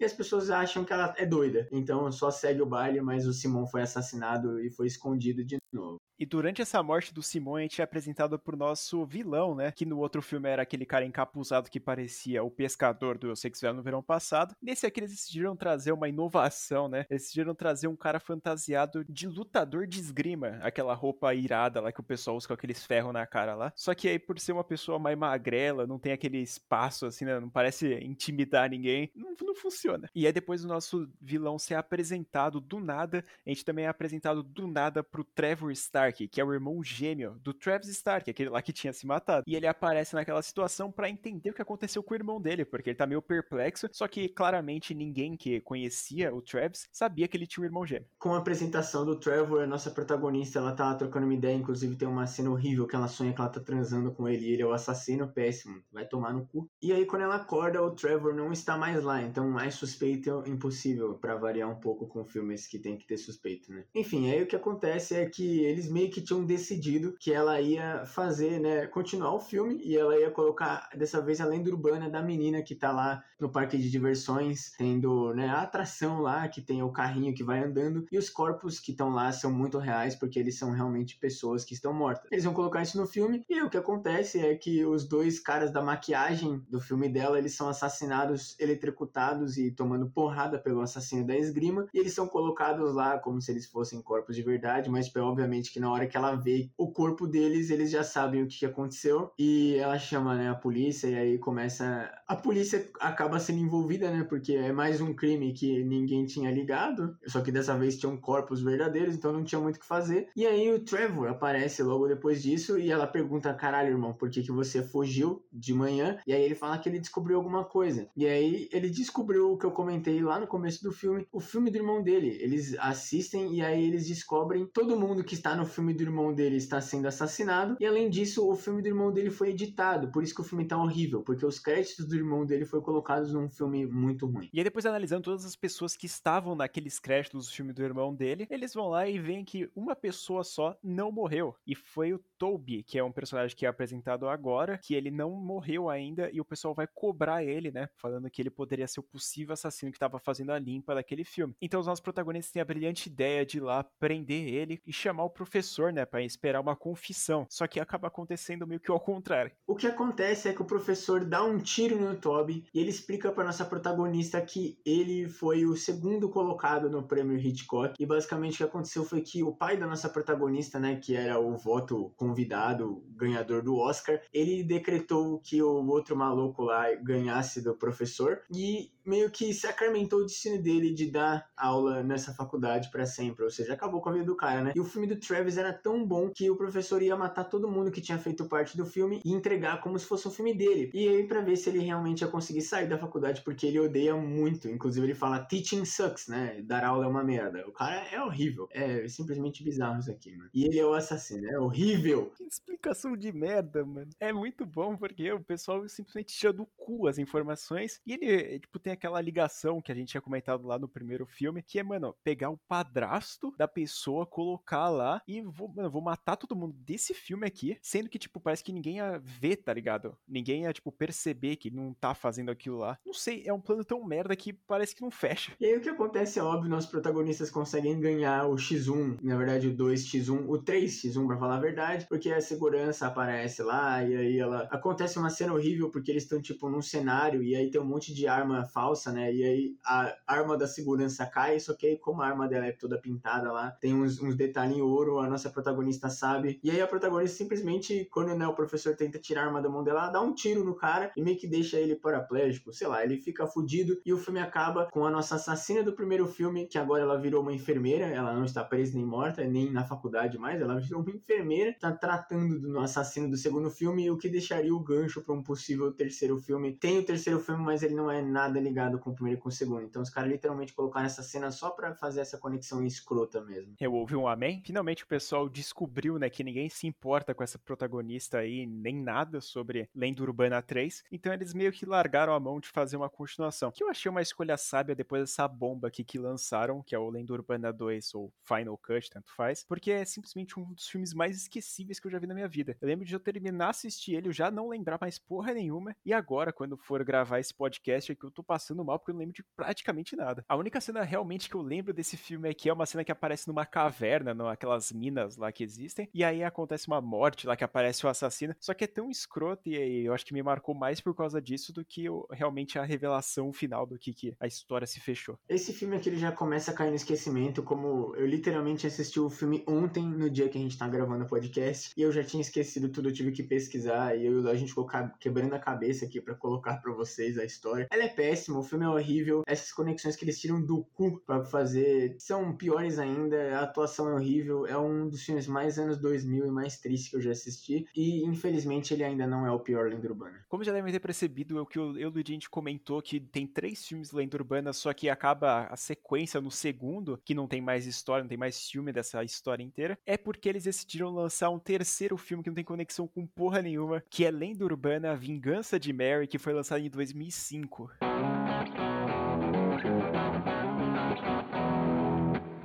e 0.01 0.05
as 0.05 0.13
pessoas 0.13 0.51
acham 0.51 0.85
que 0.85 0.93
ela 0.93 1.15
é 1.17 1.27
doida. 1.27 1.69
Então 1.71 2.11
só 2.11 2.31
segue 2.31 2.63
o 2.63 2.67
baile, 2.67 3.01
mas 3.01 3.27
o 3.27 3.33
Simon 3.33 3.67
foi 3.67 3.83
assassinado 3.83 4.61
e 4.61 4.71
foi 4.71 4.87
escondido 4.87 5.45
de 5.45 5.57
novo. 5.73 5.99
E 6.19 6.25
durante 6.25 6.63
essa 6.63 6.83
morte 6.83 7.13
do 7.13 7.23
Simon, 7.23 7.57
a 7.57 7.61
gente 7.61 7.81
é 7.81 7.85
apresentado 7.85 8.39
pro 8.39 8.57
nosso 8.57 9.05
vilão, 9.05 9.55
né? 9.55 9.71
Que 9.71 9.85
no 9.85 9.99
outro 9.99 10.23
filme 10.23 10.49
era 10.49 10.63
aquele 10.63 10.87
cara 10.87 11.05
encapuzado 11.05 11.71
que 11.71 11.79
parecia 11.79 12.43
o 12.43 12.51
pescador 12.51 13.19
do 13.19 13.29
Eu 13.29 13.37
Sei 13.37 13.51
Que 13.51 13.73
no 13.73 13.83
verão 13.83 14.03
passado. 14.03 14.55
Nesse 14.63 14.87
aqui 14.87 15.01
eles 15.01 15.11
decidiram 15.11 15.55
trazer 15.55 15.93
uma 15.93 16.09
inovação, 16.09 16.89
né? 16.89 17.07
Eles 17.11 17.25
decidiram 17.25 17.55
trazer 17.55 17.89
um 17.89 17.97
cara 17.97 18.19
fantasiado 18.19 19.05
de 19.05 19.27
lutador 19.27 19.87
de 19.87 20.01
esgrima. 20.01 20.59
Aquela 20.63 20.95
roupa 20.95 21.35
irada 21.35 21.81
lá 21.81 21.93
que 21.93 22.01
o 22.01 22.05
pessoal 22.05 22.37
usa 22.37 22.49
com 22.49 22.55
aqueles 22.55 22.85
ferros 22.85 23.13
na 23.13 23.27
cara 23.27 23.55
lá. 23.55 23.73
Só 23.77 23.95
que 23.95 24.09
aí, 24.09 24.19
por 24.19 24.39
ser 24.41 24.53
uma 24.53 24.65
pessoa 24.65 24.99
mais 24.99 25.19
magrela, 25.19 25.87
não 25.87 25.99
tem 25.99 26.13
aquele 26.13 26.39
espaço 26.39 27.05
assim, 27.05 27.27
né? 27.27 27.39
Não 27.39 27.51
parece 27.51 27.95
intimidar 28.03 28.71
ninguém. 28.71 29.11
Não, 29.15 29.35
não 29.41 29.55
funciona. 29.55 30.09
E 30.15 30.27
aí 30.27 30.33
depois 30.33 30.65
o 30.65 30.69
nosso 30.69 31.09
vilão 31.21 31.59
ser 31.59 31.75
apresentado 31.75 32.61
do 32.61 32.81
nada, 32.81 33.25
a 33.45 33.51
gente 33.51 33.65
também 33.65 33.85
é 33.85 33.89
apresentado 33.89 34.43
do 34.43 34.67
nada 34.67 35.03
pro 35.03 35.25
Trevor 35.25 35.71
Stark 35.73 36.06
Stark, 36.07 36.29
que 36.29 36.41
é 36.41 36.45
o 36.45 36.53
irmão 36.53 36.83
gêmeo 36.83 37.37
do 37.43 37.53
Travis 37.53 37.89
Stark, 37.89 38.31
aquele 38.31 38.51
lá 38.51 38.63
que 38.63 38.73
tinha 38.73 38.93
se 38.93 39.07
matado. 39.07 39.45
E 39.47 39.55
ele 39.55 39.67
aparece 39.67 40.15
naquela 40.15 40.43
situação 40.43 40.91
para 40.91 41.11
entender 41.11 41.51
o 41.51 41.55
que 41.55 41.63
aconteceu 41.63 42.03
com 42.03 42.15
o 42.15 42.17
irmão 42.17 42.41
dele, 42.41 42.65
porque 42.65 42.91
ele 42.91 42.97
tá 42.97 43.07
meio 43.07 43.21
perplexo, 43.21 43.89
só 43.93 44.07
que 44.07 44.29
claramente 44.29 44.95
ninguém 44.95 45.37
que 45.37 45.61
conhecia 45.61 46.35
o 46.35 46.41
Travis 46.41 46.89
sabia 46.93 47.27
que 47.27 47.37
ele 47.37 47.47
tinha 47.47 47.63
um 47.63 47.67
irmão 47.67 47.87
gêmeo. 47.87 48.09
Com 48.19 48.35
a 48.35 48.39
apresentação 48.39 49.05
do 49.05 49.19
Trevor, 49.19 49.63
a 49.63 49.67
nossa 49.67 49.91
protagonista, 49.91 50.59
ela 50.59 50.73
tá 50.73 50.95
trocando 50.95 51.27
uma 51.27 51.35
ideia, 51.35 51.55
inclusive 51.55 51.97
tem 51.97 52.09
uma 52.09 52.27
cena 52.27 52.51
horrível 52.51 52.87
que 52.87 52.95
ela 52.95 53.09
sonha 53.09 53.33
que 53.33 53.41
ela 53.41 53.51
tá 53.51 53.61
transando 53.61 54.13
com 54.13 54.29
ele 54.29 54.47
e 54.47 54.53
ele 54.53 54.63
é 54.63 54.67
o 54.67 54.73
assassino, 54.73 55.29
péssimo, 55.29 55.83
vai 55.93 56.07
tomar 56.07 56.33
no 56.33 56.47
cu. 56.47 56.69
E 56.81 56.93
aí 56.93 57.05
quando 57.05 57.23
ela 57.23 57.37
acorda, 57.37 57.83
o 57.83 57.91
Trevor 57.91 58.35
não 58.35 58.53
está 58.53 58.77
mais 58.77 59.03
lá, 59.03 59.23
então 59.23 59.49
mais 59.49 59.75
suspeito 59.75 60.43
é 60.47 60.51
impossível, 60.51 61.15
para 61.15 61.37
variar 61.37 61.71
um 61.71 61.81
pouco 61.81 62.07
com 62.07 62.25
filmes 62.25 62.67
que 62.67 62.79
tem 62.79 62.97
que 62.97 63.07
ter 63.07 63.17
suspeito, 63.17 63.73
né? 63.73 63.85
Enfim, 63.95 64.31
aí 64.31 64.43
o 64.43 64.47
que 64.47 64.57
acontece 64.57 65.15
é 65.15 65.27
que 65.27 65.61
eles 65.65 65.89
meio 65.97 66.11
que 66.11 66.21
tinham 66.21 66.45
decidido 66.45 67.17
que 67.19 67.33
ela 67.33 67.59
ia 67.59 68.05
fazer, 68.05 68.61
né, 68.61 68.87
continuar 68.87 69.35
o 69.35 69.41
filme 69.41 69.81
e 69.83 69.97
ela 69.97 70.15
ia 70.19 70.31
colocar 70.31 70.91
dessa 70.95 71.23
vez 71.23 71.41
a 71.41 71.47
lenda 71.47 71.71
urbana 71.71 72.11
da 72.11 72.21
menina 72.21 72.63
que 72.63 72.75
tá 72.75 72.93
lá 72.93 73.25
no 73.41 73.49
parque 73.49 73.79
de 73.79 73.91
diversões, 73.91 74.73
tendo, 74.77 75.33
né, 75.33 75.49
a 75.49 75.63
atração 75.63 76.21
lá 76.21 76.49
que 76.49 76.61
tem 76.61 76.83
o 76.83 76.93
carrinho 76.93 77.35
que 77.35 77.43
vai 77.43 77.65
andando 77.65 78.07
e 78.13 78.19
os 78.19 78.29
corpos 78.29 78.79
que 78.79 78.91
estão 78.91 79.09
lá 79.09 79.33
são 79.33 79.51
muito 79.51 79.79
reais 79.79 80.15
porque 80.15 80.39
eles 80.39 80.59
são 80.59 80.71
realmente 80.71 81.19
pessoas 81.19 81.65
que 81.65 81.73
estão 81.73 81.95
mortas. 81.95 82.31
Eles 82.31 82.45
vão 82.45 82.53
colocar 82.53 82.83
isso 82.83 82.99
no 82.99 83.07
filme 83.07 83.43
e 83.49 83.63
o 83.63 83.71
que 83.71 83.79
acontece 83.79 84.39
é 84.39 84.55
que 84.55 84.85
os 84.85 85.09
dois 85.09 85.41
caras 85.41 85.73
da 85.73 85.83
maquiagem 85.83 86.63
do 86.69 86.79
filme 86.79 87.09
dela, 87.09 87.39
eles 87.39 87.55
são 87.55 87.71
assassinados, 87.71 88.55
eletrocutados 88.61 89.57
e 89.57 89.71
tomando 89.71 90.11
porrada 90.11 90.59
pelo 90.59 90.83
assassino 90.83 91.27
da 91.27 91.37
esgrima 91.37 91.87
e 91.95 91.99
eles 91.99 92.13
são 92.13 92.29
colocados 92.29 92.95
lá 92.95 93.19
como 93.19 93.41
se 93.41 93.51
eles 93.51 93.65
fossem 93.65 94.03
corpos 94.03 94.37
de 94.37 94.43
verdade, 94.43 94.91
mas 94.91 95.11
obviamente 95.17 95.73
que 95.73 95.81
na 95.87 95.93
hora 95.93 96.07
que 96.07 96.17
ela 96.17 96.35
vê 96.35 96.69
o 96.77 96.91
corpo 96.91 97.29
deles, 97.29 97.71
eles 97.71 97.93
já 97.93 98.03
sabem 98.03 98.43
o 98.43 98.49
que 98.49 98.67
aconteceu 98.67 99.31
e 99.39 99.77
ela 99.77 99.99
chama, 99.99 100.35
né, 100.35 100.51
a 100.51 100.55
polícia 100.55 101.07
e 101.07 101.15
aí 101.15 101.39
começa 101.39 102.13
a 102.27 102.35
polícia 102.35 102.91
acaba 102.99 103.39
sendo 103.39 103.61
envolvida, 103.61 104.11
né, 104.11 104.25
porque 104.25 104.53
é 104.55 104.73
mais 104.73 105.01
um 105.01 105.15
crime 105.15 105.53
que 105.53 105.85
ninguém 105.85 106.27
tinha 106.27 106.51
ligado, 106.51 107.17
só 107.27 107.41
que 107.41 107.53
dessa 107.53 107.79
vez 107.79 107.97
tinham 107.97 108.17
corpos 108.17 108.61
verdadeiros, 108.61 109.15
então 109.15 109.33
não 109.33 109.45
tinha 109.45 109.61
muito 109.61 109.77
o 109.77 109.81
que 109.81 109.87
fazer. 109.87 110.29
E 110.35 110.45
aí 110.45 110.73
o 110.73 110.81
Trevor 110.81 111.29
aparece 111.29 111.85
logo 111.85 112.09
depois 112.09 112.43
disso 112.43 112.79
e 112.79 112.91
ela 112.91 113.07
pergunta: 113.07 113.55
"Caralho, 113.55 113.91
irmão, 113.91 114.13
por 114.13 114.29
que 114.29 114.43
que 114.43 114.51
você 114.51 114.83
fugiu 114.83 115.45
de 115.53 115.73
manhã?" 115.73 116.19
E 116.27 116.33
aí 116.33 116.43
ele 116.43 116.55
fala 116.57 116.79
que 116.79 116.89
ele 116.89 116.99
descobriu 116.99 117.37
alguma 117.37 117.65
coisa. 117.65 118.09
E 118.17 118.27
aí 118.27 118.69
ele 118.73 118.91
descobriu 118.91 119.53
o 119.53 119.59
que 119.59 119.67
eu 119.67 119.71
comentei 119.71 120.21
lá 120.21 120.41
no 120.41 120.47
começo 120.49 120.83
do 120.83 120.91
filme, 120.91 121.27
o 121.33 121.41
filme 121.41 121.71
do 121.71 121.77
irmão 121.77 122.03
dele. 122.03 122.37
Eles 122.41 122.77
assistem 122.79 123.55
e 123.55 123.63
aí 123.63 123.85
eles 123.85 124.09
descobrem 124.09 124.67
todo 124.67 124.99
mundo 124.99 125.23
que 125.23 125.35
está 125.35 125.55
no 125.55 125.65
filme 125.77 125.93
do 125.93 126.03
irmão 126.03 126.33
dele 126.33 126.57
está 126.57 126.81
sendo 126.81 127.07
assassinado. 127.07 127.77
E 127.79 127.87
além 127.87 128.09
disso, 128.09 128.49
o 128.49 128.55
filme 128.57 128.81
do 128.81 128.89
irmão 128.89 129.13
dele 129.13 129.31
foi 129.31 129.51
editado, 129.51 130.11
por 130.11 130.23
isso 130.23 130.35
que 130.35 130.41
o 130.41 130.45
filme 130.45 130.67
tá 130.67 130.77
horrível, 130.77 131.23
porque 131.23 131.45
os 131.45 131.59
créditos 131.59 132.07
do 132.07 132.17
irmão 132.17 132.47
dele 132.47 132.65
foi 132.65 132.81
colocados 132.81 133.33
num 133.33 133.49
filme 133.49 133.87
muito 133.87 134.27
ruim. 134.27 134.49
E 134.53 134.59
aí 134.59 134.65
depois 134.65 134.87
analisando 134.87 135.23
todas 135.23 135.45
as 135.45 135.55
pessoas 135.55 135.95
que 135.95 136.07
estavam 136.07 136.55
naqueles 136.57 136.99
créditos 136.99 137.47
do 137.47 137.53
filme 137.53 137.73
do 137.73 137.83
irmão 137.83 138.15
dele, 138.15 138.47
eles 138.51 138.73
vão 138.73 138.89
lá 138.89 139.07
e 139.07 139.19
veem 139.19 139.45
que 139.45 139.71
uma 139.77 139.95
pessoa 139.95 140.43
só 140.43 140.77
não 140.83 141.13
morreu. 141.13 141.55
E 141.67 141.75
foi 141.75 142.13
o 142.13 142.21
Toby, 142.39 142.83
que 142.83 142.99
é 142.99 143.05
um 143.05 143.13
personagem 143.13 143.57
que 143.57 143.67
é 143.67 143.69
apresentado 143.69 144.29
agora, 144.29 144.79
que 144.79 144.95
ele 144.95 145.11
não 145.11 145.31
morreu 145.33 145.91
ainda 145.91 146.31
e 146.33 146.41
o 146.41 146.45
pessoal 146.45 146.75
vai 146.75 146.87
cobrar 146.87 147.45
ele, 147.45 147.71
né? 147.71 147.89
Falando 147.97 148.31
que 148.31 148.41
ele 148.41 148.51
poderia 148.51 148.87
ser 148.87 149.01
o 149.01 149.03
possível 149.03 149.53
assassino 149.53 149.93
que 149.93 149.97
estava 149.97 150.19
fazendo 150.19 150.53
a 150.53 150.59
limpa 150.59 150.95
daquele 150.95 151.25
filme. 151.25 151.55
Então 151.61 151.81
os 151.81 151.87
nossos 151.87 152.03
protagonistas 152.03 152.53
têm 152.53 152.63
a 152.63 152.65
brilhante 152.65 153.09
ideia 153.09 153.45
de 153.45 153.59
ir 153.59 153.61
lá 153.61 153.85
prender 153.85 154.49
ele 154.49 154.81
e 154.87 154.93
chamar 154.93 155.25
o 155.25 155.31
professor, 155.31 155.66
né? 155.93 156.05
Pra 156.05 156.23
esperar 156.23 156.61
uma 156.61 156.77
confissão. 156.77 157.47
Só 157.49 157.67
que 157.67 157.81
acaba 157.81 158.09
acontecendo 158.09 158.67
meio 158.67 158.81
que 158.81 158.91
ao 158.91 159.01
contrário. 159.01 159.53
O 159.67 159.75
que 159.75 159.87
acontece 159.87 160.49
é 160.49 160.53
que 160.53 160.63
o 160.63 160.67
professor 160.67 161.25
dá 161.25 161.43
um 161.43 161.59
tiro 161.59 161.99
no 162.01 162.17
Toby 162.17 162.65
e 162.73 162.81
ele 162.81 162.91
explica 162.91 163.31
para 163.33 163.45
nossa 163.45 163.65
protagonista 163.65 164.41
que 164.41 164.79
ele 164.85 165.29
foi 165.29 165.65
o 165.65 165.77
segundo 165.77 166.29
colocado 166.29 166.91
no 166.91 167.03
prêmio 167.03 167.39
Hitchcock. 167.39 167.95
E 167.99 168.07
basicamente 168.07 168.55
o 168.55 168.57
que 168.59 168.65
aconteceu 168.65 169.05
foi 169.05 169.21
que 169.21 169.43
o 169.43 169.53
pai 169.53 169.77
da 169.77 169.87
nossa 169.87 170.09
protagonista, 170.09 170.79
né? 170.79 170.97
Que 170.97 171.17
era 171.17 171.39
o 171.39 171.57
voto 171.57 172.13
convidado, 172.17 173.05
ganhador 173.11 173.63
do 173.63 173.77
Oscar, 173.77 174.21
ele 174.33 174.63
decretou 174.63 175.41
que 175.41 175.63
o 175.63 175.87
outro 175.87 176.17
maluco 176.17 176.63
lá 176.63 176.95
ganhasse 176.95 177.63
do 177.63 177.75
professor 177.75 178.41
e 178.51 178.91
meio 179.05 179.31
que 179.31 179.55
sacramentou 179.55 180.21
o 180.21 180.27
destino 180.27 180.61
dele 180.61 180.93
de 180.93 181.11
dar 181.11 181.49
aula 181.57 182.03
nessa 182.03 182.35
faculdade 182.35 182.91
para 182.91 183.07
sempre, 183.07 183.45
ou 183.45 183.51
seja, 183.51 183.73
acabou 183.73 184.01
com 184.01 184.09
a 184.09 184.13
vida 184.13 184.25
do 184.25 184.37
cara, 184.37 184.63
né? 184.63 184.73
E 184.75 184.81
o 184.81 184.85
filme 184.85 185.07
do 185.07 185.17
Travis 185.17 185.56
era 185.57 185.73
tão 185.73 186.05
bom 186.05 186.31
que 186.31 186.51
o 186.51 186.57
professor 186.57 187.03
ia 187.03 187.17
matar 187.17 187.45
todo 187.45 187.71
mundo 187.71 187.91
que 187.91 188.01
tinha 188.01 188.19
feito 188.19 188.49
parte 188.49 188.77
do 188.77 188.87
filme 188.87 189.21
e 189.25 189.33
entregar 189.33 189.81
como 189.81 189.99
se 189.99 190.07
fosse 190.07 190.29
um 190.29 190.31
filme 190.31 190.55
dele. 190.55 190.91
E 190.95 191.09
aí 191.09 191.27
para 191.27 191.41
ver 191.41 191.57
se 191.57 191.71
ele 191.71 191.81
realmente 191.81 192.23
ia 192.23 192.29
conseguir 192.29 192.63
sair 192.63 192.89
da 192.89 192.99
faculdade 192.99 193.43
porque 193.43 193.67
ele 193.67 193.81
odeia 193.81 194.15
muito, 194.17 194.69
inclusive 194.69 195.07
ele 195.07 195.15
fala 195.15 195.45
teaching 195.45 195.85
sucks, 195.85 196.29
né? 196.29 196.63
Dar 196.63 196.85
aula 196.85 197.05
é 197.05 197.09
uma 197.09 197.25
merda. 197.25 197.67
O 197.67 197.73
cara 197.73 198.07
é 198.11 198.23
horrível. 198.23 198.69
É 198.73 199.07
simplesmente 199.09 199.63
bizarro 199.63 199.99
isso 199.99 200.11
aqui, 200.11 200.37
mano. 200.37 200.51
E 200.53 200.65
ele 200.65 200.79
é 200.79 200.87
o 200.87 200.95
assassino, 200.95 201.47
é 201.49 201.59
horrível. 201.59 202.33
Que 202.37 202.45
explicação 202.45 203.17
de 203.17 203.33
merda, 203.33 203.85
mano. 203.85 204.11
É 204.21 204.33
muito 204.33 204.65
bom 204.65 204.97
porque 204.97 205.33
o 205.33 205.43
pessoal 205.43 205.89
simplesmente 205.89 206.35
tira 206.35 206.53
do 206.53 206.67
cu 206.77 207.07
as 207.07 207.19
informações 207.19 208.01
e 208.07 208.13
ele, 208.13 208.61
tipo, 208.61 208.79
tem 208.79 208.93
aquela 208.93 209.21
ligação 209.21 209.81
que 209.81 209.93
a 209.93 209.95
gente 209.95 210.09
tinha 210.09 210.21
comentado 210.21 210.67
lá 210.67 210.79
no 210.79 210.89
primeiro 210.89 211.27
filme, 211.27 211.63
que 211.63 211.79
é, 211.79 211.83
mano, 211.83 212.15
pegar 212.23 212.51
o 212.51 212.59
padrasto 212.69 213.55
da 213.57 213.69
pessoa, 213.69 214.27
colocar 214.27 214.89
lá 214.89 215.23
e 215.27 215.43
vou, 215.51 215.69
mano, 215.69 215.91
vou 215.91 216.03
matar 216.03 216.37
todo 216.37 216.57
mundo 216.57 216.75
desse 216.79 217.15
filme 217.15 217.47
aqui, 217.47 217.79
sendo 217.83 218.09
que, 218.09 218.19
tipo, 218.19 218.41
parece 218.41 218.63
que 218.63 218.73
ninguém 218.73 218.97
ia 218.97 219.19
ver, 219.19 219.57
tá 219.57 219.73
ligado? 219.73 220.17
Ninguém 220.27 220.63
ia, 220.63 220.73
tipo, 220.73 220.93
perceber 220.93 221.57
que 221.57 221.71
não 221.71 221.95
tá 221.95 222.15
fazendo 222.15 222.51
aquilo 222.51 222.79
lá. 222.79 222.99
Não 223.05 223.13
sei, 223.13 223.43
é 223.47 223.53
um 223.53 223.61
plano 223.61 223.85
tão 223.85 224.05
merda 224.05 224.35
que 224.37 224.53
parece 224.53 224.95
que 224.95 225.03
não 225.03 225.11
fecha. 225.11 225.53
E 225.61 225.67
aí 225.67 225.77
o 225.77 225.81
que 225.81 225.89
acontece 225.89 226.39
é 226.39 226.43
óbvio, 226.43 226.71
nossos 226.71 226.91
protagonistas 226.91 227.51
conseguem 227.51 227.99
ganhar 227.99 228.47
o 228.47 228.57
X1, 228.57 229.19
na 229.23 229.37
verdade 229.37 229.69
o 229.69 229.77
2X1, 229.77 230.49
o 230.49 230.63
3X1 230.63 231.27
pra 231.27 231.39
falar 231.39 231.57
a 231.57 231.61
verdade, 231.61 232.07
porque 232.09 232.31
a 232.31 232.41
segurança 232.41 233.07
aparece 233.07 233.63
lá 233.63 234.03
e 234.05 234.17
aí 234.17 234.39
ela 234.39 234.69
acontece 234.71 235.19
uma 235.19 235.31
cena 235.31 235.53
horrível 235.53 235.91
porque 235.91 236.11
eles 236.11 236.25
estão 236.25 236.41
tipo 236.41 236.69
num 236.69 236.83
cenário 236.83 237.43
e 237.43 237.55
aí 237.55 237.71
tem 237.71 237.81
um 237.81 237.85
monte 237.85 238.15
de 238.15 238.27
arma 238.27 238.65
falsa, 238.65 239.13
né? 239.13 239.33
E 239.33 239.45
aí 239.45 239.77
a 239.85 240.17
arma 240.27 240.57
da 240.57 240.67
segurança 240.67 241.27
cai, 241.27 241.59
só 241.61 241.75
que 241.75 241.87
aí 241.87 241.99
como 241.99 242.23
a 242.23 242.27
arma 242.27 242.49
dela 242.49 242.67
é 242.67 242.73
toda 242.73 243.01
pintada 243.01 243.53
lá, 243.53 243.71
tem 243.71 243.95
uns, 243.95 244.21
uns 244.21 244.35
detalhes 244.35 244.77
em 244.77 244.81
ouro, 244.81 245.19
a 245.27 245.31
nossa 245.31 245.51
protagonista 245.51 246.09
sabe. 246.09 246.59
E 246.63 246.71
aí 246.71 246.81
a 246.81 246.87
protagonista 246.87 247.37
simplesmente, 247.37 248.07
quando 248.11 248.35
né, 248.35 248.47
o 248.47 248.55
professor 248.55 248.97
tenta 248.97 249.19
tirar 249.19 249.43
a 249.43 249.47
arma 249.47 249.63
da 249.63 249.69
mão 249.69 249.85
dela, 249.85 250.03
ela 250.03 250.11
dá 250.11 250.21
um 250.21 250.35
tiro 250.35 250.65
no 250.65 250.75
cara 250.75 251.13
e 251.17 251.23
meio 251.23 251.39
que 251.39 251.47
deixa 251.47 251.79
ele 251.79 251.95
paraplégico, 251.97 252.73
sei 252.73 252.87
lá, 252.87 253.05
ele 253.05 253.19
fica 253.19 253.47
fudido 253.47 254.01
e 254.05 254.13
o 254.13 254.19
filme 254.19 254.41
acaba 254.41 254.87
com 254.91 255.05
a 255.05 255.11
nossa 255.11 255.37
assassina 255.37 255.83
do 255.83 255.93
primeiro 255.93 256.27
filme, 256.27 256.67
que 256.67 256.79
agora 256.79 257.03
ela 257.03 257.19
virou 257.19 257.43
uma 257.43 257.53
enfermeira, 257.53 258.07
ela 258.07 258.35
não 258.35 258.45
está 258.45 258.65
presa 258.65 258.97
nem 258.97 259.07
morta, 259.07 259.45
nem 259.45 259.71
na 259.71 259.85
faculdade 259.85 260.39
mais, 260.39 260.61
ela 260.61 260.79
virou 260.79 261.03
uma 261.03 261.11
enfermeira, 261.11 261.75
tá 261.79 261.93
tratando 261.93 262.59
do 262.59 262.79
assassino 262.79 263.31
do 263.31 263.37
segundo 263.37 263.71
filme, 263.71 264.11
o 264.11 264.17
que 264.17 264.29
deixaria 264.29 264.75
o 264.75 264.81
gancho 264.81 265.23
para 265.23 265.35
um 265.35 265.43
possível 265.43 265.93
terceiro 265.93 266.39
filme. 266.39 266.73
Tem 266.73 266.99
o 266.99 267.05
terceiro 267.05 267.41
filme, 267.41 267.63
mas 267.65 267.83
ele 267.83 267.95
não 267.95 268.11
é 268.11 268.23
nada 268.23 268.61
ligado 268.61 268.99
com 268.99 269.11
o 269.11 269.15
primeiro 269.15 269.39
e 269.39 269.43
com 269.43 269.49
o 269.49 269.53
segundo. 269.53 269.83
Então 269.83 270.03
os 270.03 270.11
caras 270.11 270.31
literalmente 270.31 270.73
colocaram 270.73 271.07
essa 271.07 271.23
cena 271.23 271.51
só 271.51 271.71
para 271.71 271.95
fazer 271.95 272.21
essa 272.21 272.39
conexão 272.39 272.85
escrota 272.85 273.43
mesmo. 273.43 273.75
Eu 273.81 273.93
ouvi 273.93 274.15
um 274.15 274.29
amém. 274.29 274.63
Finalmente 274.65 275.05
o 275.05 275.07
pessoal 275.17 275.49
descobriu, 275.49 276.19
né, 276.19 276.29
que 276.29 276.45
ninguém 276.45 276.69
se 276.69 276.87
importa 276.87 277.35
com 277.35 277.43
essa 277.43 277.59
protagonista 277.59 278.37
aí, 278.37 278.67
nem 278.67 278.95
nada 278.95 279.41
sobre 279.41 279.89
Lenda 279.95 280.23
Urbana 280.23 280.61
3. 280.61 281.05
Então 281.11 281.33
eles 281.33 281.55
meio 281.55 281.73
que 281.73 281.87
largaram 281.87 282.35
a 282.35 282.41
mão 282.41 282.61
de 282.61 282.69
fazer 282.69 282.99
uma 282.99 283.09
continuação. 283.09 283.73
Que 283.73 283.83
eu 283.83 283.89
achei 283.89 284.11
uma 284.11 284.21
escolha 284.21 284.59
sábia 284.59 284.95
depois 284.95 285.23
dessa 285.23 285.49
bomba 285.49 285.89
aqui 285.89 286.05
que 286.05 286.19
lançaram, 286.19 286.83
que 286.83 286.95
é 286.95 286.99
o 286.99 287.09
Lenda 287.09 287.33
Urbana 287.33 287.73
2 287.73 288.15
ou 288.15 288.31
Final 288.45 288.77
Cut, 288.77 289.09
tanto 289.09 289.33
faz, 289.35 289.65
porque 289.67 289.91
é 289.91 290.05
simplesmente 290.05 290.61
um 290.61 290.75
dos 290.75 290.87
filmes 290.87 291.15
mais 291.15 291.35
esquecíveis 291.35 291.99
que 291.99 292.07
eu 292.09 292.11
já 292.11 292.19
vi 292.19 292.27
na 292.27 292.35
minha 292.35 292.49
vida. 292.49 292.77
Eu 292.79 292.87
lembro 292.87 293.07
de 293.07 293.15
eu 293.15 293.21
terminar 293.21 293.71
assistir 293.71 294.17
ele, 294.17 294.29
eu 294.29 294.35
já 294.35 294.51
não 294.51 294.69
lembrar 294.69 294.99
mais 295.01 295.19
porra 295.19 295.55
nenhuma. 295.55 295.97
E 296.05 296.13
agora, 296.13 296.53
quando 296.53 296.77
for 296.77 297.03
gravar 297.03 297.41
esse 297.41 297.55
podcast, 297.55 298.13
é 298.13 298.15
que 298.15 298.25
eu 298.25 298.31
tô 298.31 298.43
passando 298.43 298.85
mal 298.85 298.99
porque 298.99 299.13
eu 299.13 299.15
não 299.15 299.21
lembro 299.21 299.35
de 299.35 299.45
praticamente 299.57 300.15
nada. 300.15 300.45
A 300.47 300.57
única 300.57 300.79
cena 300.79 301.03
realmente 301.03 301.49
que 301.49 301.55
eu 301.55 301.63
lembro 301.63 301.95
desse 301.95 302.19
filme 302.19 302.51
aqui 302.51 302.69
é 302.69 302.73
uma 302.75 302.85
cena 302.85 303.03
que 303.03 303.13
aparece 303.13 303.49
numa 303.49 303.65
caverna, 303.65 304.35
naquelas 304.35 304.93
minas 304.93 305.06
lá 305.37 305.53
que 305.53 305.65
existem, 305.65 306.09
e 306.13 306.25
aí 306.25 306.43
acontece 306.43 306.87
uma 306.87 307.01
morte 307.01 307.47
lá 307.47 307.57
que 307.57 307.65
aparece 307.65 308.05
o 308.05 308.09
assassino. 308.09 308.55
Só 308.59 308.75
que 308.75 308.85
é 308.85 308.87
tão 308.87 309.11
escroto 309.11 309.69
e 309.69 310.05
eu 310.05 310.13
acho 310.13 310.27
que 310.27 310.35
me 310.35 310.43
marcou 310.43 310.75
mais 310.75 311.01
por 311.01 311.15
causa 311.15 311.41
disso 311.41 311.73
do 311.73 311.85
que 311.85 312.07
realmente 312.31 312.79
a 312.79 312.85
revelação 312.85 313.53
final 313.53 313.87
do 313.87 313.99
que, 313.99 314.13
que 314.13 314.37
a 314.41 314.47
história 314.47 314.87
se 314.87 315.01
fechou. 315.01 315.39
Esse 315.49 315.73
filme 315.73 315.97
aqui 315.97 316.09
ele 316.09 316.19
já 316.19 316.33
começa 316.33 316.71
a 316.71 316.75
cair 316.75 316.91
no 316.91 316.97
esquecimento, 316.97 317.63
como 317.63 318.15
eu 318.17 318.27
literalmente 318.27 318.87
assisti 318.87 319.21
o 319.21 319.31
filme 319.31 319.65
ontem, 319.67 320.07
no 320.07 320.31
dia 320.31 320.49
que 320.49 320.59
a 320.59 320.61
gente 320.61 320.79
tá 320.79 320.89
gravando 320.89 321.25
o 321.25 321.29
podcast, 321.29 321.93
e 321.97 322.03
eu 322.03 322.13
já 322.13 322.25
tinha 322.25 322.41
esquecido 322.41 322.89
tudo, 322.89 323.09
eu 323.09 323.13
tive 323.13 323.33
que 323.33 323.43
pesquisar, 323.43 324.17
e 324.17 324.27
eu, 324.27 324.49
a 324.49 324.55
gente 324.55 324.69
ficou 324.71 324.87
quebrando 325.21 325.55
a 325.55 325.59
cabeça 325.59 326.05
aqui 326.05 326.21
para 326.21 326.35
colocar 326.35 326.77
para 326.77 326.93
vocês 326.93 327.39
a 327.39 327.45
história. 327.45 327.87
Ela 327.91 328.05
é 328.05 328.09
péssima 328.09 328.57
o 328.59 328.63
filme 328.63 328.85
é 328.85 328.89
horrível. 328.89 329.43
Essas 329.47 329.73
conexões 329.73 330.17
que 330.17 330.25
eles 330.25 330.41
tiram 330.41 330.61
do 330.61 330.85
cu 330.95 331.21
pra 331.21 331.45
fazer 331.45 332.17
são 332.19 332.57
piores 332.57 332.99
ainda. 332.99 333.59
A 333.59 333.63
atuação 333.63 334.09
é 334.09 334.15
horrível. 334.15 334.67
É 334.67 334.77
um 334.77 334.96
dos 335.09 335.23
filmes 335.23 335.47
mais 335.47 335.79
anos 335.79 335.99
2000 335.99 336.47
e 336.47 336.51
mais 336.51 336.79
tristes 336.79 337.11
que 337.11 337.17
eu 337.17 337.21
já 337.21 337.33
assisti. 337.33 337.87
E 337.95 338.25
infelizmente 338.25 338.95
ele 338.95 339.05
ainda 339.05 339.27
não 339.27 339.47
é 339.47 339.51
o 339.51 339.59
pior 339.59 339.91
lenda 339.91 340.07
urbana. 340.07 340.45
Como 340.49 340.65
já 340.65 340.73
devem 340.73 340.93
ter 340.93 341.01
percebido, 341.01 341.61
o 341.61 341.67
que 341.67 341.79
eu, 341.79 341.99
e 341.99 342.05
o 342.05 342.11
Luigi, 342.11 342.37
gente 342.37 342.51
comentou 342.51 343.03
que 343.03 343.19
tem 343.19 343.47
três 343.47 343.85
filmes 343.85 344.13
lenda 344.13 344.37
urbana, 344.37 344.73
só 344.73 344.93
que 344.93 345.09
acaba 345.09 345.67
a 345.67 345.77
sequência 345.77 346.41
no 346.41 346.51
segundo, 346.51 347.21
que 347.25 347.35
não 347.35 347.49
tem 347.49 347.61
mais 347.61 347.87
história, 347.87 348.23
não 348.23 348.29
tem 348.29 348.39
mais 348.39 348.71
filme 348.71 348.93
dessa 348.93 349.25
história 349.25 349.63
inteira, 349.63 349.99
é 350.07 350.17
porque 350.17 350.49
eles 350.49 350.65
decidiram 350.65 351.11
lançar 351.11 351.51
um 351.51 351.59
terceiro 351.59 352.17
filme 352.17 352.43
que 352.43 352.51
não 352.51 352.55
tem 352.55 352.65
conexão 352.65 353.09
com 353.09 353.27
porra 353.27 353.61
nenhuma, 353.61 354.03
que 354.09 354.25
é 354.25 354.31
Lenda 354.31 354.65
Urbana 354.65 355.17
Vingança 355.17 355.81
de 355.81 355.93
Mary, 355.93 356.27
que 356.27 356.39
foi 356.39 356.53
lançado 356.53 356.81
em 356.81 356.91
2005. 356.91 357.91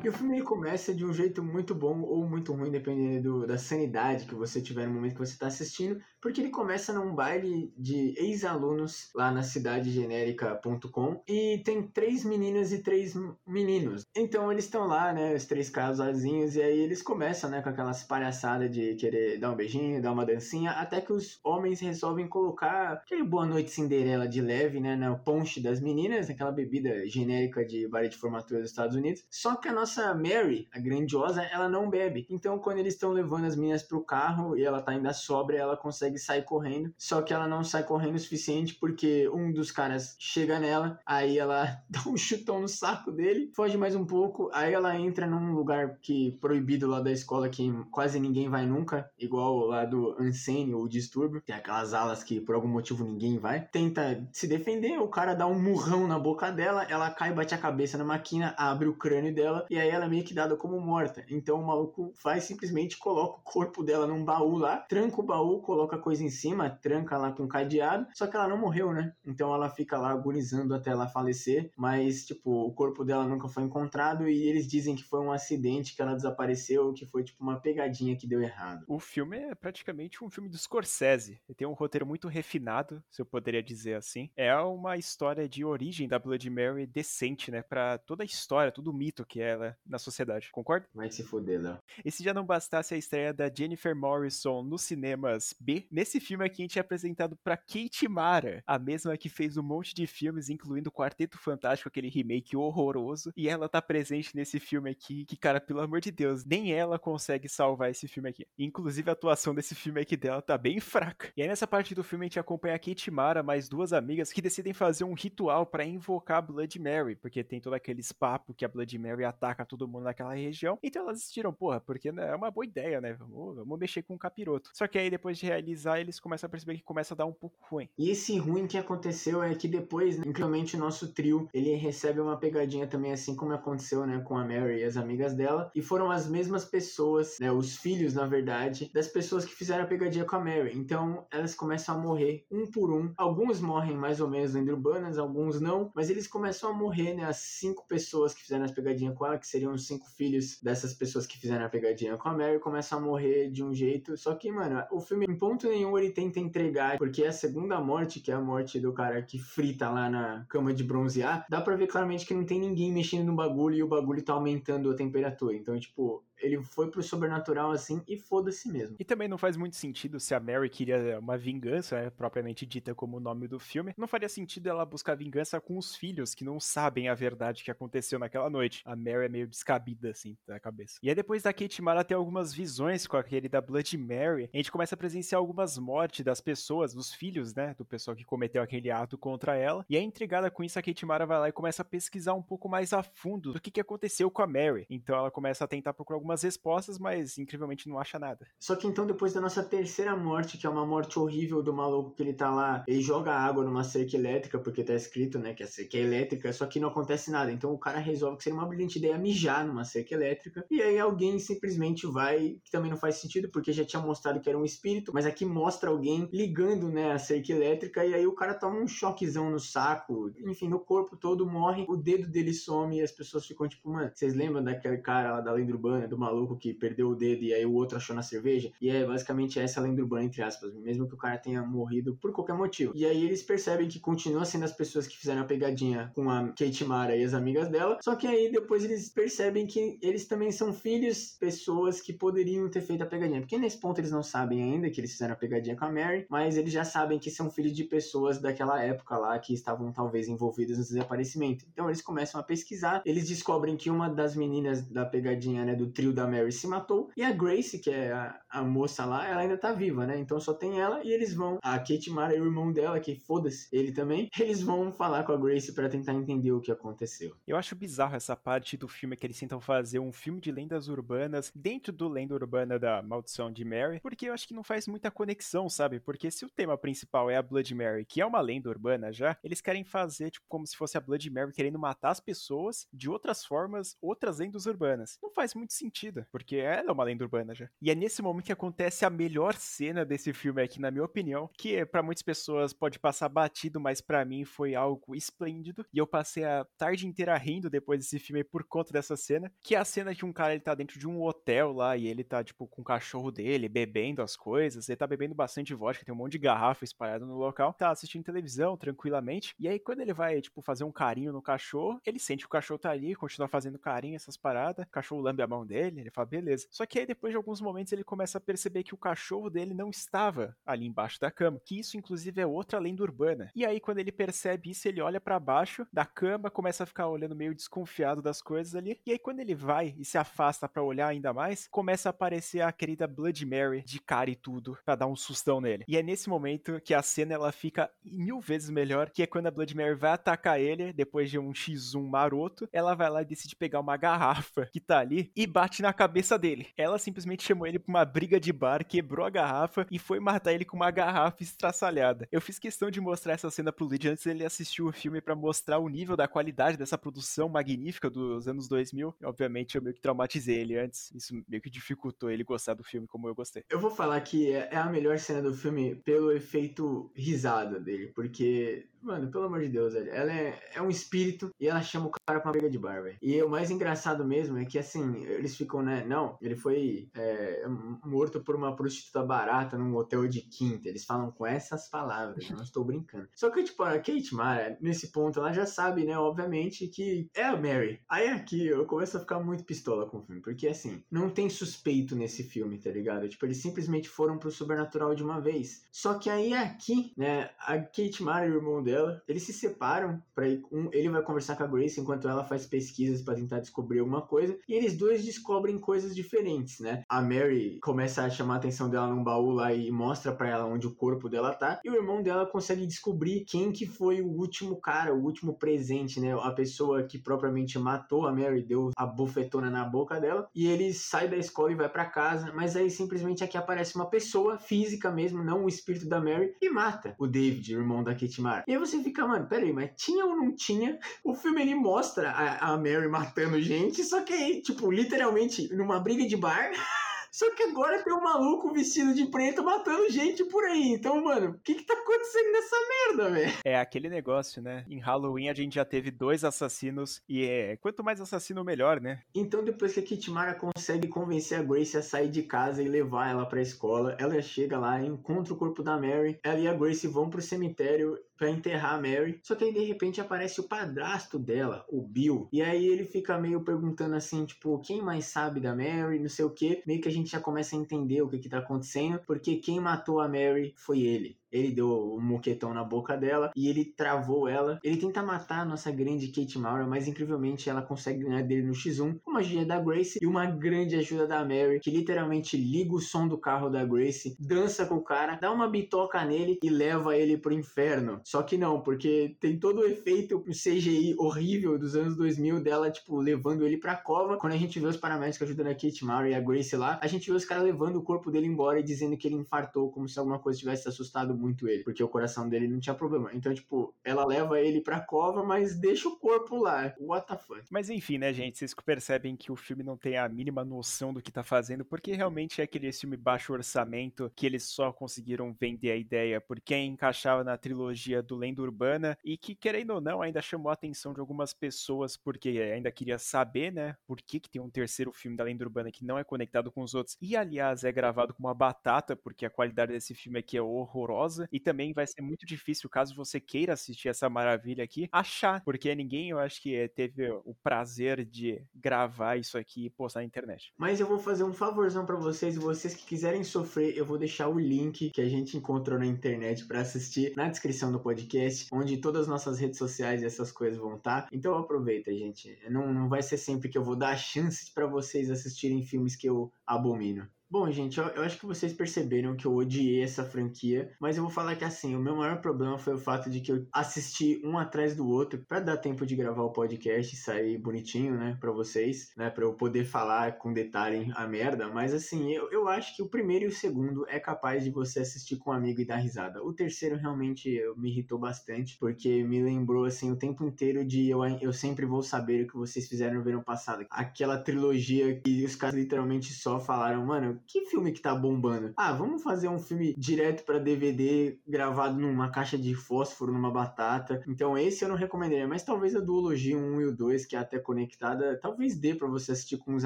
E 0.04 0.10
o 0.10 0.12
filme 0.12 0.42
começa 0.42 0.96
de 0.96 1.06
um 1.06 1.14
jeito 1.14 1.44
muito 1.44 1.76
bom 1.76 2.02
ou 2.02 2.28
muito 2.28 2.54
ruim, 2.54 2.72
dependendo 2.72 3.42
do, 3.42 3.48
da 3.48 3.60
sanidade 3.60 4.26
que 4.26 4.34
você 4.34 4.60
tiver 4.60 4.88
no 4.88 4.96
momento 4.96 5.14
que 5.14 5.20
você 5.20 5.34
está 5.34 5.46
assistindo, 5.46 6.02
porque 6.20 6.42
ele 6.42 6.50
começa 6.50 6.92
num 6.92 7.14
baile 7.14 7.72
de 7.78 8.16
ex-alunos 8.18 9.12
lá 9.14 9.30
na 9.32 9.44
cidade 9.44 9.92
genérica.com 9.92 11.22
e 11.28 11.60
tem 11.64 11.84
três 11.84 12.26
meninas 12.26 12.74
e 12.74 12.80
três 12.80 13.14
meninos. 13.46 14.04
Então 14.16 14.52
eles 14.52 14.66
estão 14.66 14.88
lá, 14.88 15.14
né, 15.14 15.36
os 15.36 15.46
três 15.46 15.70
casalzinhos, 15.70 16.56
e 16.56 16.64
aí 16.64 16.80
eles 16.80 17.04
começam, 17.04 17.52
né, 17.52 17.62
com 17.62 17.70
aquelas 17.70 18.04
palhaçadas 18.04 18.72
de 18.72 18.96
querer 18.96 19.38
dar 19.38 19.52
um 19.52 19.56
beijinho, 19.56 20.02
dar 20.02 20.14
uma 20.14 20.26
dancinha, 20.26 20.72
até 20.72 21.00
que 21.00 21.14
os 21.14 21.40
homens 21.44 21.80
resolvem 21.80 22.28
colocar 22.28 22.94
aquele 22.94 23.24
Boa 23.24 23.46
Noite 23.46 23.70
Cinderela 23.70 24.28
de 24.28 24.42
leve, 24.42 24.80
né, 24.80 24.96
no 24.96 25.20
ponche 25.20 25.62
das 25.62 25.80
meninas, 25.80 26.28
aquela 26.28 26.52
bebida 26.52 27.08
genérica 27.08 27.64
de 27.64 27.88
baile 27.88 28.10
de 28.10 28.18
formatura 28.18 28.62
dos 28.62 28.72
Estados 28.72 28.96
Unidos. 28.96 29.24
Só 29.30 29.56
que 29.56 29.68
a 29.68 29.74
nossa 29.74 29.91
nossa 29.92 30.14
Mary, 30.14 30.70
a 30.72 30.80
grandiosa, 30.80 31.44
ela 31.44 31.68
não 31.68 31.90
bebe. 31.90 32.26
Então, 32.30 32.58
quando 32.58 32.78
eles 32.78 32.94
estão 32.94 33.12
levando 33.12 33.46
as 33.46 33.58
meninas 33.58 33.84
pro 33.84 34.02
carro 34.02 34.58
e 34.58 34.64
ela 34.64 34.82
tá 34.82 34.94
ainda 34.94 35.12
sobra, 35.12 35.58
ela 35.58 35.76
consegue 35.76 36.18
sair 36.18 36.44
correndo. 36.44 36.94
Só 36.98 37.22
que 37.22 37.34
ela 37.34 37.46
não 37.46 37.62
sai 37.62 37.84
correndo 37.84 38.16
o 38.16 38.20
suficiente 38.20 38.76
porque 38.76 39.28
um 39.30 39.52
dos 39.52 39.70
caras 39.70 40.16
chega 40.18 40.60
nela, 40.60 40.98
aí 41.06 41.38
ela 41.38 41.82
dá 41.90 42.02
um 42.08 42.16
chutão 42.16 42.62
no 42.62 42.70
saco 42.70 43.12
dele, 43.12 43.52
foge 43.54 43.78
mais 43.78 43.94
um 43.94 44.06
pouco, 44.06 44.50
aí 44.54 44.74
ela 44.74 44.98
entra 44.98 45.28
num 45.28 45.54
lugar 45.54 45.98
que 46.02 46.38
proibido 46.40 46.88
lá 46.88 47.02
da 47.02 47.12
escola 47.12 47.50
que 47.50 47.70
quase 47.92 48.18
ninguém 48.18 48.50
vai 48.50 48.66
nunca, 48.66 49.10
igual 49.20 49.66
lá 49.66 49.84
do 49.84 50.16
Unsane 50.22 50.74
ou 50.74 50.88
Distúrbio, 50.88 51.42
tem 51.42 51.56
aquelas 51.56 51.94
alas 51.94 52.24
que 52.24 52.40
por 52.40 52.56
algum 52.56 52.70
motivo 52.70 53.04
ninguém 53.04 53.38
vai. 53.38 53.68
Tenta 53.72 54.26
se 54.32 54.48
defender, 54.48 55.00
o 55.00 55.10
cara 55.10 55.34
dá 55.34 55.46
um 55.46 55.60
murrão 55.60 56.08
na 56.08 56.18
boca 56.18 56.50
dela, 56.50 56.86
ela 56.90 57.10
cai, 57.10 57.34
bate 57.34 57.54
a 57.54 57.58
cabeça 57.58 57.98
na 57.98 58.06
máquina, 58.06 58.56
abre 58.58 58.88
o 58.88 58.96
crânio 58.96 59.34
dela 59.34 59.66
e 59.70 59.81
aí 59.82 59.90
ela 59.90 60.06
é 60.06 60.10
meio 60.10 60.24
que 60.24 60.34
dada 60.34 60.56
como 60.56 60.80
morta. 60.80 61.26
Então 61.30 61.60
o 61.60 61.66
maluco 61.66 62.14
faz 62.16 62.44
simplesmente 62.44 62.98
coloca 62.98 63.40
o 63.40 63.44
corpo 63.44 63.84
dela 63.84 64.08
num 64.08 64.24
baú 64.24 64.58
lá, 64.58 64.78
tranca 64.78 65.20
o 65.20 65.24
baú, 65.24 65.62
coloca 65.62 65.96
a 65.96 66.00
coisa 66.00 66.24
em 66.24 66.30
cima, 66.30 66.70
tranca 66.70 67.18
lá 67.18 67.32
com 67.32 67.48
cadeado, 67.48 68.08
só 68.14 68.28
que 68.28 68.36
ela 68.36 68.48
não 68.48 68.58
morreu, 68.58 68.94
né? 68.94 69.14
Então 69.26 69.54
ela 69.54 69.70
fica 69.70 69.98
lá 69.98 70.12
agonizando 70.12 70.74
até 70.74 70.92
ela 70.92 71.08
falecer, 71.08 71.72
mas 71.76 72.26
tipo, 72.26 72.52
o 72.52 72.74
corpo 72.74 73.04
dela 73.04 73.28
nunca 73.28 73.48
foi 73.48 73.64
encontrado 73.64 74.28
e 74.28 74.48
eles 74.48 74.68
dizem 74.68 74.96
que 74.96 75.04
foi 75.04 75.20
um 75.20 75.32
acidente 75.32 75.96
que 75.96 76.02
ela 76.02 76.16
desapareceu, 76.16 76.94
que 76.94 77.06
foi 77.06 77.24
tipo 77.24 77.44
uma 77.44 77.60
pegadinha 77.60 78.16
que 78.16 78.28
deu 78.28 78.42
errado. 78.42 78.86
O 78.88 79.00
filme 79.00 79.38
é 79.38 79.56
praticamente 79.56 80.24
um 80.24 80.30
filme 80.30 80.50
do 80.50 80.58
Scorsese. 80.58 81.40
Ele 81.48 81.56
tem 81.56 81.68
um 81.68 81.74
roteiro 81.74 82.06
muito 82.06 82.28
refinado, 82.28 83.04
se 83.10 83.22
eu 83.22 83.26
poderia 83.26 83.64
dizer 83.64 83.96
assim. 83.96 84.30
É 84.36 84.56
uma 84.58 84.98
história 84.98 85.48
de 85.48 85.66
origem 85.66 86.08
da 86.08 86.20
Blood 86.20 86.50
Mary 86.50 86.86
decente, 86.86 87.52
né, 87.52 87.62
para 87.62 87.98
toda 87.98 88.24
a 88.24 88.26
história, 88.26 88.72
todo 88.72 88.90
o 88.90 88.94
mito 88.94 89.26
que 89.26 89.42
ela 89.42 89.71
na 89.86 90.00
sociedade, 90.00 90.50
concorda? 90.52 90.88
Vai 90.94 91.10
se 91.10 91.24
fuder, 91.24 91.62
Léo. 91.62 91.78
E 92.04 92.12
se 92.12 92.24
já 92.24 92.34
não 92.34 92.46
bastasse 92.46 92.94
a 92.94 92.98
estreia 92.98 93.34
da 93.34 93.52
Jennifer 93.54 93.96
Morrison 93.96 94.64
nos 94.64 94.82
cinemas 94.82 95.54
B, 95.60 95.88
nesse 95.92 96.20
filme 96.20 96.46
aqui 96.46 96.62
a 96.62 96.66
gente 96.66 96.80
é 96.80 96.82
apresentado 96.82 97.38
pra 97.44 97.58
Kate 97.58 98.08
Mara, 98.08 98.64
a 98.66 98.78
mesma 98.78 99.18
que 99.18 99.30
fez 99.30 99.58
um 99.58 99.64
monte 99.64 99.94
de 99.94 100.08
filmes, 100.08 100.50
incluindo 100.50 100.90
o 100.90 100.92
Quarteto 100.92 101.38
Fantástico, 101.38 101.90
aquele 101.90 102.10
remake 102.10 102.56
horroroso, 102.56 103.32
e 103.36 103.48
ela 103.48 103.70
tá 103.70 103.82
presente 103.82 104.36
nesse 104.36 104.60
filme 104.60 104.90
aqui, 104.90 105.26
que, 105.26 105.38
cara, 105.38 105.60
pelo 105.60 105.82
amor 105.82 106.02
de 106.02 106.12
Deus, 106.12 106.46
nem 106.46 106.74
ela 106.74 107.00
consegue 107.00 107.48
salvar 107.48 107.90
esse 107.90 108.08
filme 108.08 108.30
aqui. 108.30 108.46
Inclusive 108.58 109.10
a 109.10 109.14
atuação 109.14 109.54
desse 109.54 109.76
filme 109.76 110.02
aqui 110.02 110.16
dela 110.18 110.42
tá 110.42 110.58
bem 110.58 110.80
fraca. 110.80 111.32
E 111.36 111.42
aí 111.42 111.48
nessa 111.48 111.68
parte 111.68 111.96
do 111.96 112.04
filme 112.04 112.26
a 112.26 112.28
gente 112.28 112.40
acompanha 112.40 112.76
a 112.76 112.80
Kate 112.80 113.10
Mara, 113.12 113.44
mais 113.44 113.68
duas 113.68 113.94
amigas, 113.94 114.32
que 114.32 114.42
decidem 114.42 114.74
fazer 114.74 115.04
um 115.04 115.14
ritual 115.14 115.66
para 115.66 115.86
invocar 115.86 116.38
a 116.38 116.42
Blood 116.42 116.80
Mary, 116.80 117.16
porque 117.16 117.44
tem 117.44 117.60
todo 117.60 117.74
aqueles 117.74 118.12
papo 118.12 118.54
que 118.54 118.66
a 118.66 118.68
Blood 118.68 118.98
Mary 118.98 119.24
ataca 119.24 119.61
todo 119.66 119.88
mundo 119.88 120.04
naquela 120.04 120.34
região. 120.34 120.78
Então 120.84 121.04
elas 121.04 121.20
assistiram, 121.20 121.54
porra, 121.54 121.80
porque 121.80 122.12
né, 122.12 122.30
é 122.30 122.36
uma 122.36 122.52
boa 122.52 122.66
ideia, 122.66 123.02
né? 123.02 123.14
Vamos, 123.14 123.56
vamos 123.56 123.80
mexer 123.80 124.02
com 124.04 124.16
um 124.16 124.18
capiroto. 124.18 124.70
Só 124.74 124.88
que 124.88 124.98
aí 124.98 125.10
depois 125.10 125.38
de 125.38 125.46
realizar, 125.46 126.00
eles 126.00 126.20
começam 126.20 126.48
a 126.48 126.50
perceber 126.50 126.78
que 126.78 126.84
começa 126.84 127.14
a 127.14 127.18
dar 127.18 127.26
um 127.26 127.34
pouco 127.34 127.58
ruim. 127.70 127.90
E 127.98 128.10
esse 128.10 128.38
ruim 128.38 128.68
que 128.68 128.78
aconteceu 128.78 129.44
é 129.44 129.54
que 129.56 129.68
depois, 129.68 130.18
né, 130.18 130.24
incrivelmente, 130.28 130.76
o 130.76 130.80
nosso 130.80 131.14
trio, 131.14 131.48
ele 131.54 131.74
recebe 131.76 132.20
uma 132.20 132.38
pegadinha 132.38 132.88
também, 132.88 133.12
assim 133.12 133.36
como 133.36 133.54
aconteceu, 133.54 134.06
né, 134.06 134.20
com 134.20 134.38
a 134.38 134.46
Mary 134.46 134.80
e 134.80 134.84
as 134.84 134.98
amigas 134.98 135.34
dela. 135.34 135.72
E 135.76 135.82
foram 135.82 136.12
as 136.12 136.28
mesmas 136.28 136.66
pessoas, 136.66 137.38
né, 137.40 137.52
os 137.52 137.78
filhos, 137.78 138.14
na 138.14 138.28
verdade, 138.28 138.90
das 138.94 139.08
pessoas 139.08 139.46
que 139.46 139.54
fizeram 139.54 139.84
a 139.84 139.88
pegadinha 139.88 140.26
com 140.26 140.36
a 140.36 140.40
Mary. 140.40 140.72
Então 140.76 141.26
elas 141.32 141.56
começam 141.56 141.96
a 141.96 141.98
morrer 141.98 142.46
um 142.52 142.70
por 142.70 142.92
um. 142.92 143.14
Alguns 143.18 143.60
morrem 143.60 143.96
mais 143.96 144.20
ou 144.20 144.30
menos 144.30 144.54
lenda 144.54 144.72
urbanas, 144.72 145.18
alguns 145.18 145.60
não, 145.60 145.92
mas 145.96 146.10
eles 146.10 146.28
começam 146.28 146.72
a 146.72 146.74
morrer, 146.74 147.14
né, 147.14 147.26
as 147.26 147.38
cinco 147.38 147.86
pessoas 147.88 148.34
que 148.34 148.42
fizeram 148.42 148.66
as 148.66 148.72
pegadinhas 148.72 149.16
com 149.16 149.26
ela, 149.26 149.38
que 149.38 149.48
seriam 149.52 149.74
os 149.74 149.86
cinco 149.86 150.10
filhos 150.10 150.60
dessas 150.62 150.94
pessoas 150.94 151.28
que 151.28 151.38
fizeram 151.38 151.66
a 151.66 151.70
pegadinha 151.70 152.18
com 152.18 152.30
a 152.30 152.34
Mary 152.34 152.60
começam 152.60 153.00
a 153.00 153.02
morrer 153.02 153.50
de 153.50 153.64
um 153.64 153.74
jeito. 153.74 154.18
Só 154.18 154.34
que, 154.36 154.52
mano, 154.52 154.84
o 154.92 155.00
filme, 155.00 155.26
em 155.28 155.36
ponto 155.36 155.68
nenhum, 155.68 155.98
ele 155.98 156.12
tenta 156.12 156.40
entregar, 156.40 156.98
porque 156.98 157.24
a 157.24 157.32
segunda 157.32 157.80
morte, 157.80 158.20
que 158.20 158.32
é 158.32 158.36
a 158.36 158.42
morte 158.42 158.80
do 158.80 158.94
cara 158.94 159.22
que 159.22 159.38
frita 159.38 159.90
lá 159.90 160.10
na 160.10 160.46
cama 160.48 160.74
de 160.74 160.84
bronzear, 160.84 161.46
dá 161.50 161.62
pra 161.62 161.76
ver 161.76 161.88
claramente 161.88 162.26
que 162.26 162.34
não 162.34 162.46
tem 162.46 162.60
ninguém 162.60 162.92
mexendo 162.92 163.28
no 163.28 163.36
bagulho 163.36 163.76
e 163.76 163.84
o 163.84 163.88
bagulho 163.88 164.24
tá 164.24 164.34
aumentando 164.34 164.90
a 164.90 164.96
temperatura. 164.96 165.56
Então, 165.56 165.78
tipo, 165.80 166.24
ele 166.42 166.62
foi 166.62 166.90
pro 166.90 167.04
sobrenatural 167.04 167.72
assim 167.72 168.02
e 168.08 168.18
foda-se 168.18 168.72
mesmo. 168.72 168.96
E 169.00 169.06
também 169.06 169.28
não 169.28 169.38
faz 169.38 169.56
muito 169.56 169.76
sentido 169.76 170.20
se 170.20 170.34
a 170.34 170.40
Mary 170.40 170.70
queria 170.70 171.20
uma 171.20 171.38
vingança, 171.38 171.98
é, 171.98 172.10
propriamente 172.10 172.66
dita 172.66 172.94
como 172.94 173.18
o 173.18 173.20
nome 173.20 173.48
do 173.48 173.60
filme, 173.60 173.94
não 173.98 174.08
faria 174.08 174.30
sentido 174.30 174.68
ela 174.68 174.86
buscar 174.86 175.16
vingança 175.16 175.60
com 175.60 175.78
os 175.78 175.96
filhos 175.96 176.34
que 176.34 176.44
não 176.44 176.60
sabem 176.60 177.10
a 177.10 177.14
verdade 177.14 177.64
que 177.64 177.72
aconteceu 177.72 178.20
naquela 178.20 178.50
noite. 178.50 178.82
A 178.86 178.96
Mary 178.96 179.26
é 179.26 179.30
meio 179.30 179.48
descabida 179.48 180.10
assim 180.10 180.38
da 180.48 180.60
cabeça. 180.60 181.00
E 181.02 181.10
aí 181.10 181.16
depois 181.16 181.44
da 181.44 181.54
Kate 181.54 181.82
Mara 181.82 182.04
ter 182.04 182.14
algumas 182.14 182.54
visões 182.54 183.08
com 183.08 183.18
aquele 183.18 183.48
da 183.48 183.62
Blood 183.62 183.98
Mary, 183.98 184.50
a 184.54 184.58
gente 184.58 184.72
começa 184.72 184.96
a 184.96 184.98
presenciar 184.98 185.40
algumas 185.40 185.78
mortes 185.78 186.24
das 186.24 186.42
pessoas, 186.42 186.94
dos 186.94 187.14
filhos, 187.14 187.54
né, 187.54 187.76
do 187.78 187.86
pessoal 187.86 188.16
que 188.16 188.26
cometeu 188.26 188.62
aquele 188.62 188.90
ato 188.90 189.18
contra 189.18 189.56
ela. 189.56 189.86
E 189.90 189.98
aí 189.98 190.04
intrigada 190.04 190.50
com 190.50 190.64
isso, 190.64 190.80
a 190.80 190.82
Kate 190.82 191.06
Mara 191.06 191.26
vai 191.26 191.40
lá 191.40 191.50
e 191.50 191.52
começa 191.52 191.82
a 191.82 191.86
pesquisar 191.86 192.34
um 192.34 192.42
pouco 192.42 192.68
mais 192.70 192.94
a 192.94 193.04
fundo 193.04 193.54
do 193.54 193.62
que, 193.62 193.72
que 193.72 193.82
aconteceu 193.82 194.30
com 194.32 194.42
a 194.42 194.48
Mary. 194.48 194.86
Então 194.90 195.16
ela 195.16 195.32
começa 195.32 195.64
a 195.64 195.68
tentar 195.68 195.94
procurar 195.94 196.18
algumas 196.18 196.31
algumas 196.32 196.42
respostas, 196.42 196.98
mas 196.98 197.38
incrivelmente 197.38 197.88
não 197.90 198.00
acha 198.00 198.18
nada. 198.18 198.48
Só 198.60 198.76
que 198.76 198.88
então, 198.88 199.06
depois 199.06 199.34
da 199.34 199.42
nossa 199.42 199.64
terceira 199.64 200.16
morte, 200.16 200.58
que 200.58 200.66
é 200.66 200.70
uma 200.70 200.86
morte 200.86 201.20
horrível 201.20 201.62
do 201.62 201.74
maluco 201.74 202.12
que 202.12 202.24
ele 202.24 202.34
tá 202.34 202.50
lá, 202.50 202.84
ele 202.88 203.02
joga 203.02 203.34
água 203.34 203.64
numa 203.64 203.84
cerca 203.84 204.16
elétrica, 204.16 204.58
porque 204.58 204.84
tá 204.84 204.94
escrito, 204.94 205.38
né, 205.38 205.54
que 205.54 205.64
a 205.64 205.68
cerca 205.68 205.98
é 205.98 206.02
elétrica, 206.02 206.52
só 206.54 206.66
que 206.66 206.80
não 206.80 206.90
acontece 206.90 207.30
nada. 207.30 207.52
Então 207.52 207.74
o 207.74 207.78
cara 207.78 208.00
resolve 208.00 208.38
que 208.38 208.44
seria 208.44 208.58
uma 208.58 208.68
brilhante 208.68 208.98
ideia 208.98 209.18
mijar 209.18 209.66
numa 209.66 209.84
cerca 209.84 210.16
elétrica, 210.16 210.66
e 210.72 210.82
aí 210.82 210.98
alguém 210.98 211.38
simplesmente 211.40 212.08
vai, 212.08 212.60
que 212.64 212.72
também 212.72 212.90
não 212.90 212.98
faz 212.98 213.16
sentido, 213.16 213.50
porque 213.50 213.74
já 213.74 213.84
tinha 213.84 214.02
mostrado 214.02 214.40
que 214.40 214.50
era 214.50 214.58
um 214.58 214.66
espírito, 214.66 215.12
mas 215.14 215.26
aqui 215.26 215.46
mostra 215.46 215.90
alguém 215.90 216.30
ligando, 216.32 216.90
né, 216.90 217.12
a 217.12 217.20
cerca 217.20 217.52
elétrica, 217.52 218.06
e 218.06 218.14
aí 218.14 218.26
o 218.26 218.34
cara 218.34 218.54
toma 218.54 218.80
um 218.80 218.88
choquezão 218.88 219.50
no 219.50 219.60
saco, 219.60 220.32
enfim, 220.46 220.70
no 220.70 220.80
corpo 220.80 221.18
todo 221.18 221.46
morre, 221.46 221.86
o 221.90 221.98
dedo 221.98 222.28
dele 222.28 222.54
some 222.54 222.98
e 222.98 223.02
as 223.02 223.12
pessoas 223.12 223.46
ficam 223.46 223.68
tipo, 223.68 223.90
mano, 223.90 224.12
vocês 224.14 224.34
lembram 224.34 224.64
daquele 224.64 224.98
cara 224.98 225.34
lá 225.34 225.42
da 225.42 225.52
lenda 225.52 225.72
urbana, 225.72 226.08
do 226.08 226.18
maluco 226.22 226.58
que 226.58 226.74
perdeu 226.74 227.10
o 227.10 227.16
dedo 227.16 227.44
e 227.44 227.54
aí 227.54 227.66
o 227.66 227.74
outro 227.74 227.98
achou 227.98 228.16
na 228.16 228.22
cerveja. 228.22 228.72
E 228.82 228.90
é 228.90 229.06
basicamente 229.06 229.60
essa 229.60 229.82
lenda 229.82 230.02
urbana, 230.02 230.24
entre 230.24 230.42
aspas, 230.42 230.74
mesmo 230.74 231.08
que 231.08 231.14
o 231.14 231.18
cara 231.18 231.38
tenha 231.38 231.62
morrido 231.62 232.16
por 232.22 232.32
qualquer 232.32 232.56
motivo. 232.56 232.94
E 232.96 233.06
aí 233.06 233.26
eles 233.26 233.44
percebem 233.44 233.88
que 233.88 234.00
continua 234.00 234.46
sendo 234.46 234.66
as 234.66 234.72
pessoas 234.72 235.08
que 235.08 235.18
fizeram 235.18 235.42
a 235.42 235.46
pegadinha 235.46 236.12
com 236.16 236.30
a 236.30 236.50
Kate 236.50 236.86
Mara 236.86 237.16
e 237.16 237.24
as 237.24 237.34
amigas 237.34 237.68
dela. 237.70 237.98
Só 238.02 238.16
que 238.16 238.28
aí 238.28 238.52
depois 238.52 238.84
eles 238.84 239.10
percebem 239.10 239.66
que 239.66 239.98
eles 240.02 240.28
também 240.28 240.52
são 240.52 240.74
filhos, 240.74 241.36
pessoas 241.40 242.02
que 242.02 242.14
poderiam 242.14 242.70
ter 242.70 242.82
feito 242.82 243.04
a 243.04 243.06
pegadinha. 243.06 243.42
Porque 243.42 243.58
nesse 243.58 243.80
ponto 243.80 244.00
eles 244.00 244.12
não 244.12 244.24
sabem 244.24 244.62
ainda 244.62 244.90
que 244.90 245.00
eles 245.00 245.12
fizeram 245.12 245.34
a 245.34 245.38
pegadinha 245.38 245.76
com 245.76 245.86
a 245.86 245.92
Mary, 245.92 246.26
mas 246.30 246.58
eles 246.58 246.72
já 246.72 246.84
sabem 246.84 247.20
que 247.20 247.30
são 247.30 247.50
filhos 247.50 247.74
de 247.74 247.84
pessoas 247.84 248.40
daquela 248.40 248.82
época 248.84 249.18
lá 249.18 249.38
que 249.40 249.54
estavam 249.54 249.92
talvez 249.92 250.28
envolvidas 250.28 250.78
no 250.78 250.84
desaparecimento. 250.84 251.66
Então 251.72 251.88
eles 251.88 252.02
começam 252.02 252.40
a 252.40 252.44
pesquisar, 252.44 253.02
eles 253.06 253.28
descobrem 253.28 253.76
que 253.78 253.90
uma 253.90 254.10
das 254.10 254.36
meninas 254.36 254.86
da 254.88 255.06
pegadinha, 255.06 255.66
né, 255.66 255.76
do 255.76 255.88
trio 256.02 256.12
da 256.12 256.26
Mary 256.26 256.52
se 256.52 256.66
matou. 256.66 257.12
E 257.16 257.24
a 257.24 257.32
Grace, 257.32 257.78
que 257.78 257.92
é 257.92 258.12
a, 258.12 258.42
a 258.50 258.64
moça 258.64 259.06
lá, 259.06 259.28
ela 259.28 259.42
ainda 259.42 259.56
tá 259.56 259.72
viva, 259.72 260.04
né? 260.08 260.18
Então 260.18 260.40
só 260.40 260.52
tem 260.52 260.80
ela 260.80 261.04
e 261.04 261.12
eles 261.12 261.36
vão. 261.36 261.60
A 261.62 261.78
Kate 261.78 262.10
Mara 262.10 262.36
e 262.36 262.42
o 262.42 262.46
irmão 262.46 262.74
dela, 262.74 263.00
que 263.00 263.16
foda-se, 263.16 263.68
ele 263.72 263.92
também, 263.92 264.28
eles 264.40 264.64
vão 264.64 264.92
falar 264.92 265.24
com 265.24 265.32
a 265.32 265.38
Grace 265.38 265.72
para 265.74 265.88
tentar 265.88 266.14
entender 266.14 266.52
o 266.52 266.60
que 266.60 266.72
aconteceu. 266.72 267.36
Eu 267.46 267.56
acho 267.56 267.76
bizarro 267.76 268.16
essa 268.16 268.36
parte 268.36 268.76
do 268.76 268.88
filme 268.88 269.16
que 269.16 269.28
eles 269.28 269.40
tentam 269.40 269.62
fazer 269.62 270.00
um 270.00 270.12
filme 270.12 270.42
de 270.42 270.52
lendas 270.52 270.88
urbanas 270.88 271.52
dentro 271.54 271.94
do 271.94 272.08
lenda 272.08 272.34
urbana 272.34 272.80
da 272.80 273.04
maldição 273.04 273.52
de 273.52 273.64
Mary, 273.64 274.00
porque 274.00 274.28
eu 274.28 274.34
acho 274.34 274.48
que 274.48 274.56
não 274.56 274.64
faz 274.64 274.88
muita 274.88 275.12
conexão, 275.12 275.70
sabe? 275.70 276.00
Porque 276.00 276.32
se 276.32 276.44
o 276.44 276.50
tema 276.50 276.76
principal 276.80 277.30
é 277.30 277.38
a 277.38 277.44
Blood 277.44 277.76
Mary, 277.76 278.06
que 278.06 278.22
é 278.22 278.26
uma 278.26 278.42
lenda 278.42 278.70
urbana 278.70 279.14
já, 279.14 279.38
eles 279.44 279.62
querem 279.62 279.84
fazer 279.84 280.32
tipo 280.32 280.48
como 280.50 280.66
se 280.66 280.76
fosse 280.76 280.98
a 280.98 281.02
Blood 281.02 281.30
Mary 281.30 281.52
querendo 281.54 281.78
matar 281.78 282.10
as 282.10 282.20
pessoas 282.20 282.88
de 282.92 283.08
outras 283.08 283.46
formas, 283.46 283.96
outras 284.02 284.40
lendas 284.40 284.66
urbanas. 284.66 285.20
Não 285.22 285.30
faz 285.30 285.54
muito 285.54 285.74
sentido, 285.74 285.91
porque 286.32 286.58
ela 286.58 286.90
é 286.90 286.92
uma 286.92 287.04
lenda 287.04 287.24
urbana 287.24 287.54
já. 287.54 287.70
E 287.82 287.92
é 287.92 287.96
nesse 287.96 288.22
momento 288.22 288.46
que 288.46 288.52
acontece 288.52 289.06
a 289.06 289.10
melhor 289.10 289.56
cena 289.56 290.06
desse 290.06 290.34
filme 290.34 290.62
aqui, 290.62 290.80
na 290.80 290.92
minha 290.92 291.04
opinião, 291.04 291.50
que 291.58 291.86
para 291.86 292.04
muitas 292.04 292.24
pessoas 292.24 292.74
pode 292.74 293.00
passar 293.00 293.30
batido, 293.30 293.80
mas 293.80 294.02
para 294.02 294.26
mim 294.26 294.46
foi 294.46 294.76
algo 294.76 295.16
esplêndido. 295.16 295.86
E 295.94 295.98
eu 295.98 296.08
passei 296.08 296.44
a 296.44 296.66
tarde 296.78 297.08
inteira 297.08 297.36
rindo 297.38 297.70
depois 297.70 298.00
desse 298.00 298.20
filme 298.20 298.44
por 298.44 298.64
conta 298.64 298.94
dessa 298.94 299.16
cena, 299.18 299.52
que 299.64 299.76
é 299.76 299.78
a 299.78 299.86
cena 299.86 300.14
de 300.14 300.26
um 300.26 300.34
cara 300.34 300.54
ele 300.54 300.62
tá 300.62 300.76
dentro 300.76 301.00
de 301.00 301.08
um 301.08 301.22
hotel 301.22 301.72
lá 301.74 301.98
e 301.98 302.08
ele 302.08 302.24
tá 302.24 302.44
tipo 302.44 302.68
com 302.68 302.82
o 302.82 302.86
cachorro 302.86 303.32
dele, 303.32 303.68
bebendo 303.68 304.22
as 304.22 304.36
coisas, 304.36 304.88
ele 304.88 304.96
tá 304.96 305.08
bebendo 305.08 305.36
bastante 305.36 305.74
vodka, 305.74 306.06
tem 306.06 306.14
um 306.14 306.18
monte 306.18 306.34
de 306.34 306.38
garrafa 306.40 306.84
espalhada 306.84 307.26
no 307.26 307.38
local, 307.38 307.74
tá 307.74 307.90
assistindo 307.90 308.24
televisão 308.24 308.78
tranquilamente. 308.78 309.54
E 309.60 309.68
aí 309.68 309.80
quando 309.80 310.02
ele 310.02 310.14
vai 310.14 310.42
tipo 310.42 310.62
fazer 310.62 310.84
um 310.84 310.92
carinho 310.92 311.34
no 311.34 311.42
cachorro, 311.42 312.00
ele 312.06 312.20
sente 312.20 312.44
que 312.44 312.48
o 312.48 312.50
cachorro 312.50 312.80
tá 312.80 312.92
ali, 312.92 313.16
continua 313.16 313.48
fazendo 313.48 313.80
carinho 313.80 314.16
essas 314.16 314.38
paradas, 314.38 314.86
o 314.86 314.90
cachorro 314.90 315.22
lambe 315.22 315.42
a 315.42 315.48
mão 315.48 315.66
dele, 315.66 315.81
ele 315.88 316.10
fala 316.10 316.26
beleza. 316.26 316.68
Só 316.70 316.86
que 316.86 317.00
aí 317.00 317.06
depois 317.06 317.32
de 317.32 317.38
alguns 317.38 317.62
momentos 317.62 317.92
ele 317.94 318.04
começa 318.04 318.38
a 318.38 318.42
perceber 318.42 318.84
que 318.84 318.94
o 318.94 318.98
cachorro 318.98 319.50
dele 319.50 319.74
não 319.74 319.90
estava 319.90 320.56
ali 320.66 320.86
embaixo 320.86 321.20
da 321.20 321.32
cama, 321.32 321.62
que 321.64 321.80
isso 321.80 321.98
inclusive 321.98 322.42
é 322.42 322.46
outra 322.46 322.80
lenda 322.80 323.04
urbana. 323.04 323.52
E 323.56 323.66
aí 323.66 323.80
quando 323.80 324.00
ele 324.00 324.12
percebe 324.12 324.72
isso, 324.72 324.88
ele 324.88 325.02
olha 325.02 325.20
para 325.20 325.40
baixo 325.40 325.86
da 325.92 326.06
cama, 326.06 326.50
começa 326.50 326.84
a 326.84 326.88
ficar 326.88 327.08
olhando 327.08 327.36
meio 327.36 327.56
desconfiado 327.56 328.22
das 328.22 328.42
coisas 328.42 328.76
ali. 328.76 329.00
E 329.06 329.12
aí 329.12 329.20
quando 329.20 329.40
ele 329.40 329.56
vai 329.56 329.96
e 329.98 330.06
se 330.06 330.18
afasta 330.18 330.68
para 330.68 330.84
olhar 330.84 331.08
ainda 331.08 331.34
mais, 331.34 331.68
começa 331.68 332.10
a 332.10 332.12
aparecer 332.12 332.62
a 332.62 332.72
querida 332.72 333.08
Blood 333.08 333.46
Mary 333.46 333.84
de 333.84 334.00
cara 334.00 334.30
e 334.30 334.36
tudo, 334.36 334.78
para 334.86 334.96
dar 334.96 335.08
um 335.08 335.16
sustão 335.16 335.62
nele. 335.62 335.86
E 335.88 335.98
é 335.98 336.04
nesse 336.04 336.30
momento 336.30 336.80
que 336.82 336.94
a 336.94 337.02
cena 337.02 337.34
ela 337.34 337.52
fica 337.52 337.90
mil 338.04 338.40
vezes 338.40 338.70
melhor, 338.70 339.10
que 339.10 339.24
é 339.24 339.28
quando 339.28 339.48
a 339.48 339.52
Blood 339.52 339.76
Mary 339.76 339.96
vai 339.96 340.12
atacar 340.12 340.60
ele 340.60 340.94
depois 340.94 341.30
de 341.30 341.40
um 341.40 341.52
X1 341.52 342.02
maroto, 342.08 342.68
ela 342.72 342.96
vai 342.96 343.10
lá 343.10 343.22
e 343.22 343.26
decide 343.26 343.56
pegar 343.56 343.80
uma 343.80 343.98
garrafa 343.98 344.66
que 344.72 344.80
tá 344.80 345.00
ali 345.00 345.32
e 345.36 345.46
bate 345.46 345.71
na 345.80 345.94
cabeça 345.94 346.40
dele. 346.40 346.68
Ela 346.76 346.98
simplesmente 346.98 347.44
chamou 347.44 347.68
ele 347.68 347.78
pra 347.78 347.92
uma 347.92 348.04
briga 348.04 348.40
de 348.40 348.52
bar, 348.52 348.84
quebrou 348.84 349.26
a 349.26 349.30
garrafa 349.30 349.86
e 349.92 350.00
foi 350.00 350.20
matar 350.20 350.54
ele 350.54 350.66
com 350.66 350.76
uma 350.76 350.90
garrafa 350.90 351.44
estraçalhada. 351.44 352.28
Eu 352.32 352.42
fiz 352.42 352.58
questão 352.58 352.90
de 352.90 353.00
mostrar 353.00 353.34
essa 353.34 353.52
cena 353.52 353.72
pro 353.72 353.88
Lid 353.88 354.10
antes 354.10 354.24
dele 354.24 354.44
assistir 354.44 354.82
o 354.82 354.92
filme 354.92 355.22
para 355.22 355.36
mostrar 355.36 355.78
o 355.78 355.88
nível 355.88 356.18
da 356.18 356.28
qualidade 356.28 356.78
dessa 356.78 356.98
produção 356.98 357.48
magnífica 357.48 358.10
dos 358.10 358.48
anos 358.48 358.68
2000. 358.68 359.16
Obviamente 359.24 359.76
eu 359.76 359.82
meio 359.82 359.94
que 359.94 360.02
traumatizei 360.02 360.60
ele 360.60 360.78
antes, 360.78 361.12
isso 361.14 361.40
meio 361.48 361.62
que 361.62 361.70
dificultou 361.70 362.32
ele 362.32 362.44
gostar 362.44 362.74
do 362.74 362.84
filme 362.84 363.08
como 363.08 363.28
eu 363.28 363.36
gostei. 363.36 363.64
Eu 363.70 363.80
vou 363.80 363.92
falar 363.92 364.20
que 364.22 364.52
é 364.52 364.76
a 364.76 364.90
melhor 364.90 365.20
cena 365.20 365.42
do 365.44 365.54
filme 365.54 365.96
pelo 365.96 366.32
efeito 366.32 367.12
risada 367.16 367.80
dele, 367.80 368.08
porque 368.16 368.88
Mano, 369.02 369.32
pelo 369.32 369.46
amor 369.46 369.62
de 369.62 369.70
Deus. 369.70 369.96
Ela 369.96 370.32
é, 370.32 370.60
é 370.76 370.82
um 370.82 370.90
espírito 370.90 371.52
e 371.60 371.68
ela 371.68 371.82
chama 371.82 372.08
o 372.08 372.12
cara 372.12 372.40
pra 372.40 372.50
uma 372.50 372.52
briga 372.52 372.70
de 372.70 372.78
bar, 372.78 373.02
velho. 373.02 373.18
E 373.22 373.42
o 373.42 373.50
mais 373.50 373.72
engraçado 373.72 374.24
mesmo 374.24 374.58
é 374.58 374.66
que, 374.66 374.78
assim, 374.78 375.26
eles 375.26 375.58
ficam, 375.62 375.82
né? 375.82 376.06
Não, 376.06 376.38
ele 376.42 376.56
foi 376.56 377.10
é, 377.16 377.64
morto 378.06 378.42
por 378.42 378.56
uma 378.56 378.76
prostituta 378.76 379.24
barata 379.24 379.78
num 379.78 379.96
hotel 379.96 380.28
de 380.28 380.42
quinta. 380.42 380.90
Eles 380.90 381.06
falam 381.06 381.32
com 381.32 381.46
essas 381.46 381.90
palavras, 381.90 382.50
não 382.50 382.64
estou 382.64 382.84
brincando. 382.84 383.28
Só 383.36 383.50
que, 383.50 383.64
tipo, 383.64 383.84
a 383.84 383.98
Kate 383.98 384.34
Mara, 384.34 384.78
nesse 384.82 385.12
ponto, 385.12 385.40
ela 385.40 385.54
já 385.54 385.66
sabe, 385.66 386.04
né, 386.04 386.18
obviamente, 386.18 386.88
que 386.88 387.30
é 387.36 387.44
a 387.44 387.56
Mary. 387.56 388.00
Aí 388.10 388.28
aqui 388.28 388.68
eu 388.68 388.86
começo 388.86 389.18
a 389.18 389.20
ficar 389.20 389.40
muito 389.40 389.64
pistola 389.64 390.06
com 390.06 390.18
o 390.18 390.22
filme, 390.22 390.42
porque, 390.42 390.68
assim, 390.68 391.04
não 391.10 391.30
tem 391.30 391.50
suspeito 391.50 392.16
nesse 392.16 392.44
filme, 392.44 392.80
tá 392.80 392.90
ligado? 392.90 393.28
Tipo, 393.30 393.46
eles 393.46 393.58
simplesmente 393.58 394.10
foram 394.10 394.38
pro 394.38 394.52
sobrenatural 394.52 395.14
de 395.16 395.24
uma 395.24 395.40
vez. 395.40 395.86
Só 395.92 396.16
que 396.16 396.30
aí 396.30 396.54
aqui, 396.54 397.14
né, 397.18 397.50
a 397.60 397.78
Kate 397.78 398.24
Mara 398.24 398.48
e 398.48 398.52
o 398.52 398.56
irmão 398.56 398.82
dela. 398.82 399.22
Eles 399.28 399.44
se 399.44 399.54
separam 399.54 400.22
para 400.34 400.46
um, 400.72 400.90
ele 400.92 401.10
vai 401.10 401.22
conversar 401.22 401.56
com 401.56 401.64
a 401.64 401.68
Grace 401.68 402.00
enquanto 402.00 402.28
ela 402.28 402.44
faz 402.44 402.66
pesquisas 402.66 403.22
para 403.22 403.36
tentar 403.36 403.60
descobrir 403.60 404.00
alguma 404.00 404.22
coisa 404.22 404.58
e 404.68 404.74
eles 404.74 404.98
dois 404.98 405.24
descobrem 405.24 405.51
coisas 405.80 406.16
diferentes, 406.16 406.80
né? 406.80 407.04
A 407.10 407.22
Mary 407.22 407.80
começa 407.82 408.24
a 408.24 408.30
chamar 408.30 408.56
a 408.56 408.58
atenção 408.58 408.90
dela 408.90 409.08
num 409.08 409.24
baú 409.24 409.52
lá 409.52 409.74
e 409.74 409.92
mostra 409.92 410.32
para 410.32 410.50
ela 410.50 410.66
onde 410.66 410.88
o 410.88 410.96
corpo 410.96 411.28
dela 411.28 411.54
tá 411.54 411.80
e 411.84 411.90
o 411.90 411.96
irmão 411.96 412.22
dela 412.22 412.46
consegue 412.46 412.86
descobrir 412.86 413.46
quem 413.46 413.72
que 413.72 413.86
foi 413.86 414.22
o 414.22 414.28
último 414.28 414.80
cara, 414.80 415.14
o 415.14 415.24
último 415.24 415.58
presente, 415.58 416.20
né? 416.20 416.34
A 416.42 416.52
pessoa 416.52 417.04
que 417.04 417.18
propriamente 417.18 417.78
matou 417.80 418.26
a 418.26 418.32
Mary, 418.32 418.64
deu 418.64 418.92
a 418.96 419.06
bufetona 419.06 419.70
na 419.70 419.84
boca 419.84 420.20
dela 420.20 420.48
e 420.56 420.68
ele 420.68 420.94
sai 420.94 421.28
da 421.28 421.38
escola 421.38 421.72
e 421.72 421.76
vai 421.76 421.90
para 421.90 422.06
casa, 422.06 422.52
mas 422.54 422.76
aí 422.76 422.90
simplesmente 422.90 423.44
aqui 423.44 423.58
aparece 423.58 423.96
uma 423.96 424.10
pessoa 424.10 424.58
física 424.58 425.12
mesmo, 425.12 425.44
não 425.44 425.66
o 425.66 425.70
espírito 425.70 426.08
da 426.08 426.20
Mary 426.20 426.54
e 426.62 426.70
mata 426.70 427.16
o 427.18 427.28
David, 427.28 427.76
o 427.76 427.80
irmão 427.80 428.04
da 428.04 428.14
Kate 428.14 428.42
Mara. 428.42 428.64
E 428.68 428.78
você 428.78 429.02
fica, 429.04 429.28
mano, 429.28 429.48
peraí, 429.48 429.74
mas 429.74 429.92
tinha 429.96 430.26
ou 430.26 430.36
não 430.36 430.54
tinha? 430.56 431.00
O 431.24 431.34
filme 431.34 431.62
ele 431.62 431.76
mostra 431.76 432.32
a, 432.32 432.74
a 432.74 432.78
Mary 432.78 433.08
matando 433.08 433.62
gente, 433.62 434.04
só 434.04 434.22
que, 434.22 434.62
tipo, 434.62 434.92
literalmente, 434.92 435.41
numa 435.72 436.00
briga 436.00 436.26
de 436.28 436.36
bar. 436.36 436.72
Só 437.32 437.50
que 437.56 437.64
agora 437.64 438.04
tem 438.04 438.12
um 438.12 438.22
maluco 438.22 438.74
vestido 438.74 439.14
de 439.14 439.26
preto 439.28 439.64
matando 439.64 440.10
gente 440.10 440.44
por 440.44 440.66
aí. 440.66 440.92
Então, 440.92 441.24
mano, 441.24 441.52
o 441.52 441.60
que 441.60 441.76
que 441.76 441.84
tá 441.84 441.94
acontecendo 441.94 442.52
nessa 442.52 442.76
merda, 442.90 443.30
velho? 443.30 443.54
É 443.64 443.80
aquele 443.80 444.10
negócio, 444.10 444.62
né? 444.62 444.84
Em 444.90 445.00
Halloween 445.00 445.48
a 445.48 445.54
gente 445.54 445.76
já 445.76 445.86
teve 445.86 446.12
dois 446.12 446.44
assassinos 446.44 447.22
e 447.30 447.46
é 447.46 447.78
quanto 447.78 448.04
mais 448.04 448.20
assassino, 448.20 448.66
melhor, 448.66 449.00
né? 449.00 449.22
Então, 449.34 449.64
depois 449.64 449.94
que 449.94 450.02
a 450.02 450.04
Kitmara 450.04 450.54
consegue 450.54 451.08
convencer 451.08 451.58
a 451.58 451.64
Grace 451.64 451.96
a 451.96 452.02
sair 452.02 452.30
de 452.30 452.44
casa 452.44 452.84
e 452.84 452.90
levar 452.90 453.32
ela 453.32 453.46
pra 453.46 453.62
escola, 453.62 454.18
ela 454.20 454.42
chega 454.42 454.78
lá, 454.78 455.02
encontra 455.02 455.54
o 455.54 455.58
corpo 455.58 455.82
da 455.82 455.96
Mary, 455.96 456.38
ela 456.44 456.60
e 456.60 456.68
a 456.68 456.74
Grace 456.74 457.08
vão 457.08 457.30
pro 457.30 457.42
cemitério 457.42 458.20
para 458.42 458.50
enterrar 458.50 458.96
a 458.96 458.98
Mary. 458.98 459.40
Só 459.44 459.54
que 459.54 459.66
aí 459.66 459.72
de 459.72 459.86
repente 459.86 460.20
aparece 460.20 460.60
o 460.60 460.68
padrasto 460.68 461.38
dela, 461.38 461.86
o 461.88 462.02
Bill. 462.02 462.50
E 462.52 462.60
aí 462.60 462.88
ele 462.88 463.06
fica 463.06 463.38
meio 463.38 463.64
perguntando 463.64 464.16
assim, 464.16 464.44
tipo, 464.48 464.80
quem 464.80 465.00
mais 465.00 465.26
sabe 465.26 465.60
da 465.60 465.76
Mary, 465.76 466.18
não 466.18 466.28
sei 466.28 466.46
o 466.46 466.50
que. 466.50 466.82
Meio 466.88 467.00
que 467.00 467.08
a 467.08 467.12
gente 467.12 467.30
já 467.30 467.40
começa 467.40 467.76
a 467.76 467.80
entender 467.80 468.20
o 468.24 468.28
que 468.28 468.40
que 468.40 468.50
tá 468.50 468.58
acontecendo, 468.58 469.22
porque 469.28 469.58
quem 469.58 469.80
matou 469.80 470.20
a 470.20 470.28
Mary 470.28 470.74
foi 470.76 471.02
ele. 471.02 471.41
Ele 471.52 471.72
deu 471.72 472.16
um 472.16 472.22
moquetão 472.22 472.74
na 472.74 472.84
boca 472.84 473.18
dela 473.18 473.52
e 473.56 473.68
ele 473.68 473.86
travou 473.86 474.48
ela. 474.48 474.80
Ele 474.84 474.98
tenta 474.98 475.22
matar 475.22 475.62
a 475.62 475.66
nossa 475.66 475.92
grande 475.92 476.30
Kate 476.30 476.58
Mara, 476.58 476.86
mas 476.88 477.08
incrivelmente 477.08 477.70
ela 477.70 477.82
consegue 477.82 478.24
ganhar 478.24 478.42
dele 478.44 478.64
no 478.64 478.74
X1 478.74 479.20
com 479.20 479.32
uma 479.32 479.42
magia 479.42 479.66
da 479.66 479.80
Grace 479.80 480.20
e 480.22 480.28
uma 480.28 480.46
grande 480.46 480.96
ajuda 480.96 481.26
da 481.26 481.44
Mary, 481.44 481.80
que 481.80 481.90
literalmente 481.90 482.56
liga 482.56 482.94
o 482.94 483.00
som 483.00 483.28
do 483.28 483.38
carro 483.38 483.70
da 483.70 483.84
Grace, 483.84 484.36
dança 484.40 484.86
com 484.86 484.96
o 484.96 485.04
cara, 485.04 485.36
dá 485.36 485.52
uma 485.52 485.68
bitoca 485.68 486.24
nele 486.24 486.60
e 486.64 486.70
leva 486.70 487.18
ele 487.18 487.38
pro 487.38 487.54
inferno. 487.54 488.22
Só 488.24 488.44
que 488.44 488.58
não, 488.58 488.82
porque 488.82 489.36
tem 489.40 489.60
todo 489.60 489.80
o 489.80 489.86
efeito 489.86 490.44
CGI 490.50 491.16
horrível 491.18 491.78
dos 491.78 491.96
anos 491.96 492.16
2000 492.16 492.62
dela, 492.62 492.92
tipo, 492.92 493.18
levando 493.18 493.66
ele 493.66 493.78
pra 493.78 493.96
cova. 493.96 494.38
Quando 494.38 494.54
a 494.54 494.58
gente 494.58 494.80
vê 494.80 494.86
os 494.86 494.98
paramédicos 494.98 495.48
ajudando 495.48 495.68
a 495.68 495.76
Kate 495.76 496.06
Mara 496.06 496.30
e 496.30 496.36
a 496.36 496.40
Grace 496.40 496.76
lá, 496.76 497.00
a 497.02 497.08
gente 497.08 497.30
vê 497.30 497.36
os 497.36 497.46
caras 497.46 497.64
levando 497.64 497.96
o 497.98 498.04
corpo 498.04 498.30
dele 498.30 498.48
embora 498.48 498.80
e 498.80 498.84
dizendo 498.84 499.18
que 499.18 499.28
ele 499.28 499.36
infartou, 499.36 499.92
como 499.92 500.08
se 500.08 500.20
alguma 500.20 500.40
coisa 500.40 500.60
tivesse 500.60 500.88
assustado 500.88 501.34
muito 501.42 501.68
ele, 501.68 501.84
porque 501.84 502.04
o 502.04 502.08
coração 502.08 502.48
dele 502.48 502.68
não 502.68 502.80
tinha 502.80 502.94
problema. 502.94 503.32
Então, 503.34 503.54
tipo, 503.54 503.94
ela 504.04 504.26
leva 504.26 504.60
ele 504.60 504.82
pra 504.82 505.00
cova, 505.00 505.44
mas 505.44 505.76
deixa 505.76 506.08
o 506.08 506.18
corpo 506.18 506.56
lá. 506.58 506.94
What 507.00 507.28
the 507.28 507.38
fuck? 507.38 507.64
Mas 507.70 507.90
enfim, 507.90 508.18
né, 508.18 508.32
gente? 508.32 508.58
Vocês 508.58 508.74
percebem 508.74 509.36
que 509.36 509.52
o 509.52 509.56
filme 509.56 509.84
não 509.84 509.98
tem 509.98 510.18
a 510.18 510.30
mínima 510.30 510.64
noção 510.64 511.14
do 511.14 511.22
que 511.22 511.32
tá 511.32 511.44
fazendo, 511.44 511.84
porque 511.84 512.14
realmente 512.14 512.62
é 512.62 512.64
aquele 512.64 512.92
filme 512.92 513.18
baixo 513.18 513.54
orçamento 513.54 514.32
que 514.36 514.46
eles 514.46 514.64
só 514.64 514.92
conseguiram 514.92 515.56
vender 515.60 515.92
a 515.92 515.96
ideia 515.96 516.40
porque 516.40 516.76
encaixava 516.76 517.44
na 517.44 517.58
trilogia 517.58 518.22
do 518.22 518.36
Lenda 518.36 518.62
Urbana 518.62 519.18
e 519.24 519.38
que, 519.38 519.56
querendo 519.56 519.92
ou 519.92 520.02
não, 520.02 520.22
ainda 520.22 520.42
chamou 520.42 520.70
a 520.70 520.74
atenção 520.74 521.14
de 521.14 521.20
algumas 521.20 521.54
pessoas 521.54 522.16
porque 522.18 522.50
ainda 522.50 522.92
queria 522.92 523.18
saber, 523.18 523.72
né, 523.72 523.96
por 524.06 524.22
que, 524.22 524.40
que 524.40 524.50
tem 524.50 524.62
um 524.62 524.70
terceiro 524.70 525.12
filme 525.12 525.38
da 525.38 525.44
Lenda 525.44 525.64
Urbana 525.64 525.92
que 525.92 526.06
não 526.06 526.18
é 526.18 526.24
conectado 526.24 526.72
com 526.72 526.82
os 526.82 526.94
outros 526.94 527.18
e, 527.22 527.36
aliás, 527.36 527.84
é 527.84 527.92
gravado 527.92 528.34
com 528.34 528.44
uma 528.44 528.54
batata, 528.54 529.16
porque 529.16 529.46
a 529.46 529.50
qualidade 529.50 529.94
desse 529.94 530.14
filme 530.14 530.40
aqui 530.40 530.58
é 530.58 530.62
horrorosa 530.62 531.31
e 531.52 531.60
também 531.60 531.94
vai 531.94 532.06
ser 532.08 532.22
muito 532.22 532.46
difícil, 532.46 532.90
caso 532.90 533.16
você 533.16 533.40
queira 533.40 533.74
assistir 533.74 534.10
essa 534.10 534.30
maravilha 534.30 534.84
aqui, 534.84 535.08
achar, 535.12 535.64
porque 535.64 535.94
ninguém, 535.96 536.30
eu 536.30 536.40
acho 536.40 536.62
que 536.62 536.88
teve 536.90 537.30
o 537.30 537.56
prazer 537.64 538.26
de 538.26 538.64
gravar 538.74 539.38
isso 539.38 539.58
aqui 539.58 539.86
e 539.86 539.90
postar 539.90 540.22
na 540.22 540.26
internet. 540.26 540.74
Mas 540.78 541.00
eu 541.00 541.08
vou 541.08 541.20
fazer 541.20 541.44
um 541.44 541.54
favorzão 541.54 542.06
para 542.06 542.16
vocês, 542.16 542.56
vocês 542.56 542.96
que 542.96 543.06
quiserem 543.06 543.44
sofrer, 543.44 543.98
eu 543.98 544.06
vou 544.06 544.18
deixar 544.18 544.48
o 544.48 544.60
link 544.60 545.10
que 545.12 545.22
a 545.22 545.30
gente 545.30 545.58
encontrou 545.58 545.98
na 545.98 546.06
internet 546.06 546.66
para 546.66 546.82
assistir 546.82 547.34
na 547.36 547.48
descrição 547.48 547.92
do 547.92 548.00
podcast, 548.00 548.68
onde 548.72 548.98
todas 548.98 549.22
as 549.24 549.28
nossas 549.28 549.60
redes 549.60 549.78
sociais 549.78 550.22
e 550.22 550.26
essas 550.26 550.52
coisas 550.52 550.80
vão 550.80 550.96
estar. 550.96 551.24
Tá. 551.24 551.30
Então 551.32 551.58
aproveita, 551.58 552.14
gente. 552.14 552.58
Não, 552.70 552.94
não 552.94 553.10
vai 553.10 553.22
ser 553.22 553.38
sempre 553.38 553.70
que 553.70 553.78
eu 553.78 553.84
vou 553.84 553.96
dar 553.96 554.16
chances 554.18 554.70
para 554.70 554.86
vocês 554.86 555.30
assistirem 555.30 555.84
filmes 555.84 556.16
que 556.16 556.28
eu 556.28 556.52
abomino. 556.66 557.28
Bom, 557.52 557.70
gente, 557.70 558.00
eu, 558.00 558.06
eu, 558.06 558.24
acho 558.24 558.40
que 558.40 558.46
vocês 558.46 558.72
perceberam 558.72 559.36
que 559.36 559.46
eu 559.46 559.54
odiei 559.54 560.02
essa 560.02 560.24
franquia, 560.24 560.90
mas 561.02 561.18
eu 561.18 561.24
vou 561.24 561.30
falar 561.30 561.58
que 561.58 561.66
assim, 561.66 561.94
o 561.94 562.00
meu 562.00 562.16
maior 562.16 562.40
problema 562.40 562.78
foi 562.78 562.94
o 562.94 562.98
fato 562.98 563.30
de 563.30 563.42
que 563.42 563.52
eu 563.52 563.68
assisti 563.74 564.42
um 564.46 564.58
atrás 564.58 564.96
do 564.96 565.06
outro 565.06 565.44
para 565.46 565.60
dar 565.60 565.76
tempo 565.76 566.06
de 566.06 566.16
gravar 566.16 566.44
o 566.44 566.54
podcast 566.54 567.14
e 567.14 567.18
sair 567.18 567.58
bonitinho, 567.58 568.16
né, 568.16 568.38
para 568.40 568.54
vocês, 568.54 569.12
né, 569.18 569.30
para 569.30 569.44
eu 569.44 569.54
poder 569.54 569.84
falar 569.84 570.38
com 570.38 570.54
detalhe 570.54 571.12
a 571.14 571.28
merda, 571.28 571.68
mas 571.68 571.94
assim, 571.94 572.32
eu, 572.32 572.50
eu 572.54 572.70
acho 572.70 572.96
que 572.96 573.04
o 573.04 573.10
primeiro 573.10 573.44
e 573.44 573.48
o 573.50 573.52
segundo 573.52 574.06
é 574.08 574.18
capaz 574.18 574.64
de 574.64 574.72
você 574.72 575.02
assistir 575.02 575.36
com 575.36 575.50
um 575.50 575.54
amigo 575.54 575.82
e 575.82 575.86
dar 575.86 575.98
risada. 575.98 576.42
O 576.42 576.54
terceiro 576.54 576.96
realmente 576.96 577.60
me 577.76 577.90
irritou 577.90 578.18
bastante, 578.18 578.78
porque 578.80 579.26
me 579.26 579.44
lembrou 579.44 579.84
assim 579.84 580.10
o 580.10 580.16
tempo 580.16 580.46
inteiro 580.46 580.86
de 580.86 581.10
eu, 581.10 581.22
eu 581.42 581.52
sempre 581.52 581.86
vou 581.86 582.02
saber 582.02 582.46
o 582.46 582.48
que 582.48 582.56
vocês 582.56 582.88
fizeram 582.88 583.16
no 583.16 583.24
verão 583.26 583.44
passado. 583.44 583.86
Aquela 583.90 584.38
trilogia 584.38 585.20
que 585.20 585.44
os 585.44 585.58
caras 585.58 585.76
literalmente 585.76 586.32
só 586.32 586.58
falaram, 586.58 587.06
mano, 587.06 587.41
que 587.48 587.66
filme 587.66 587.92
que 587.92 588.02
tá 588.02 588.14
bombando? 588.16 588.74
Ah, 588.78 588.94
vamos 588.94 589.22
fazer 589.22 589.48
um 589.48 589.60
filme 589.60 589.94
direto 589.98 590.44
para 590.44 590.60
DVD, 590.60 591.40
gravado 591.48 592.00
numa 592.00 592.30
caixa 592.30 592.58
de 592.58 592.74
fósforo, 592.74 593.32
numa 593.32 593.52
batata. 593.52 594.24
Então 594.28 594.58
esse 594.58 594.84
eu 594.84 594.90
não 594.90 594.96
recomendaria, 594.96 595.48
mas 595.48 595.64
talvez 595.64 595.96
a 595.96 596.00
duologia 596.00 596.58
1 596.58 596.82
e 596.82 596.86
o 596.86 596.96
2, 596.96 597.26
que 597.26 597.36
é 597.36 597.40
até 597.40 597.60
conectada, 597.60 598.40
talvez 598.42 598.76
dê 598.76 598.96
para 598.96 599.08
você 599.08 599.32
assistir 599.32 599.58
com 599.58 599.76
os 599.76 599.86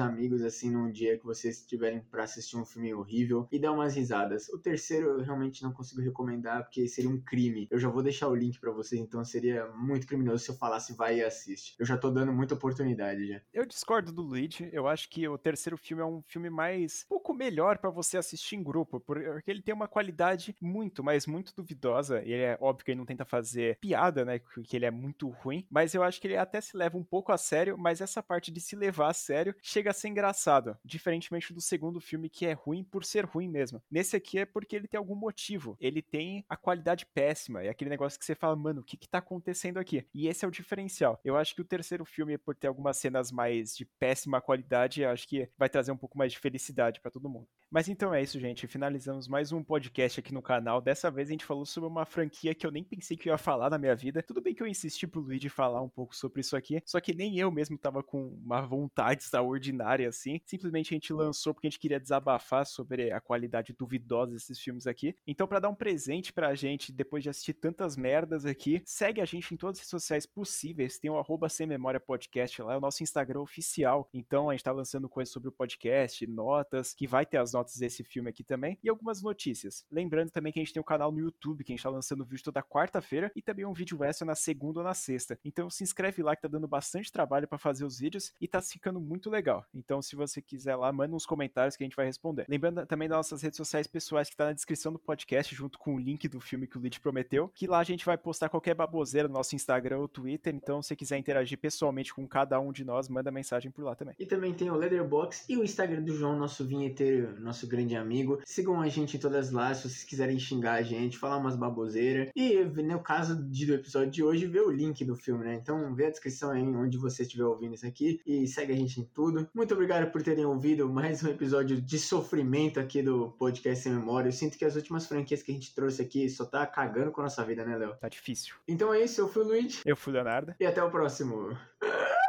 amigos, 0.00 0.42
assim, 0.42 0.70
num 0.70 0.90
dia 0.90 1.18
que 1.18 1.24
vocês 1.24 1.64
tiverem 1.66 2.00
para 2.10 2.24
assistir 2.24 2.56
um 2.56 2.64
filme 2.64 2.92
horrível 2.94 3.46
e 3.50 3.58
dar 3.58 3.72
umas 3.72 3.94
risadas. 3.94 4.48
O 4.50 4.58
terceiro 4.58 5.08
eu 5.08 5.24
realmente 5.24 5.62
não 5.62 5.72
consigo 5.72 6.00
recomendar, 6.00 6.64
porque 6.64 6.86
seria 6.88 7.10
um 7.10 7.20
crime. 7.20 7.66
Eu 7.70 7.78
já 7.78 7.88
vou 7.88 8.02
deixar 8.02 8.28
o 8.28 8.34
link 8.34 8.58
para 8.58 8.72
vocês, 8.72 9.00
então 9.00 9.24
seria 9.24 9.66
muito 9.68 10.06
criminoso 10.06 10.44
se 10.44 10.50
eu 10.50 10.56
falasse 10.56 10.94
vai 10.94 11.18
e 11.18 11.24
assiste. 11.24 11.74
Eu 11.78 11.86
já 11.86 11.96
tô 11.96 12.10
dando 12.10 12.32
muita 12.32 12.54
oportunidade 12.54 13.26
já. 13.26 13.40
Eu 13.52 13.66
discordo 13.66 14.12
do 14.12 14.22
Luigi, 14.22 14.68
eu 14.72 14.86
acho 14.86 15.08
que 15.08 15.26
o 15.28 15.38
terceiro 15.38 15.76
filme 15.76 16.02
é 16.02 16.06
um 16.06 16.22
filme 16.22 16.50
mais 16.50 17.04
pouco 17.08 17.34
melhor 17.46 17.78
para 17.78 17.90
você 17.90 18.18
assistir 18.18 18.56
em 18.56 18.62
grupo, 18.62 18.98
porque 18.98 19.50
ele 19.50 19.62
tem 19.62 19.74
uma 19.74 19.86
qualidade 19.86 20.56
muito, 20.60 21.02
mas 21.04 21.26
muito 21.26 21.54
duvidosa. 21.54 22.20
Ele 22.22 22.42
é 22.42 22.58
óbvio 22.60 22.84
que 22.84 22.90
ele 22.90 22.98
não 22.98 23.06
tenta 23.06 23.24
fazer 23.24 23.78
piada, 23.78 24.24
né? 24.24 24.40
Que 24.64 24.76
ele 24.76 24.84
é 24.84 24.90
muito 24.90 25.28
ruim, 25.28 25.64
mas 25.70 25.94
eu 25.94 26.02
acho 26.02 26.20
que 26.20 26.26
ele 26.26 26.36
até 26.36 26.60
se 26.60 26.76
leva 26.76 26.98
um 26.98 27.04
pouco 27.04 27.30
a 27.30 27.38
sério, 27.38 27.78
mas 27.78 28.00
essa 28.00 28.22
parte 28.22 28.50
de 28.50 28.60
se 28.60 28.74
levar 28.74 29.10
a 29.10 29.14
sério 29.14 29.54
chega 29.62 29.90
a 29.90 29.94
ser 29.94 30.08
engraçado, 30.08 30.76
diferentemente 30.84 31.52
do 31.52 31.60
segundo 31.60 32.00
filme 32.00 32.28
que 32.28 32.46
é 32.46 32.52
ruim 32.52 32.82
por 32.82 33.04
ser 33.04 33.24
ruim 33.24 33.48
mesmo. 33.48 33.80
Nesse 33.90 34.16
aqui 34.16 34.40
é 34.40 34.46
porque 34.46 34.74
ele 34.74 34.88
tem 34.88 34.98
algum 34.98 35.14
motivo. 35.14 35.76
Ele 35.80 36.02
tem 36.02 36.44
a 36.48 36.56
qualidade 36.56 37.06
péssima, 37.06 37.62
é 37.62 37.68
aquele 37.68 37.90
negócio 37.90 38.18
que 38.18 38.24
você 38.24 38.34
fala, 38.34 38.56
mano, 38.56 38.80
o 38.80 38.84
que 38.84 38.96
que 38.96 39.08
tá 39.08 39.18
acontecendo 39.18 39.78
aqui? 39.78 40.04
E 40.12 40.26
esse 40.26 40.44
é 40.44 40.48
o 40.48 40.50
diferencial. 40.50 41.20
Eu 41.24 41.36
acho 41.36 41.54
que 41.54 41.60
o 41.60 41.64
terceiro 41.64 42.04
filme, 42.04 42.36
por 42.36 42.56
ter 42.56 42.66
algumas 42.66 42.96
cenas 42.96 43.30
mais 43.30 43.76
de 43.76 43.84
péssima 43.84 44.40
qualidade, 44.40 45.04
acho 45.04 45.28
que 45.28 45.48
vai 45.56 45.68
trazer 45.68 45.92
um 45.92 45.96
pouco 45.96 46.18
mais 46.18 46.32
de 46.32 46.38
felicidade 46.38 47.00
para 47.00 47.10
todo 47.10 47.28
mundo. 47.28 47.35
Mas 47.68 47.88
então 47.88 48.14
é 48.14 48.22
isso, 48.22 48.38
gente. 48.38 48.66
Finalizamos 48.68 49.26
mais 49.26 49.50
um 49.50 49.62
podcast 49.62 50.20
aqui 50.20 50.32
no 50.32 50.40
canal. 50.40 50.80
Dessa 50.80 51.10
vez 51.10 51.28
a 51.28 51.32
gente 51.32 51.44
falou 51.44 51.66
sobre 51.66 51.88
uma 51.88 52.04
franquia 52.06 52.54
que 52.54 52.64
eu 52.64 52.70
nem 52.70 52.84
pensei 52.84 53.16
que 53.16 53.28
eu 53.28 53.32
ia 53.32 53.38
falar 53.38 53.68
na 53.68 53.76
minha 53.76 53.94
vida. 53.96 54.22
Tudo 54.22 54.40
bem 54.40 54.54
que 54.54 54.62
eu 54.62 54.68
insisti 54.68 55.04
pro 55.04 55.20
Luigi 55.20 55.48
falar 55.48 55.82
um 55.82 55.88
pouco 55.88 56.14
sobre 56.14 56.40
isso 56.40 56.56
aqui, 56.56 56.80
só 56.86 57.00
que 57.00 57.12
nem 57.12 57.38
eu 57.38 57.50
mesmo 57.50 57.76
tava 57.76 58.04
com 58.04 58.28
uma 58.42 58.62
vontade 58.62 59.20
extraordinária 59.24 60.08
assim. 60.08 60.40
Simplesmente 60.46 60.94
a 60.94 60.96
gente 60.96 61.12
lançou 61.12 61.52
porque 61.52 61.66
a 61.66 61.70
gente 61.70 61.80
queria 61.80 61.98
desabafar 61.98 62.64
sobre 62.64 63.10
a 63.10 63.20
qualidade 63.20 63.74
duvidosa 63.76 64.32
desses 64.32 64.60
filmes 64.60 64.86
aqui. 64.86 65.16
Então, 65.26 65.48
para 65.48 65.58
dar 65.58 65.68
um 65.68 65.74
presente 65.74 66.32
pra 66.32 66.54
gente, 66.54 66.92
depois 66.92 67.24
de 67.24 67.30
assistir 67.30 67.54
tantas 67.54 67.96
merdas 67.96 68.46
aqui, 68.46 68.80
segue 68.84 69.20
a 69.20 69.24
gente 69.24 69.52
em 69.52 69.56
todas 69.56 69.80
as 69.80 69.88
sociais 69.88 70.24
possíveis. 70.24 71.00
Tem 71.00 71.10
o 71.10 71.18
arroba 71.18 71.48
Sem 71.48 71.66
Memória 71.66 71.98
Podcast 71.98 72.62
lá, 72.62 72.74
é 72.74 72.76
o 72.76 72.80
nosso 72.80 73.02
Instagram 73.02 73.40
oficial. 73.40 74.08
Então, 74.14 74.48
a 74.48 74.52
gente 74.54 74.64
tá 74.64 74.72
lançando 74.72 75.08
coisas 75.08 75.32
sobre 75.32 75.48
o 75.48 75.52
podcast, 75.52 76.24
notas, 76.28 76.94
que 76.94 77.08
vai 77.08 77.15
ter 77.24 77.38
as 77.38 77.52
notas 77.52 77.76
desse 77.76 78.04
filme 78.04 78.28
aqui 78.28 78.44
também 78.44 78.78
e 78.82 78.88
algumas 78.88 79.22
notícias. 79.22 79.86
Lembrando 79.90 80.30
também 80.30 80.52
que 80.52 80.58
a 80.58 80.62
gente 80.62 80.72
tem 80.72 80.80
um 80.80 80.84
canal 80.84 81.10
no 81.10 81.20
YouTube 81.20 81.64
que 81.64 81.72
a 81.72 81.76
gente 81.76 81.82
tá 81.82 81.88
lançando 81.88 82.24
vídeo 82.24 82.44
toda 82.44 82.62
quarta-feira 82.62 83.30
e 83.34 83.40
também 83.40 83.64
um 83.64 83.72
vídeo 83.72 84.02
extra 84.04 84.26
na 84.26 84.34
segunda 84.34 84.80
ou 84.80 84.84
na 84.84 84.94
sexta. 84.94 85.38
Então 85.44 85.70
se 85.70 85.82
inscreve 85.82 86.22
lá 86.22 86.34
que 86.34 86.42
tá 86.42 86.48
dando 86.48 86.68
bastante 86.68 87.10
trabalho 87.10 87.48
para 87.48 87.58
fazer 87.58 87.84
os 87.84 87.98
vídeos 87.98 88.32
e 88.40 88.48
tá 88.48 88.60
ficando 88.60 89.00
muito 89.00 89.30
legal. 89.30 89.64
Então 89.74 90.02
se 90.02 90.16
você 90.16 90.42
quiser 90.42 90.76
lá, 90.76 90.92
manda 90.92 91.14
uns 91.14 91.24
comentários 91.24 91.76
que 91.76 91.84
a 91.84 91.86
gente 91.86 91.96
vai 91.96 92.06
responder. 92.06 92.44
Lembrando 92.48 92.84
também 92.86 93.08
das 93.08 93.16
nossas 93.16 93.42
redes 93.42 93.56
sociais 93.56 93.86
pessoais 93.86 94.28
que 94.28 94.36
tá 94.36 94.46
na 94.46 94.52
descrição 94.52 94.92
do 94.92 94.98
podcast 94.98 95.54
junto 95.54 95.78
com 95.78 95.94
o 95.94 95.98
link 95.98 96.28
do 96.28 96.40
filme 96.40 96.66
que 96.66 96.76
o 96.76 96.80
Lid 96.80 97.00
prometeu, 97.00 97.48
que 97.54 97.66
lá 97.66 97.78
a 97.78 97.84
gente 97.84 98.04
vai 98.04 98.18
postar 98.18 98.48
qualquer 98.48 98.74
baboseira 98.74 99.28
no 99.28 99.34
nosso 99.34 99.54
Instagram 99.54 99.98
ou 99.98 100.08
Twitter, 100.08 100.54
então 100.54 100.82
se 100.82 100.96
quiser 100.96 101.18
interagir 101.18 101.58
pessoalmente 101.58 102.12
com 102.12 102.26
cada 102.26 102.58
um 102.58 102.72
de 102.72 102.84
nós, 102.84 103.08
manda 103.08 103.30
mensagem 103.30 103.70
por 103.70 103.84
lá 103.84 103.94
também. 103.94 104.14
E 104.18 104.26
também 104.26 104.52
tem 104.52 104.70
o 104.70 104.74
Leatherbox 104.74 105.44
e 105.48 105.56
o 105.56 105.62
Instagram 105.62 106.02
do 106.02 106.14
João, 106.14 106.36
nosso 106.36 106.64
vinheteiro, 106.64 107.05
nosso 107.40 107.56
nosso 107.56 107.66
grande 107.66 107.96
amigo. 107.96 108.40
Sigam 108.44 108.80
a 108.80 108.88
gente 108.88 109.16
em 109.16 109.20
todas 109.20 109.50
lá, 109.50 109.74
se 109.74 109.88
vocês 109.88 110.04
quiserem 110.04 110.38
xingar 110.38 110.74
a 110.74 110.82
gente, 110.82 111.18
falar 111.18 111.38
umas 111.38 111.56
baboseiras. 111.56 112.30
E 112.36 112.64
no 112.64 113.00
caso 113.00 113.34
do 113.34 113.74
episódio 113.74 114.10
de 114.10 114.22
hoje, 114.22 114.46
vê 114.46 114.60
o 114.60 114.70
link 114.70 115.04
do 115.04 115.16
filme, 115.16 115.44
né? 115.44 115.54
Então 115.54 115.94
vê 115.94 116.06
a 116.06 116.10
descrição 116.10 116.50
aí 116.50 116.62
onde 116.62 116.98
você 116.98 117.22
estiver 117.22 117.44
ouvindo 117.44 117.74
isso 117.74 117.86
aqui 117.86 118.20
e 118.26 118.46
segue 118.46 118.72
a 118.72 118.76
gente 118.76 119.00
em 119.00 119.04
tudo. 119.04 119.48
Muito 119.54 119.72
obrigado 119.72 120.10
por 120.12 120.22
terem 120.22 120.44
ouvido 120.44 120.88
mais 120.88 121.22
um 121.22 121.28
episódio 121.28 121.80
de 121.80 121.98
sofrimento 121.98 122.78
aqui 122.78 123.02
do 123.02 123.30
podcast 123.32 123.82
Sem 123.82 123.92
Memória. 123.92 124.28
Eu 124.28 124.32
sinto 124.32 124.58
que 124.58 124.64
as 124.64 124.76
últimas 124.76 125.06
franquias 125.06 125.42
que 125.42 125.50
a 125.50 125.54
gente 125.54 125.74
trouxe 125.74 126.02
aqui 126.02 126.28
só 126.28 126.44
tá 126.44 126.66
cagando 126.66 127.10
com 127.10 127.22
a 127.22 127.24
nossa 127.24 127.44
vida, 127.44 127.64
né, 127.64 127.76
Léo? 127.76 127.96
Tá 127.96 128.08
difícil. 128.08 128.54
Então 128.68 128.92
é 128.92 129.02
isso, 129.02 129.20
eu 129.20 129.28
fui 129.28 129.42
o 129.42 129.46
Luigi. 129.46 129.80
Eu 129.84 129.96
fui 129.96 130.12
o 130.12 130.14
Leonardo. 130.14 130.54
E 130.60 130.66
até 130.66 130.82
o 130.82 130.90
próximo. 130.90 131.56